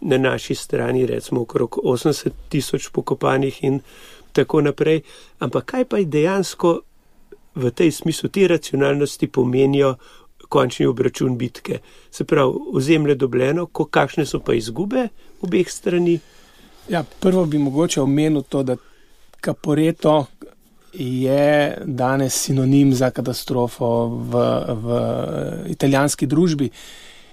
na 0.00 0.18
naši 0.18 0.54
strani, 0.54 1.06
recimo 1.06 1.40
okrog 1.40 1.78
80 1.84 2.30
tisoč 2.48 2.88
pokopanih 2.92 3.64
in 3.64 3.80
tako 4.32 4.60
naprej. 4.60 5.00
Ampak 5.38 5.64
kaj 5.64 5.84
pa 5.84 5.98
je 5.98 6.04
dejansko 6.04 6.80
v 7.54 7.70
tej 7.70 7.90
smislu 7.90 8.28
te 8.28 8.48
racionalnosti 8.48 9.26
pomenijo 9.26 9.96
končni 10.48 10.86
obračun 10.86 11.38
bitke. 11.38 11.78
Se 12.10 12.24
pravi, 12.24 12.52
ozemlje 12.72 13.14
dobljeno, 13.14 13.66
kakšne 13.66 14.26
so 14.26 14.40
pa 14.40 14.54
izgube 14.54 15.08
obeh 15.40 15.70
strani. 15.70 16.18
Ja, 16.88 17.04
prvo 17.20 17.46
bi 17.46 17.58
mogoče 17.58 18.00
omenil 18.00 18.42
to, 18.42 18.62
da 18.62 18.76
Caporeto 19.44 20.26
je 20.98 21.78
danes 21.84 22.34
sinonim 22.34 22.94
za 22.94 23.10
katastrofo 23.10 24.06
v, 24.06 24.44
v 24.68 25.00
italijanski 25.72 26.26
družbi. 26.26 26.70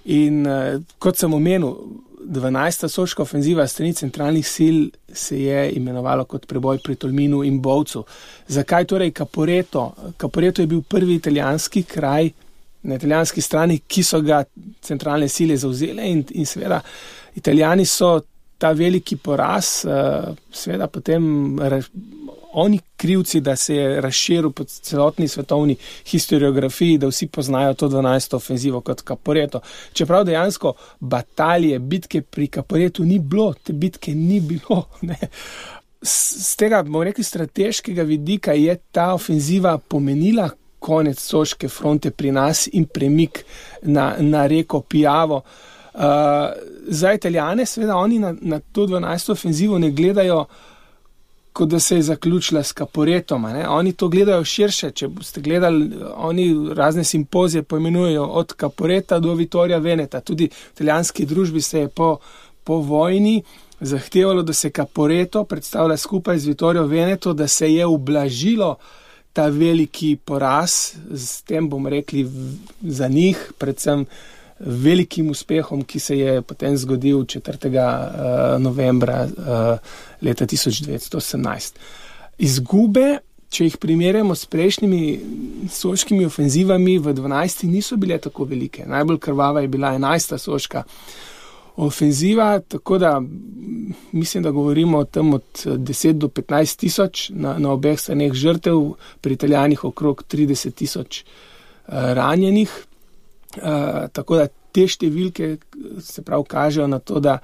In 0.06 0.48
eh, 0.48 0.80
kot 1.00 1.18
sem 1.18 1.34
omenil, 1.34 1.76
12. 2.24 2.88
soška 2.88 3.22
ofenziva 3.22 3.68
strani 3.68 3.94
centralnih 3.94 4.48
sil 4.56 4.78
se 5.14 5.42
je 5.42 5.72
imenovala 5.76 6.24
kot 6.24 6.48
preboj 6.48 6.80
pri 6.84 6.96
Tolminu 6.96 7.44
in 7.44 7.60
Bovcu. 7.62 8.04
Zakaj 8.48 8.86
torej 8.86 9.12
Caporeto? 9.12 9.92
Caporeto 10.18 10.62
je 10.62 10.68
bil 10.68 10.82
prvi 10.82 11.16
italijanski 11.16 11.84
kraj 11.84 12.30
na 12.84 12.96
italijanski 12.96 13.42
strani, 13.42 13.80
ki 13.88 14.04
so 14.04 14.22
ga 14.22 14.44
centralne 14.82 15.28
sile 15.30 15.58
zauzele 15.58 16.08
in, 16.10 16.24
in 16.32 16.46
seveda 16.46 16.82
italijani 17.36 17.86
so 17.86 18.20
ta 18.58 18.72
veliki 18.72 19.16
poraz, 19.18 19.86
uh, 19.86 20.36
seveda 20.52 20.88
potem 20.88 21.60
oni 22.54 22.80
krivci, 22.98 23.42
da 23.42 23.56
se 23.56 23.76
je 23.76 24.02
razširil 24.02 24.52
po 24.52 24.64
celotni 24.64 25.28
svetovni 25.28 25.76
historiografiji, 26.06 26.98
da 26.98 27.08
vsi 27.08 27.28
poznajo 27.28 27.74
to 27.74 27.90
12. 27.90 28.36
ofenzivo 28.36 28.82
kot 28.82 29.02
Kaporeto. 29.02 29.60
Čeprav 29.94 30.24
dejansko 30.24 30.74
batalje, 31.00 31.80
bitke 31.80 32.22
pri 32.22 32.48
Kaporetu 32.48 33.06
ni 33.06 33.20
bilo, 33.20 33.54
te 33.54 33.74
bitke 33.74 34.16
ni 34.16 34.40
bilo. 34.40 34.86
Ne. 35.02 35.18
Z 36.02 36.56
tega, 36.60 36.82
bomo 36.84 37.04
rekli, 37.04 37.24
strateškega 37.24 38.04
vidika 38.04 38.52
je 38.52 38.76
ta 38.92 39.14
ofenziva 39.14 39.78
pomenila 39.78 40.50
konec 40.80 41.20
soške 41.20 41.70
fronte 41.70 42.12
pri 42.12 42.32
nas 42.32 42.68
in 42.74 42.86
premik 42.86 43.46
na, 43.82 44.16
na 44.20 44.48
reko 44.48 44.82
Pijavo. 44.82 45.42
Uh, 45.94 46.02
za 46.88 47.14
italijane, 47.14 47.66
seveda, 47.66 47.96
oni 47.96 48.20
na, 48.20 48.34
na 48.42 48.60
to 48.60 48.88
12. 48.88 49.32
ofenzivo 49.32 49.80
ne 49.80 49.92
gledajo 49.92 50.46
kot 51.54 51.70
da 51.70 51.80
se 51.80 51.96
je 51.96 52.02
zaključila 52.02 52.64
s 52.64 52.72
kaporetom. 52.72 53.46
Oni 53.68 53.94
to 53.94 54.08
gledajo 54.08 54.44
širše. 54.44 54.92
Če 54.92 55.08
boste 55.08 55.42
gledali, 55.42 55.92
oni 56.16 56.74
razne 56.74 57.04
simpozije 57.04 57.64
poimenujejo 57.64 58.26
od 58.26 58.54
kaporeta 58.54 59.20
do 59.20 59.34
Vitorija 59.34 59.78
Veneta. 59.78 60.22
Tudi 60.22 60.46
v 60.46 60.74
italijanski 60.74 61.26
družbi 61.26 61.62
se 61.62 61.80
je 61.80 61.88
po, 61.88 62.18
po 62.64 62.76
vojni 62.76 63.44
zahtevalo, 63.80 64.44
da 64.44 64.54
se 64.54 64.70
kaporeto 64.70 65.44
predstavlja 65.44 65.98
skupaj 65.98 66.40
z 66.40 66.48
Vitorijo 66.48 66.86
Veneto, 66.86 67.34
da 67.34 67.48
se 67.48 67.74
je 67.74 67.86
ublažilo 67.86 68.76
ta 69.34 69.48
veliki 69.48 70.16
poraz, 70.26 70.72
s 71.12 71.42
tem 71.42 71.70
bomo 71.70 71.90
rekli 71.90 72.30
za 72.82 73.08
njih, 73.08 73.52
predvsem 73.58 74.06
velikim 74.66 75.30
uspehom, 75.30 75.84
ki 75.84 76.00
se 76.00 76.18
je 76.18 76.42
potem 76.42 76.78
zgodil 76.78 77.26
4. 77.26 77.68
Uh, 77.68 78.62
novembra 78.62 79.24
uh, 79.26 79.94
leta 80.22 80.46
1918. 80.46 81.80
Izgube, 82.38 83.20
če 83.54 83.68
jih 83.68 83.78
primerjamo 83.78 84.36
s 84.36 84.48
prejšnjimi 84.50 85.04
soškimi 85.72 86.26
ofenzivami 86.26 86.98
v 86.98 87.14
12. 87.14 87.68
niso 87.70 87.98
bile 88.02 88.18
tako 88.18 88.48
velike. 88.50 88.88
Najbolj 88.90 89.20
krvava 89.22 89.62
je 89.62 89.68
bila 89.68 89.94
11. 89.94 90.38
soška 90.38 90.84
ofenziva, 91.76 92.60
tako 92.60 92.98
da 92.98 93.22
mislim, 94.12 94.44
da 94.44 94.52
govorimo 94.52 94.98
o 94.98 95.06
tem 95.06 95.34
od 95.34 95.66
10 95.66 96.12
do 96.22 96.28
15 96.28 96.80
tisoč 96.80 97.30
na, 97.30 97.58
na 97.58 97.72
obeh 97.74 98.00
straneh 98.00 98.34
žrtev, 98.34 98.94
pri 99.22 99.34
italijanih 99.34 99.86
okrog 99.86 100.24
30 100.32 100.74
tisoč 100.74 101.24
uh, 101.24 101.94
ranjenih. 102.14 102.74
Uh, 103.58 104.08
tako 104.14 104.40
da 104.42 104.48
te 104.74 104.88
številke 104.90 105.58
se 106.02 106.24
prav 106.26 106.46
kažejo 106.50 106.88
na 106.90 107.00
to, 107.00 107.20
da, 107.22 107.38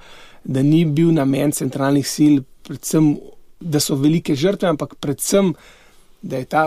da 0.44 0.62
ni 0.66 0.82
bil 0.84 1.12
namen 1.14 1.54
centralnih 1.54 2.06
sil, 2.08 2.40
predvsem, 2.66 3.12
da 3.60 3.80
so 3.82 3.94
velike 4.00 4.34
žrtve, 4.34 4.72
ampak 4.72 4.96
predvsem, 5.02 5.52
da 6.22 6.40
je 6.40 6.48
ta 6.50 6.64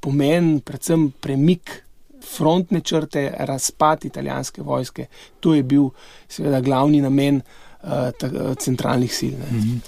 pomen, 0.00 0.58
predvsem 0.64 1.10
premik 1.20 1.82
frontne 2.28 2.80
črte, 2.80 3.28
razpad 3.48 4.04
italijanske 4.08 4.62
vojske. 4.62 5.06
To 5.40 5.54
je 5.54 5.62
bil 5.62 5.90
seveda 6.28 6.60
glavni 6.64 7.00
namen 7.04 7.42
uh, 7.42 8.10
ta, 8.18 8.54
centralnih 8.54 9.12
sil. 9.18 9.34
Mm 9.36 9.60
-hmm. 9.60 9.80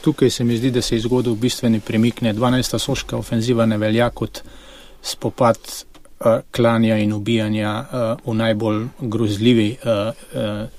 Tukaj 0.00 0.30
se 0.30 0.44
mi 0.44 0.56
zdi, 0.56 0.70
da 0.70 0.82
se 0.82 0.94
je 0.94 1.00
zgodil 1.00 1.34
bistveni 1.34 1.80
premik. 1.80 2.22
12. 2.22 2.78
soška 2.78 3.16
ofenziva 3.16 3.66
ne 3.66 3.76
velja 3.78 4.10
kot 4.10 4.42
spopad 5.02 5.58
klanja 6.50 6.96
in 6.96 7.12
ubijanja 7.12 7.72
uh, 7.80 8.32
v 8.32 8.34
najbolj 8.36 8.86
grozljivi 9.00 9.76
uh, 9.82 10.12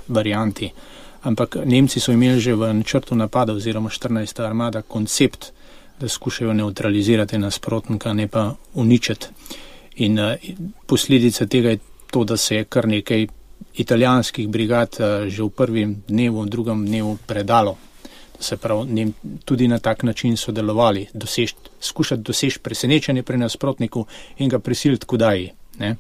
varianti. 0.08 0.72
Ampak 1.22 1.56
Nemci 1.66 2.00
so 2.00 2.12
imeli 2.12 2.40
že 2.40 2.56
v 2.56 2.74
načrtu 2.74 3.16
napada 3.16 3.54
oziroma 3.54 3.90
14. 3.90 4.46
armada 4.46 4.82
koncept, 4.82 5.54
da 6.00 6.10
skušajo 6.10 6.54
neutralizirati 6.54 7.38
nasprotnika, 7.38 8.14
ne 8.14 8.28
pa 8.28 8.56
uničiti. 8.74 9.28
In 9.96 10.20
posledica 10.88 11.46
tega 11.46 11.70
je 11.70 11.80
to, 12.12 12.24
da 12.24 12.38
se 12.38 12.56
je 12.56 12.64
kar 12.64 12.88
nekaj 12.88 13.28
italijanskih 13.76 14.50
brigad 14.50 14.98
že 15.28 15.44
v 15.44 15.50
prvem 15.50 16.04
dnevu, 16.08 16.42
v 16.42 16.50
drugem 16.50 16.86
dnevu 16.86 17.18
predalo 17.28 17.78
se 18.42 18.58
pravi, 18.58 19.12
tudi 19.46 19.68
na 19.68 19.80
tak 19.80 20.04
način 20.04 20.38
sodelovali, 20.38 21.08
dosež, 21.14 21.54
skušati 21.82 22.22
doseči 22.22 22.60
presenečenje 22.60 23.24
pri 23.24 23.38
nasprotniku 23.38 24.06
in 24.38 24.50
ga 24.50 24.60
prisiliti 24.60 25.06
kudaj. 25.06 25.50
Ne? 25.80 25.96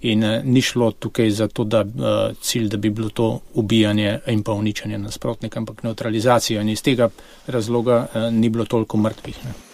In 0.00 0.24
uh, 0.24 0.44
ni 0.44 0.62
šlo 0.62 0.90
tukaj 0.92 1.30
za 1.30 1.48
to, 1.48 1.64
da 1.64 1.80
uh, 1.80 2.36
cilj, 2.40 2.68
da 2.68 2.76
bi 2.76 2.90
bilo 2.90 3.08
to 3.08 3.40
ubijanje 3.54 4.18
in 4.26 4.42
pa 4.42 4.52
uničenje 4.52 4.98
nasprotnika, 4.98 5.58
ampak 5.58 5.82
neutralizacija 5.82 6.60
in 6.60 6.68
iz 6.68 6.82
tega 6.82 7.08
razloga 7.46 8.06
uh, 8.14 8.32
ni 8.32 8.48
bilo 8.48 8.64
toliko 8.64 8.96
mrtvih. 8.96 9.44
Ne? 9.44 9.69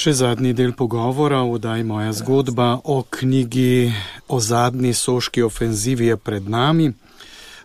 Še 0.00 0.14
zadnji 0.16 0.54
del 0.56 0.70
pogovora, 0.72 1.42
vdaj 1.44 1.82
moja 1.84 2.12
zgodba 2.16 2.78
o 2.88 3.02
knjigi 3.04 3.92
o 4.32 4.38
zadnji 4.40 4.94
soški 4.96 5.42
ofenzivi 5.44 6.06
je 6.06 6.14
pred 6.16 6.46
nami. 6.48 6.86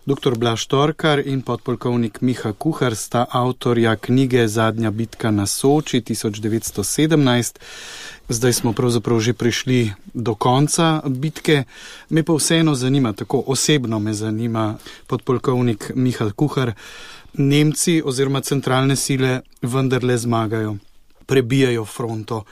Dr. 0.04 0.34
Blaž 0.36 0.66
Torkar 0.68 1.22
in 1.24 1.40
podpolkovnik 1.40 2.20
Miha 2.20 2.50
Kuhar 2.52 2.92
sta 2.92 3.22
avtorja 3.24 3.94
knjige 3.96 4.44
Zadnja 4.52 4.90
bitka 4.90 5.30
na 5.32 5.46
Soči 5.46 6.02
1917. 6.04 7.56
Zdaj 8.28 8.52
smo 8.52 8.72
pravzaprav 8.76 9.22
že 9.24 9.32
prišli 9.32 9.78
do 10.12 10.34
konca 10.34 11.00
bitke. 11.08 11.62
Me 12.10 12.20
pa 12.22 12.36
vseeno 12.36 12.74
zanima, 12.74 13.14
tako 13.16 13.44
osebno 13.46 13.98
me 13.98 14.12
zanima 14.12 14.74
podpolkovnik 15.06 15.92
Miha 15.94 16.28
Kuhar. 16.36 16.74
Nemci 17.32 18.02
oziroma 18.04 18.44
centralne 18.44 18.96
sile 18.96 19.40
vendarle 19.62 20.18
zmagajo 20.18 20.76
prebijajo 21.26 21.84
fronto, 21.84 22.44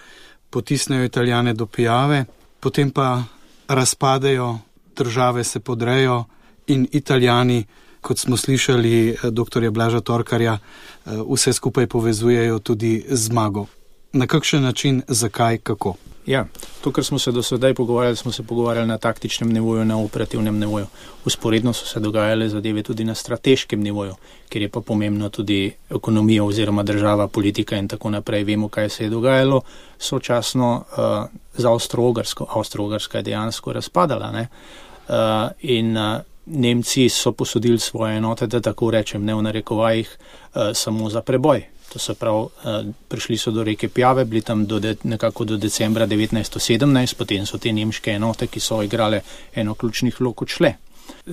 potisnejo 0.51 1.05
italijane 1.05 1.55
do 1.55 1.67
pijave, 1.67 2.25
potem 2.61 2.91
pa 2.91 3.23
razpadejo, 3.69 4.59
države 4.97 5.45
se 5.45 5.61
podrejo 5.61 6.25
in 6.67 6.89
italijani, 6.93 7.65
kot 8.01 8.19
smo 8.19 8.37
slišali 8.37 9.09
eh, 9.11 9.17
dr. 9.31 9.71
Blaža 9.71 10.01
Torkarja, 10.01 10.59
eh, 10.59 11.11
vse 11.31 11.53
skupaj 11.53 11.87
povezujejo 11.87 12.59
tudi 12.59 13.05
zmago. 13.09 13.67
Na 14.13 14.27
kakšen 14.27 14.63
način, 14.63 15.03
zakaj, 15.09 15.59
kako? 15.59 15.95
Ja, 16.27 16.47
to, 16.81 16.93
kar 16.93 17.05
smo 17.05 17.19
se 17.19 17.33
do 17.33 17.43
sedaj 17.43 17.75
pogovarjali, 17.75 18.17
smo 18.17 18.33
se 18.33 18.43
pogovarjali 18.43 18.89
na 18.89 18.99
taktičnem 18.99 19.53
nivoju, 19.53 19.85
na 19.85 19.99
operativnem 19.99 20.59
nivoju. 20.59 20.87
Usporedno 21.25 21.73
so 21.73 21.87
se 21.87 22.01
dogajale 22.01 22.49
zadeve 22.49 22.83
tudi 22.83 23.05
na 23.05 23.15
strateškem 23.15 23.81
nivoju, 23.81 24.15
kjer 24.49 24.63
je 24.63 24.69
pa 24.69 24.81
pomembno 24.81 25.29
tudi 25.29 25.73
ekonomija 25.91 26.45
oziroma 26.45 26.83
država, 26.83 27.29
politika 27.29 27.77
in 27.77 27.89
tako 27.89 28.11
naprej. 28.11 28.45
Vemo, 28.45 28.69
kaj 28.69 28.89
se 28.89 29.05
je 29.05 29.11
dogajalo. 29.11 29.61
Sočasno 29.99 30.77
uh, 30.77 31.25
za 31.55 31.71
Avstro-Ogarsko, 31.71 32.47
Avstro-Ogarska 32.49 33.17
je 33.17 33.23
dejansko 33.23 33.73
razpadala 33.73 34.33
uh, 34.39 35.15
in 35.61 35.97
uh, 35.97 36.21
Nemci 36.47 37.09
so 37.09 37.33
posodili 37.33 37.79
svoje 37.79 38.17
enote, 38.17 38.47
da 38.47 38.61
tako 38.61 38.91
rečem, 38.91 39.25
ne 39.25 39.35
v 39.35 39.43
narekovajih, 39.43 40.19
uh, 40.55 40.63
samo 40.73 41.11
za 41.11 41.23
preboj. 41.23 41.74
To 41.95 41.99
se 41.99 42.15
pravi, 42.15 42.47
eh, 42.65 42.85
prišli 43.09 43.37
so 43.39 43.51
do 43.51 43.63
reke 43.65 43.89
Pjave, 43.89 44.25
bili 44.25 44.43
tam 44.43 44.67
do 44.67 44.81
de, 44.81 44.97
nekako 45.03 45.45
do 45.45 45.57
decembra 45.57 46.07
1917, 46.07 47.15
potem 47.15 47.47
so 47.47 47.59
te 47.59 47.73
nemške 47.73 48.11
enote, 48.11 48.47
ki 48.47 48.61
so 48.61 48.81
igrale 48.83 49.21
eno 49.55 49.75
ključnih 49.75 50.21
vlog, 50.21 50.43
odšle. 50.43 50.73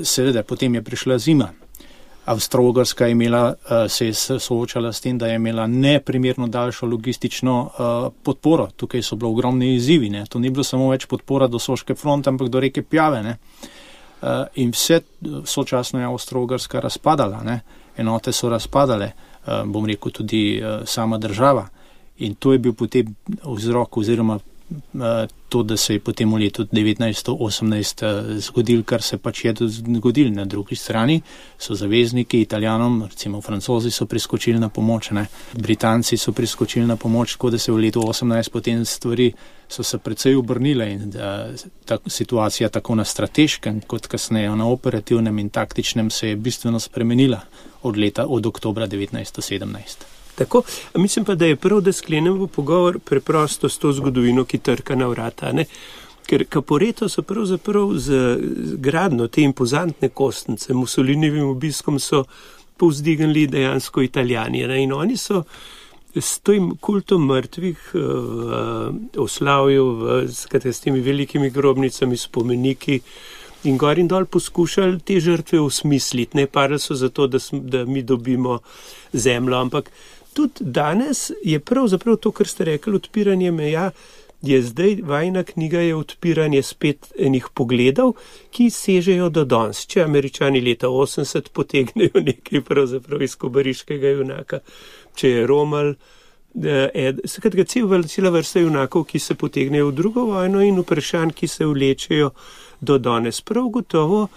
Seveda, 0.03 0.43
potem 0.43 0.75
je 0.75 0.81
prišla 0.81 1.17
zima. 1.17 1.49
Avstralska 2.25 3.05
je 3.05 3.11
imela, 3.11 3.55
se 3.89 4.05
je 4.05 4.13
soočala 4.13 4.93
s 4.93 5.01
tem, 5.01 5.17
da 5.17 5.27
je 5.27 5.35
imela 5.35 5.67
neprimerno 5.67 6.47
daljšo 6.47 6.85
logistično 6.85 7.71
podporo. 8.23 8.67
Tukaj 8.77 9.01
so 9.01 9.15
bile 9.15 9.31
ogromne 9.31 9.75
izzivi. 9.75 10.09
Ne. 10.09 10.25
To 10.29 10.39
ni 10.39 10.49
bilo 10.49 10.63
samo 10.63 10.89
več 10.89 11.05
podpora 11.05 11.47
do 11.47 11.59
Soške 11.59 11.95
fronte, 11.95 12.29
ampak 12.29 12.49
do 12.49 12.59
reke 12.59 12.83
Pjave. 12.83 13.23
Ne. 13.23 13.37
In 14.55 14.69
vse 14.71 15.01
sočasno 15.45 15.99
je 15.99 16.05
Avstralska 16.05 16.79
razpadala, 16.79 17.41
ne. 17.43 17.59
enote 17.97 18.31
so 18.31 18.49
razpadale, 18.49 19.11
bom 19.65 19.85
rekel 19.85 20.11
tudi 20.11 20.61
sama 20.85 21.17
država. 21.17 21.67
In 22.17 22.35
to 22.35 22.53
je 22.53 22.59
bil 22.59 22.73
potem 22.73 23.15
vzrok 23.43 23.97
oziroma 23.97 24.39
Eh, 24.71 25.27
to, 25.51 25.63
da 25.63 25.77
se 25.77 25.93
je 25.93 25.99
potem 25.99 26.31
v 26.31 26.37
letu 26.45 26.63
1918 26.63 28.03
eh, 28.03 28.39
zgodil, 28.39 28.83
kar 28.87 29.03
se 29.03 29.17
pač 29.19 29.43
je 29.45 29.53
zgodil. 29.67 30.29
Na 30.31 30.45
drugi 30.45 30.75
strani 30.79 31.19
so 31.59 31.75
zavezniki 31.75 32.39
italijanom, 32.41 33.01
recimo 33.09 33.41
francozi 33.41 33.91
so 33.91 34.07
priskočili 34.07 34.59
na 34.59 34.69
pomoč, 34.69 35.11
ne? 35.11 35.25
britanci 35.53 36.17
so 36.17 36.31
priskočili 36.31 36.87
na 36.87 36.95
pomoč, 36.95 37.35
tako 37.35 37.49
da 37.51 37.59
se 37.59 37.71
v 37.71 37.83
letu 37.83 37.99
18 37.99 38.49
potem 38.49 38.85
stvari 38.85 39.33
so 39.67 39.83
se 39.83 39.97
precej 39.97 40.35
obrnile 40.39 40.87
in 40.93 41.09
da, 41.11 41.49
eh, 41.51 41.67
ta 41.85 41.99
situacija 42.07 42.69
tako 42.69 42.95
na 42.95 43.05
strateškem 43.05 43.81
kot 43.87 44.07
kasneje 44.07 44.55
na 44.55 44.69
operativnem 44.71 45.39
in 45.39 45.49
taktičnem 45.49 46.09
se 46.09 46.29
je 46.29 46.35
bistveno 46.35 46.79
spremenila 46.79 47.41
od 47.83 47.97
leta 47.97 48.25
od 48.27 48.45
oktobra 48.45 48.87
1917. 48.87 50.20
Tako, 50.41 50.63
mislim 50.95 51.25
pa, 51.25 51.35
da 51.35 51.45
je 51.45 51.55
prav, 51.55 51.81
da 51.81 51.91
sklenemo 51.93 52.47
pogovor 52.47 52.99
preprosto 52.99 53.69
s 53.69 53.77
to 53.77 53.91
zgodovino, 53.93 54.45
ki 54.45 54.57
trka 54.57 54.95
na 54.95 55.07
vrata. 55.07 55.51
Ne? 55.51 55.65
Ker 56.25 56.45
kaporeto 56.49 57.09
so 57.09 57.21
pravzaprav 57.21 57.91
z 57.97 58.37
gradno 58.81 59.27
te 59.27 59.41
impozantne 59.45 60.09
kostnice, 60.09 60.73
Mussolinivim 60.73 61.49
obiskom 61.49 61.99
so 61.99 62.23
povzdignili 62.77 63.45
dejansko 63.47 64.01
italijani. 64.01 64.65
Ne? 64.67 64.83
In 64.83 64.93
oni 64.93 65.17
so 65.17 65.43
s 66.15 66.39
tem 66.39 66.71
kultom 66.81 67.27
mrtvih 67.29 67.91
v 67.93 69.19
oslavju, 69.21 69.85
s 70.25 70.81
temi 70.81 70.99
velikimi 71.05 71.49
grobnicami, 71.49 72.17
spomeniki 72.17 72.99
in 73.63 73.77
gor 73.77 73.99
in 73.99 74.09
dol 74.09 74.25
poskušali 74.25 74.99
te 75.05 75.19
žrtve 75.21 75.59
osmisliti. 75.61 76.37
Ne 76.37 76.47
pa, 76.47 76.65
da 76.67 76.79
so 76.79 76.97
zato, 76.97 77.27
da, 77.27 77.39
da 77.51 77.85
mi 77.85 78.01
dobimo 78.01 78.59
zemljo, 79.13 79.59
ampak 79.59 79.91
tudi 80.33 80.53
danes 80.59 81.31
je 81.43 81.59
pravzaprav 81.59 82.15
to, 82.15 82.31
kar 82.31 82.47
ste 82.47 82.65
rekli, 82.65 82.95
odpiranje 82.95 83.51
meja. 83.51 83.91
Je 84.41 84.61
zdaj 84.61 84.95
vajna 85.05 85.43
knjiga 85.43 85.79
je 85.79 85.95
odpiranje 85.95 86.63
spet 86.63 87.11
enih 87.19 87.47
pogledov, 87.53 88.15
ki 88.49 88.69
sežejo 88.73 89.29
do 89.29 89.43
danes. 89.45 89.83
Če 89.85 90.01
američani 90.01 90.61
leta 90.61 90.89
80 90.89 91.51
potegnejo 91.53 92.23
nekaj 92.29 92.63
pravzaprav 92.65 93.21
iz 93.21 93.35
kobariškega 93.37 94.15
junaka, 94.15 94.59
če 95.15 95.29
je 95.29 95.45
Romal, 95.47 95.93
eh, 96.63 97.13
skratka 97.25 97.67
cela 98.09 98.33
vrsta 98.33 98.65
junakov, 98.65 99.05
ki 99.05 99.19
se 99.19 99.35
potegnejo 99.35 99.91
v 99.91 99.95
drugo 99.99 100.25
vojno 100.33 100.65
in 100.65 100.81
vprašanj, 100.81 101.35
ki 101.37 101.47
se 101.47 101.65
vlečejo 101.65 102.31
do 102.81 102.97
danes. 102.97 103.41
Prav 103.41 103.69
gotovo 103.69 104.27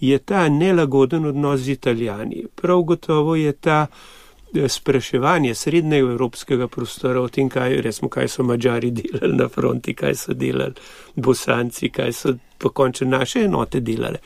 je 0.00 0.18
ta 0.18 0.48
nelagoden 0.48 1.26
odnos 1.26 1.60
z 1.60 1.76
italijani, 1.76 2.46
prav 2.54 2.82
gotovo 2.82 3.36
je 3.36 3.52
ta 3.52 3.86
spraševanje 4.68 5.54
srednjega 5.54 6.10
evropskega 6.10 6.68
prostora 6.68 7.20
o 7.20 7.28
tem, 7.28 7.48
kaj, 7.48 7.80
resmo, 7.82 8.08
kaj 8.08 8.28
so 8.28 8.42
mađari 8.42 8.90
delali 8.90 9.36
na 9.36 9.48
fronti, 9.48 9.94
kaj 9.94 10.14
so 10.14 10.34
delali 10.34 10.74
bosanci, 11.16 11.88
kaj 11.88 12.12
so 12.12 12.34
pokončne 12.58 13.06
naše 13.06 13.44
enote 13.44 13.80
delale. 13.80 14.18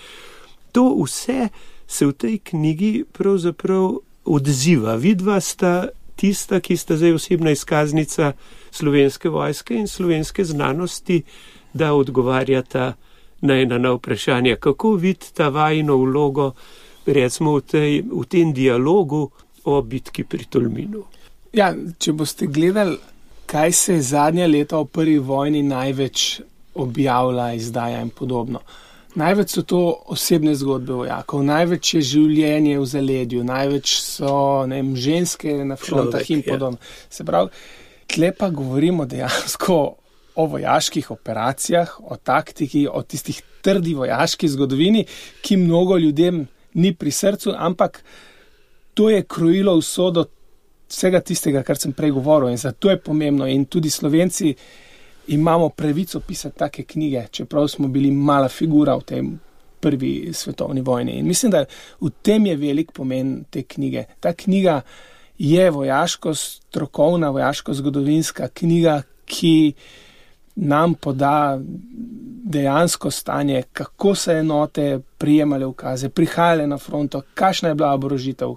To 0.72 0.96
vse 1.04 1.48
se 1.86 2.06
v 2.06 2.12
tej 2.12 2.38
knjigi 2.38 3.04
pravzaprav 3.12 3.98
odziva. 4.24 4.96
Vidva 4.96 5.40
sta 5.40 5.88
tista, 6.16 6.60
ki 6.60 6.76
sta 6.76 6.96
zdaj 6.96 7.12
osebna 7.12 7.50
izkaznica 7.50 8.32
slovenske 8.70 9.28
vojske 9.28 9.74
in 9.74 9.88
slovenske 9.88 10.44
znanosti, 10.44 11.22
da 11.72 11.94
odgovarjata 11.94 12.94
na 13.40 13.54
ena 13.60 13.78
na 13.78 13.92
vprašanja, 13.92 14.56
kako 14.56 14.94
vidite 14.94 15.26
ta 15.34 15.48
vajno 15.48 15.96
vlogo, 15.96 16.52
recimo 17.06 17.56
v, 17.56 17.60
tej, 17.60 18.02
v 18.02 18.24
tem 18.26 18.52
dialogu 18.52 19.30
o 19.66 19.82
bitki 19.82 20.24
pri 20.24 20.46
Tolminu. 20.50 21.04
Ja, 21.56 21.72
če 21.74 22.12
boste 22.16 22.46
gledali, 22.46 22.98
kaj 23.46 23.72
se 23.72 23.94
je 23.96 24.02
zadnja 24.10 24.46
leta 24.46 24.80
v 24.82 24.90
prvi 24.92 25.18
vojni 25.18 25.62
največ 25.66 26.26
objavlja, 26.76 27.52
izdaja 27.56 28.02
in 28.04 28.10
podobno. 28.10 28.60
Največ 29.16 29.54
so 29.54 29.62
to 29.64 29.80
osebne 30.12 30.52
zgodbe 30.58 30.92
vojakov, 30.92 31.40
največ 31.46 31.94
je 31.94 32.02
življenje 32.04 32.74
v 32.76 32.88
zaledju, 32.90 33.44
največ 33.48 33.94
so 34.02 34.32
vem, 34.68 34.90
ženske 34.92 35.54
na 35.64 35.78
frontah 35.80 36.26
in 36.30 36.42
ja. 36.44 36.50
podobno. 36.52 36.82
Se 37.08 37.24
pravi, 37.24 37.48
tle 38.12 38.32
pa 38.36 38.50
govorimo 38.52 39.06
dejansko 39.08 39.78
o 40.36 40.46
vojaških 40.52 41.10
operacijah, 41.10 41.96
o 42.04 42.18
taktiki, 42.20 42.84
o 42.92 43.00
tistih 43.02 43.40
trdi 43.64 43.94
vojaški 43.96 44.52
zgodovini, 44.52 45.06
ki 45.40 45.56
mnogo 45.64 45.96
ljudem 45.96 46.44
ni 46.76 46.92
pri 46.92 47.10
srcu, 47.10 47.54
ampak 47.56 48.02
to 48.96 49.10
je 49.10 49.22
krojilo 49.22 49.74
usodo 49.76 50.24
vsega 50.88 51.20
tistega, 51.20 51.60
kar 51.62 51.76
sem 51.76 51.92
prej 51.92 52.14
govoril. 52.16 52.48
In 52.48 52.56
zato 52.56 52.90
je 52.90 52.96
pomembno. 52.96 53.46
In 53.46 53.66
tudi 53.68 53.90
slovenci 53.90 54.54
imamo 55.36 55.68
pravico 55.68 56.20
pisati 56.20 56.58
take 56.58 56.84
knjige, 56.84 57.26
čeprav 57.30 57.68
smo 57.68 57.88
bili 57.88 58.10
mala 58.10 58.48
figura 58.48 58.94
v 58.96 59.04
tem 59.04 59.34
prvi 59.80 60.30
svetovni 60.32 60.80
vojni. 60.80 61.18
In 61.18 61.26
mislim, 61.26 61.52
da 61.52 61.64
v 62.00 62.10
tem 62.22 62.46
je 62.46 62.56
velik 62.56 62.92
pomen 62.92 63.44
te 63.50 63.62
knjige. 63.62 64.06
Ta 64.20 64.32
knjiga 64.32 64.80
je 65.38 65.70
vojaško 65.70 66.34
strokovna, 66.34 67.30
vojaško 67.30 67.74
zgodovinska 67.74 68.48
knjiga, 68.48 69.02
ki 69.26 69.74
nam 70.56 70.94
poda 70.94 71.58
dejansko 72.44 73.10
stanje, 73.10 73.62
kako 73.72 74.14
so 74.14 74.32
enote 74.32 75.00
prijemale 75.18 75.66
ukaze, 75.66 76.08
prihajale 76.08 76.66
na 76.66 76.78
fronto, 76.78 77.22
kakšna 77.34 77.68
je 77.68 77.74
bila 77.74 77.92
oborožitev, 77.92 78.54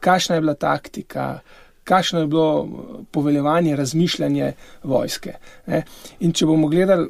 kakšna 0.00 0.34
je 0.34 0.40
bila 0.40 0.54
taktika, 0.54 1.38
kakšno 1.84 2.20
je 2.20 2.26
bilo 2.26 2.68
poveljevanje, 3.10 3.76
razmišljanje 3.76 4.52
vojske. 4.82 5.34
Ne? 5.66 5.82
In 6.20 6.32
če 6.32 6.46
bomo 6.46 6.68
gledali, 6.68 7.08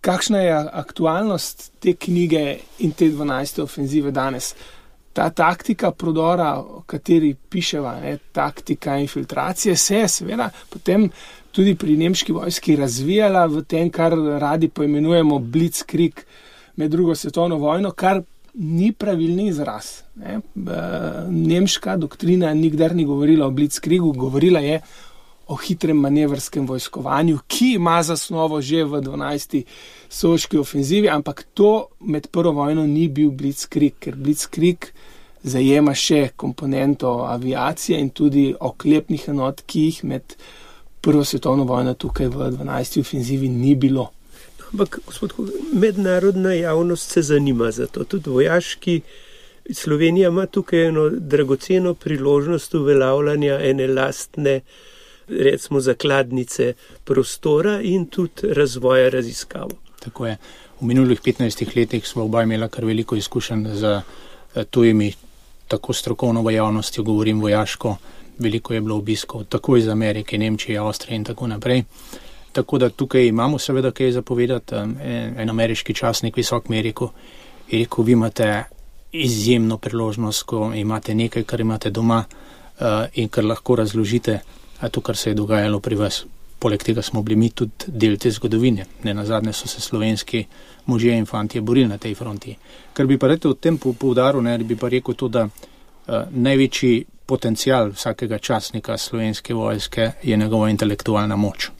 kakšna 0.00 0.38
je 0.38 0.52
aktualnost 0.72 1.72
te 1.78 1.92
knjige 1.92 2.56
in 2.78 2.92
te 2.92 3.04
12. 3.04 3.62
ofenzive 3.62 4.10
danes. 4.10 4.54
Ta 5.12 5.30
taktika 5.30 5.90
prodora, 5.90 6.54
o 6.58 6.82
kateri 6.86 7.34
piševa, 7.34 7.96
taktika 8.32 8.96
infiltracije, 8.98 9.76
se 9.76 9.96
je 9.96 10.08
seveda 10.08 10.50
potem 10.70 11.10
tudi 11.52 11.74
pri 11.74 11.96
nemški 11.96 12.32
vojski 12.32 12.76
razvijala 12.76 13.46
v 13.46 13.62
tem, 13.62 13.90
kar 13.90 14.14
radi 14.40 14.68
poimenujemo 14.68 15.38
Blitzkrieg 15.38 16.24
med 16.76 16.90
drugo 16.90 17.14
svetovno 17.14 17.58
vojno, 17.58 17.90
kar 17.90 18.22
ni 18.54 18.92
pravilni 18.92 19.48
izraz. 19.48 20.02
Ne. 20.16 20.40
Nemška 21.28 21.96
doktrina 21.96 22.54
nikdar 22.54 22.94
ni 22.94 23.04
govorila 23.04 23.46
o 23.46 23.50
Blitzkriegu, 23.50 24.12
govorila 24.12 24.60
je 24.60 24.80
o 25.50 25.56
hitrem 25.56 25.98
manevrskem 25.98 26.66
vojskovanju, 26.66 27.38
ki 27.46 27.72
ima 27.74 28.02
zasnovo 28.02 28.60
že 28.62 28.84
v 28.84 29.00
12. 29.02 29.64
soški 30.08 30.58
ofenzivi, 30.58 31.08
ampak 31.08 31.42
to 31.54 31.86
med 32.00 32.28
prvo 32.30 32.52
vojno 32.52 32.86
ni 32.86 33.08
bil 33.08 33.30
Blitzkrieg, 33.30 33.98
ker 33.98 34.16
Blitzkrieg 34.16 34.92
zajema 35.42 35.94
še 35.94 36.30
komponento 36.36 37.24
aviacije 37.26 37.98
in 37.98 38.10
tudi 38.10 38.54
oklepnih 38.60 39.28
enot, 39.28 39.64
ki 39.66 39.86
jih 39.88 40.04
med 40.04 40.22
prvo 40.22 40.59
svetovno 41.24 41.64
vojno 41.64 41.94
tukaj 41.94 42.28
v 42.28 42.50
12. 42.50 43.00
ofenzivi 43.00 43.48
ni 43.48 43.74
bilo. 43.74 44.10
Ampak, 44.72 44.98
gospod, 45.06 45.32
mednarodna 45.72 46.52
javnost 46.52 47.10
se 47.10 47.22
zanima 47.22 47.70
za 47.70 47.86
to, 47.86 48.04
tudi 48.04 48.30
vojaški. 48.30 49.00
Slovenija 49.72 50.28
ima 50.28 50.46
tukaj 50.46 50.86
eno 50.86 51.08
dragoceno 51.08 51.94
priložnost 51.94 52.74
uveljavljanja 52.74 53.58
ene 53.60 53.86
lastne, 53.86 54.60
recimo, 55.28 55.80
zakladnice 55.80 56.74
prostora 57.04 57.80
in 57.82 58.06
tudi 58.06 58.52
razvoja 58.54 59.08
raziskav. 59.08 59.70
Tako 60.00 60.26
je. 60.26 60.36
V 60.80 60.86
minulih 60.86 61.20
15 61.20 61.76
letih 61.76 62.08
smo 62.08 62.24
oba 62.24 62.42
imela 62.42 62.68
kar 62.68 62.84
veliko 62.84 63.16
izkušenj 63.16 63.66
z 63.74 63.84
eh, 63.84 64.64
tujimi, 64.64 65.12
tako 65.68 65.92
strokovno 65.92 66.42
v 66.42 66.54
javnosti, 66.54 67.02
govorim 67.02 67.40
vojaško 67.40 67.96
veliko 68.40 68.74
je 68.74 68.80
bilo 68.80 68.96
obiskov, 68.96 69.44
tako 69.44 69.76
iz 69.76 69.88
Amerike, 69.88 70.38
Nemčije, 70.38 70.78
Avstrije 70.78 71.16
in 71.16 71.24
tako 71.24 71.46
naprej. 71.46 71.82
Tako 72.52 72.78
da 72.78 72.90
tukaj 72.90 73.26
imamo 73.26 73.58
seveda 73.58 73.90
kaj 73.90 74.12
zapovedati. 74.12 74.74
En 75.36 75.50
ameriški 75.50 75.94
časnik 75.94 76.36
visok 76.36 76.66
Ameriko 76.66 77.12
je 77.70 77.78
rekel, 77.78 78.04
vi 78.04 78.12
imate 78.12 78.64
izjemno 79.12 79.78
priložnost, 79.78 80.42
ko 80.42 80.72
imate 80.74 81.14
nekaj, 81.14 81.42
kar 81.42 81.60
imate 81.60 81.90
doma 81.90 82.24
eh, 82.24 83.06
in 83.14 83.28
kar 83.28 83.44
lahko 83.44 83.76
razložite, 83.76 84.40
to, 84.90 85.00
kar 85.00 85.16
se 85.16 85.30
je 85.30 85.34
dogajalo 85.34 85.80
pri 85.80 85.94
vas. 85.94 86.24
Poleg 86.58 86.82
tega 86.82 87.02
smo 87.02 87.22
bili 87.22 87.36
mi 87.36 87.50
tudi 87.50 87.72
del 87.86 88.16
te 88.16 88.30
zgodovine. 88.30 88.84
Ne 89.02 89.14
na 89.14 89.24
zadnje 89.24 89.52
so 89.52 89.68
se 89.68 89.80
slovenski 89.80 90.44
možje 90.86 91.18
in 91.18 91.26
fantje 91.26 91.60
borili 91.60 91.88
na 91.88 91.98
tej 91.98 92.14
fronti. 92.14 92.56
Kar 92.92 93.06
bi 93.06 93.18
pa 93.18 93.26
rekel 93.26 93.50
o 93.50 93.54
tem 93.54 93.78
poudaru, 93.78 94.42
ne 94.42 94.58
bi 94.58 94.76
pa 94.76 94.88
rekel 94.88 95.14
to, 95.14 95.28
da 95.28 95.48
največji 96.30 97.04
potencial 97.26 97.92
vsakega 97.94 98.38
časnika 98.38 98.98
slovenske 98.98 99.54
vojske 99.54 100.10
je 100.22 100.36
njegova 100.36 100.70
intelektualna 100.70 101.36
moč. 101.36 101.70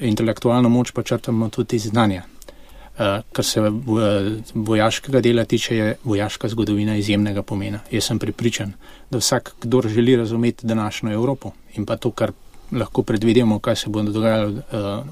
Intelektualno 0.00 0.68
moč 0.68 0.92
pa 0.92 1.02
črtamo 1.02 1.48
tudi 1.48 1.76
iz 1.76 1.88
znanja. 1.90 2.22
Uh, 2.98 3.22
kar 3.32 3.44
se 3.44 3.60
vojaškega 4.54 5.20
dela 5.20 5.44
tiče, 5.44 5.76
je 5.76 5.96
vojaška 6.04 6.48
zgodovina 6.48 6.96
izjemnega 6.96 7.42
pomena. 7.42 7.78
Jaz 7.90 8.08
sem 8.10 8.18
pripričan, 8.18 8.72
da 9.10 9.18
vsak, 9.18 9.54
kdo 9.60 9.82
želi 9.86 10.16
razumeti 10.16 10.66
današnjo 10.66 11.12
Evropo 11.12 11.52
in 11.74 11.86
pa 11.86 11.96
to, 11.96 12.10
kar 12.10 12.32
lahko 12.72 13.02
predvidimo, 13.02 13.58
kaj 13.58 13.76
se 13.76 13.90
bo 13.90 14.02
dogajalo 14.02 14.52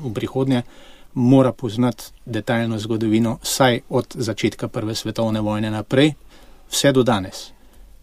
v 0.03 0.15
prihodnje, 0.15 0.63
mora 1.15 1.53
poznati 1.53 2.05
detaljno 2.27 2.79
zgodovino, 2.79 3.39
vsaj 3.43 3.81
od 3.89 4.15
začetka 4.15 4.69
Prve 4.69 4.95
svetovne 4.95 5.41
vojne 5.41 5.71
naprej, 5.71 6.13
vse 6.71 6.93
do 6.93 7.03
danes. 7.03 7.56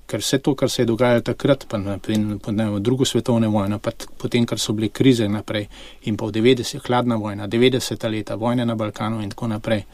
Ker 0.05 0.19
vse 0.19 0.37
to, 0.43 0.55
kar 0.55 0.69
se 0.69 0.81
je 0.81 0.85
dogajalo 0.85 1.21
takrat, 1.21 1.65
pa 1.67 1.77
v 1.77 2.79
drugo 2.79 3.05
svetovne 3.05 3.47
vojne, 3.47 3.79
pa 3.79 3.91
potem, 4.17 4.45
kar 4.45 4.59
so 4.59 4.73
bile 4.73 4.89
krize 4.89 5.29
naprej 5.29 5.67
in 6.03 6.17
pa 6.17 6.25
v 6.25 6.31
90-ih, 6.31 6.83
hladna 6.87 7.15
vojna, 7.15 7.47
90-ta 7.47 8.11
leta, 8.11 8.35
vojne 8.35 8.65
na 8.65 8.75
Balkanu 8.75 9.23
in 9.23 9.29
tako 9.29 9.47
naprej. 9.47 9.85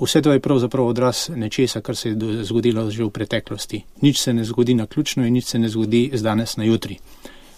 Vse 0.00 0.20
to 0.22 0.32
je 0.32 0.40
pravzaprav 0.40 0.86
odraz 0.86 1.30
nečesa, 1.34 1.80
kar 1.80 1.96
se 1.96 2.08
je 2.08 2.44
zgodilo 2.44 2.90
že 2.90 3.04
v 3.04 3.10
preteklosti. 3.10 3.84
Nič 4.02 4.20
se 4.20 4.32
ne 4.32 4.44
zgodi 4.44 4.74
na 4.74 4.86
ključno 4.86 5.26
in 5.26 5.32
nič 5.32 5.44
se 5.44 5.58
ne 5.58 5.68
zgodi 5.68 6.10
z 6.12 6.22
danes 6.22 6.56
na 6.56 6.64
jutri. 6.64 6.98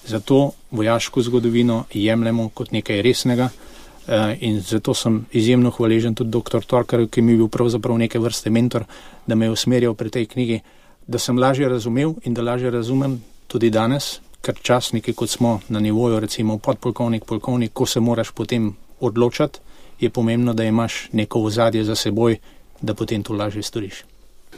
Zato 0.06 0.52
vojaško 0.70 1.22
zgodovino 1.22 1.84
jemljemo 1.92 2.48
kot 2.48 2.70
nekaj 2.72 3.02
resnega 3.02 3.48
eh, 3.48 4.36
in 4.40 4.60
zato 4.60 4.94
sem 4.94 5.26
izjemno 5.32 5.70
hvaležen 5.70 6.14
tudi 6.14 6.30
dr. 6.30 6.62
Torkarju, 6.66 7.08
ki 7.08 7.22
mi 7.22 7.32
je 7.32 7.36
bil 7.36 7.48
pravzaprav 7.48 7.98
neke 7.98 8.18
vrste 8.18 8.50
mentor, 8.50 8.84
da 9.26 9.34
me 9.34 9.46
je 9.46 9.50
usmerjal 9.50 9.94
pri 9.94 10.10
tej 10.10 10.26
knjigi, 10.26 10.60
da 11.08 11.18
sem 11.18 11.38
lažje 11.38 11.68
razumel 11.68 12.14
in 12.24 12.34
da 12.34 12.42
lažje 12.42 12.70
razumem 12.70 13.18
tudi 13.46 13.70
danes, 13.70 14.20
ker 14.44 14.54
časniki, 14.62 15.12
kot 15.12 15.30
smo 15.30 15.60
na 15.68 15.80
nivoju, 15.80 16.20
recimo 16.20 16.58
podpolkovnik, 16.58 17.24
polkovnik, 17.24 17.72
ko 17.72 17.86
se 17.86 18.00
moraš 18.00 18.30
potem 18.30 18.74
odločati, 19.00 19.58
je 20.00 20.10
pomembno, 20.10 20.54
da 20.54 20.64
imaš 20.64 21.08
neko 21.12 21.40
ozadje 21.40 21.84
za 21.84 21.96
seboj, 21.96 22.36
da 22.80 22.94
potem 22.94 23.22
to 23.22 23.32
lažje 23.32 23.62
storiš. 23.62 24.04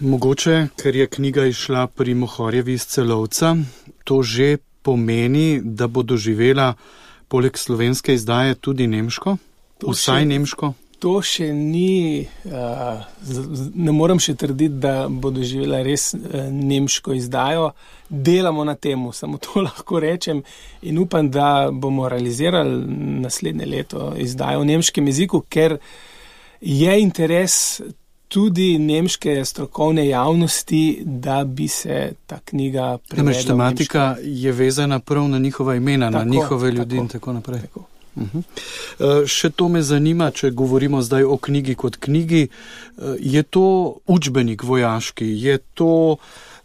Mogoče, 0.01 0.67
ker 0.77 0.97
je 0.97 1.07
knjiga 1.07 1.45
išla 1.47 1.87
pri 1.87 2.15
Mohorjevi 2.15 2.73
iz 2.73 2.87
celovca, 2.87 3.57
to 4.05 4.23
že 4.23 4.57
pomeni, 4.83 5.61
da 5.65 5.87
bo 5.87 6.03
doživela 6.03 6.75
poleg 7.29 7.59
slovenske 7.59 8.15
izdaje 8.15 8.55
tudi 8.55 8.87
nemško, 8.87 9.37
vsaj 9.87 10.25
nemško. 10.27 10.73
To 11.01 11.23
še 11.25 11.47
ni, 11.57 12.27
uh, 12.45 13.05
ne 13.75 13.93
morem 13.97 14.19
še 14.21 14.35
trditi, 14.37 14.77
da 14.83 15.09
bo 15.09 15.31
doživela 15.33 15.81
res 15.87 16.11
uh, 16.15 16.51
nemško 16.53 17.17
izdajo. 17.17 17.71
Delamo 18.11 18.65
na 18.69 18.75
tem, 18.75 19.07
samo 19.17 19.39
to 19.41 19.61
lahko 19.67 20.01
rečem 20.03 20.43
in 20.83 20.99
upam, 21.01 21.31
da 21.31 21.71
bomo 21.73 22.09
realizirali 22.09 22.83
naslednje 23.25 23.67
leto 23.67 24.13
izdajo 24.19 24.61
v 24.61 24.71
nemškem 24.75 25.09
jeziku, 25.09 25.45
ker 25.49 25.79
je 26.61 27.01
interes 27.01 27.81
tudi 28.31 28.79
nemške 28.79 29.45
strokovne 29.45 30.09
javnosti, 30.09 31.03
da 31.05 31.45
bi 31.45 31.69
se 31.69 32.13
ta 32.27 32.39
knjiga 32.45 32.99
prevedla. 33.09 33.25
Namreč 33.25 33.47
tematika 33.47 34.17
je 34.23 34.53
vezana 34.53 34.99
prav 35.01 35.29
na 35.29 35.39
njihova 35.39 35.75
imena, 35.75 36.11
tako, 36.13 36.25
na 36.25 36.31
njihove 36.31 36.71
ljudi 36.71 36.97
tako, 36.97 37.03
in 37.03 37.09
tako 37.09 37.33
naprej. 37.33 37.61
Tako. 37.61 37.90
Uh 38.17 38.23
-huh. 38.23 38.43
uh, 38.43 39.27
še 39.27 39.51
to 39.51 39.69
me 39.69 39.83
zanima, 39.83 40.31
če 40.31 40.51
govorimo 40.51 41.03
zdaj 41.03 41.25
o 41.25 41.37
knjigi 41.37 41.75
kot 41.75 41.97
knjigi. 41.97 42.49
Uh, 42.97 43.15
je 43.21 43.43
to 43.43 43.97
učbenik 44.07 44.63
vojaški, 44.63 45.25
je 45.25 45.59
to 45.75 46.17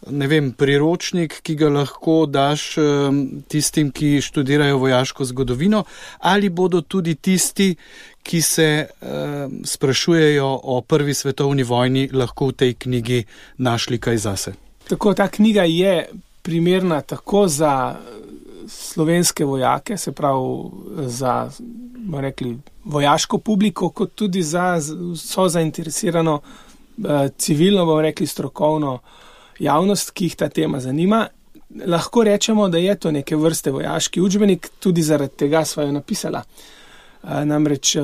vem, 0.05 0.51
priročnik, 0.51 1.39
ki 1.41 1.55
ga 1.55 1.69
lahko 1.69 2.25
daš 2.25 2.75
tistim, 3.47 3.91
ki 3.91 4.21
študirajo 4.21 4.77
vojaško 4.77 5.25
zgodovino, 5.25 5.83
ali 6.19 6.49
bodo 6.49 6.81
tudi 6.81 7.15
tisti, 7.15 7.75
ki 8.23 8.41
se 8.41 8.85
sprašujejo 9.63 10.59
o 10.63 10.81
prvi 10.81 11.13
svetovni 11.13 11.63
vojni, 11.63 12.09
lahko 12.13 12.47
v 12.47 12.53
tej 12.53 12.73
knjigi 12.73 13.23
našli 13.57 13.97
kaj 13.97 14.17
zase. 14.17 14.53
Tako 14.87 15.13
ta 15.13 15.27
knjiga 15.27 15.63
je 15.63 16.09
primerna 16.41 17.01
tako 17.01 17.47
za 17.47 17.95
slovenske 18.67 19.45
vojake, 19.45 19.97
se 19.97 20.11
pravi 20.11 20.69
za 21.07 21.49
rekli, 22.19 22.57
vojaško 22.83 23.37
publiko, 23.37 23.89
kot 23.89 24.15
tudi 24.15 24.43
za 24.43 24.75
vso 25.13 25.47
zainteresirano 25.49 26.35
uh, 26.35 27.05
civilno, 27.37 27.85
bomo 27.85 28.01
rekli 28.01 28.27
strokovno 28.27 28.99
javnost, 29.59 30.11
ki 30.11 30.25
jih 30.25 30.35
ta 30.35 30.49
tema 30.49 30.79
zanima. 30.79 31.27
Lahko 31.85 32.23
rečemo, 32.23 32.69
da 32.69 32.77
je 32.77 32.95
to 32.95 33.11
neke 33.11 33.35
vrste 33.35 33.71
vojaški 33.71 34.21
učbenik, 34.21 34.69
tudi 34.79 35.01
zaradi 35.01 35.35
tega 35.37 35.65
smo 35.65 35.83
jo 35.83 35.91
napisali. 35.91 36.37
Namreč 37.23 37.95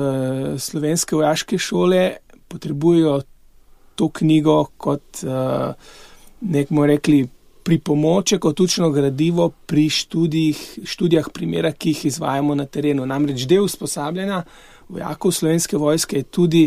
slovenske 0.58 1.16
vojaške 1.16 1.58
šole 1.58 2.16
potrebujejo 2.48 3.20
to 3.94 4.08
knjigo 4.08 4.64
kot 4.76 5.22
nek, 6.40 6.68
bomo 6.68 6.86
rekli, 6.86 7.28
pripomoček, 7.64 8.40
kot 8.42 8.60
učno 8.60 8.90
gradivo 8.90 9.48
pri 9.66 9.88
študijih, 9.88 10.78
študijah 10.84 11.28
primera, 11.32 11.72
ki 11.72 11.94
jih 11.94 12.04
izvajamo 12.10 12.54
na 12.54 12.66
terenu. 12.66 13.06
Namreč 13.06 13.46
del 13.46 13.64
usposabljanja 13.64 14.42
vojakov 14.88 15.32
slovenske 15.32 15.76
vojske 15.76 16.16
je 16.16 16.22
tudi, 16.22 16.64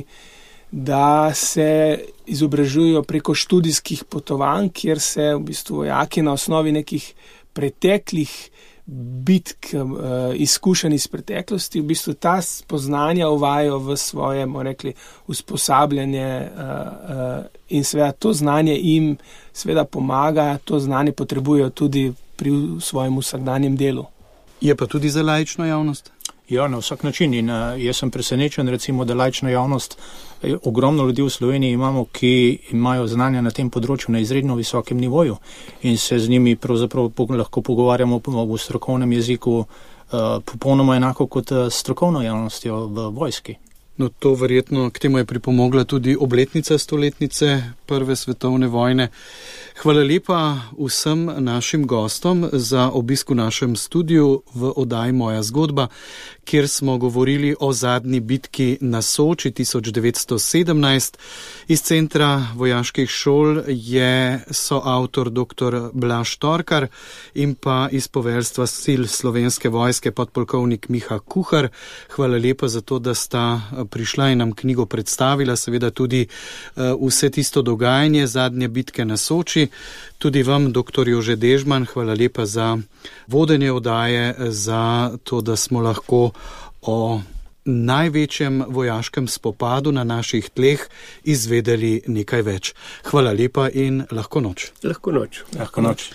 da 0.71 1.33
se 1.33 1.99
izobražujejo 2.25 3.03
preko 3.03 3.33
študijskih 3.33 4.03
potovanj, 4.09 4.69
kjer 4.73 4.99
se 4.99 5.33
v 5.35 5.39
bistvu 5.39 5.77
vojaki 5.83 6.21
na 6.21 6.33
osnovi 6.33 6.71
nekih 6.71 7.13
preteklih 7.53 8.33
bitk, 8.85 9.73
uh, 9.73 9.89
izkušenj 10.35 10.93
iz 10.93 11.07
preteklosti, 11.07 11.81
v 11.81 11.85
bistvu 11.85 12.13
ta 12.13 12.41
spoznanja 12.41 13.29
uvajajo 13.29 13.79
v 13.79 13.97
svoje, 13.97 14.45
bomo 14.45 14.63
rekli, 14.63 14.93
usposabljanje 15.27 16.49
uh, 16.55 16.61
uh, 16.61 17.45
in 17.69 17.83
seveda 17.83 18.11
to 18.11 18.33
znanje 18.33 18.77
jim 18.81 19.17
seveda 19.53 19.85
pomaga, 19.85 20.57
to 20.65 20.79
znanje 20.79 21.11
potrebujejo 21.11 21.69
tudi 21.69 22.13
pri 22.35 22.51
svojem 22.81 23.17
vsakdanjem 23.17 23.75
delu. 23.75 24.05
Je 24.61 24.75
pa 24.75 24.85
tudi 24.85 25.09
za 25.09 25.23
lajično 25.23 25.65
javnost? 25.65 26.14
Ja, 26.49 26.67
na 26.67 26.77
vsak 26.77 27.03
način. 27.03 27.33
In 27.33 27.49
uh, 27.49 27.81
jaz 27.81 27.97
sem 27.97 28.11
presenečen, 28.11 28.67
recimo, 28.69 29.05
da 29.05 29.13
lajična 29.13 29.49
javnost, 29.49 29.97
eh, 30.43 30.55
ogromno 30.63 31.03
ljudi 31.03 31.21
v 31.21 31.29
Sloveniji 31.29 31.71
imamo, 31.71 32.05
ki 32.05 32.59
imajo 32.71 33.07
znanja 33.07 33.41
na 33.41 33.51
tem 33.51 33.69
področju 33.69 34.13
na 34.13 34.19
izredno 34.19 34.55
visokem 34.55 34.97
nivoju 34.97 35.37
in 35.81 35.97
se 35.97 36.19
z 36.19 36.29
njimi 36.29 36.57
lahko 37.29 37.61
pogovarjamo 37.61 38.21
v 38.25 38.57
strokovnem 38.57 39.11
jeziku 39.11 39.57
uh, 39.57 39.65
popolnoma 40.45 40.95
enako 40.95 41.27
kot 41.27 41.51
uh, 41.51 41.69
strokovno 41.69 42.21
javnostjo 42.21 42.85
v 42.87 43.09
vojski. 43.09 43.57
No, 43.97 44.09
to 44.09 44.33
verjetno 44.35 44.89
k 44.91 44.99
temu 44.99 45.17
je 45.17 45.25
pripomogla 45.25 45.83
tudi 45.83 46.17
obletnica 46.19 46.77
stoletnice 46.77 47.63
Prve 47.85 48.15
svetovne 48.15 48.67
vojne. 48.67 49.07
Hvala 49.75 50.03
lepa 50.03 50.57
vsem 50.79 51.25
našim 51.37 51.87
gostom 51.87 52.49
za 52.53 52.89
obisk 52.93 53.29
v 53.29 53.35
našem 53.35 53.75
studiu 53.75 54.41
v 54.53 54.71
oddaji 54.75 55.11
Moja 55.11 55.43
zgodba, 55.43 55.87
kjer 56.45 56.67
smo 56.67 56.97
govorili 56.97 57.55
o 57.59 57.73
zadnji 57.73 58.19
bitki 58.19 58.77
na 58.81 59.01
Soči 59.01 59.51
1917. 59.51 61.17
Iz 61.67 61.81
centra 61.81 62.47
vojaških 62.55 63.09
šol 63.09 63.61
je 63.67 64.39
soavtor 64.51 65.29
dr. 65.29 65.89
Blaž 65.93 66.37
Torkar 66.37 66.87
in 67.33 67.55
pa 67.55 67.89
iz 67.91 68.07
poveljstva 68.07 68.67
sil 68.81 69.07
slovenske 69.07 69.69
vojske 69.69 70.11
podpolkovnik 70.11 70.89
Miha 70.89 71.19
Kuhar. 71.19 71.67
Hvala 72.15 72.37
lepa 72.37 72.67
za 72.67 72.81
to, 72.81 72.99
da 72.99 73.13
sta 73.13 73.61
prišla 73.89 74.29
in 74.29 74.37
nam 74.37 74.53
knjigo 74.53 74.85
predstavila, 74.85 75.55
seveda 75.55 75.91
tudi 75.91 76.27
uh, 76.27 76.83
vse 77.07 77.29
tisto 77.29 77.61
dogajanje 77.61 78.27
zadnje 78.27 78.67
bitke 78.67 79.05
na 79.05 79.17
Soči. 79.17 79.64
Tudi 80.17 80.43
vam, 80.43 80.71
dr. 80.73 81.07
Jože 81.09 81.35
Dežman, 81.35 81.85
hvala 81.85 82.13
lepa 82.13 82.45
za 82.45 82.77
vodenje 83.27 83.71
odaje, 83.71 84.35
za 84.51 85.11
to, 85.23 85.41
da 85.41 85.55
smo 85.55 85.81
lahko 85.81 86.31
o 86.81 87.21
največjem 87.65 88.63
vojaškem 88.69 89.27
spopadu 89.27 89.91
na 89.91 90.03
naših 90.03 90.49
tleh 90.49 90.85
izvedeli 91.23 92.01
nekaj 92.07 92.41
več. 92.41 92.73
Hvala 93.09 93.33
lepa 93.33 93.69
in 93.73 94.05
lahko 94.11 94.41
noč. 94.41 94.71
Lahko 94.83 95.11
noč. 95.11 95.43
Lahko 95.57 95.81
noč. 95.81 96.11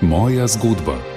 Moja 0.00 0.48
zgodba. 0.48 1.09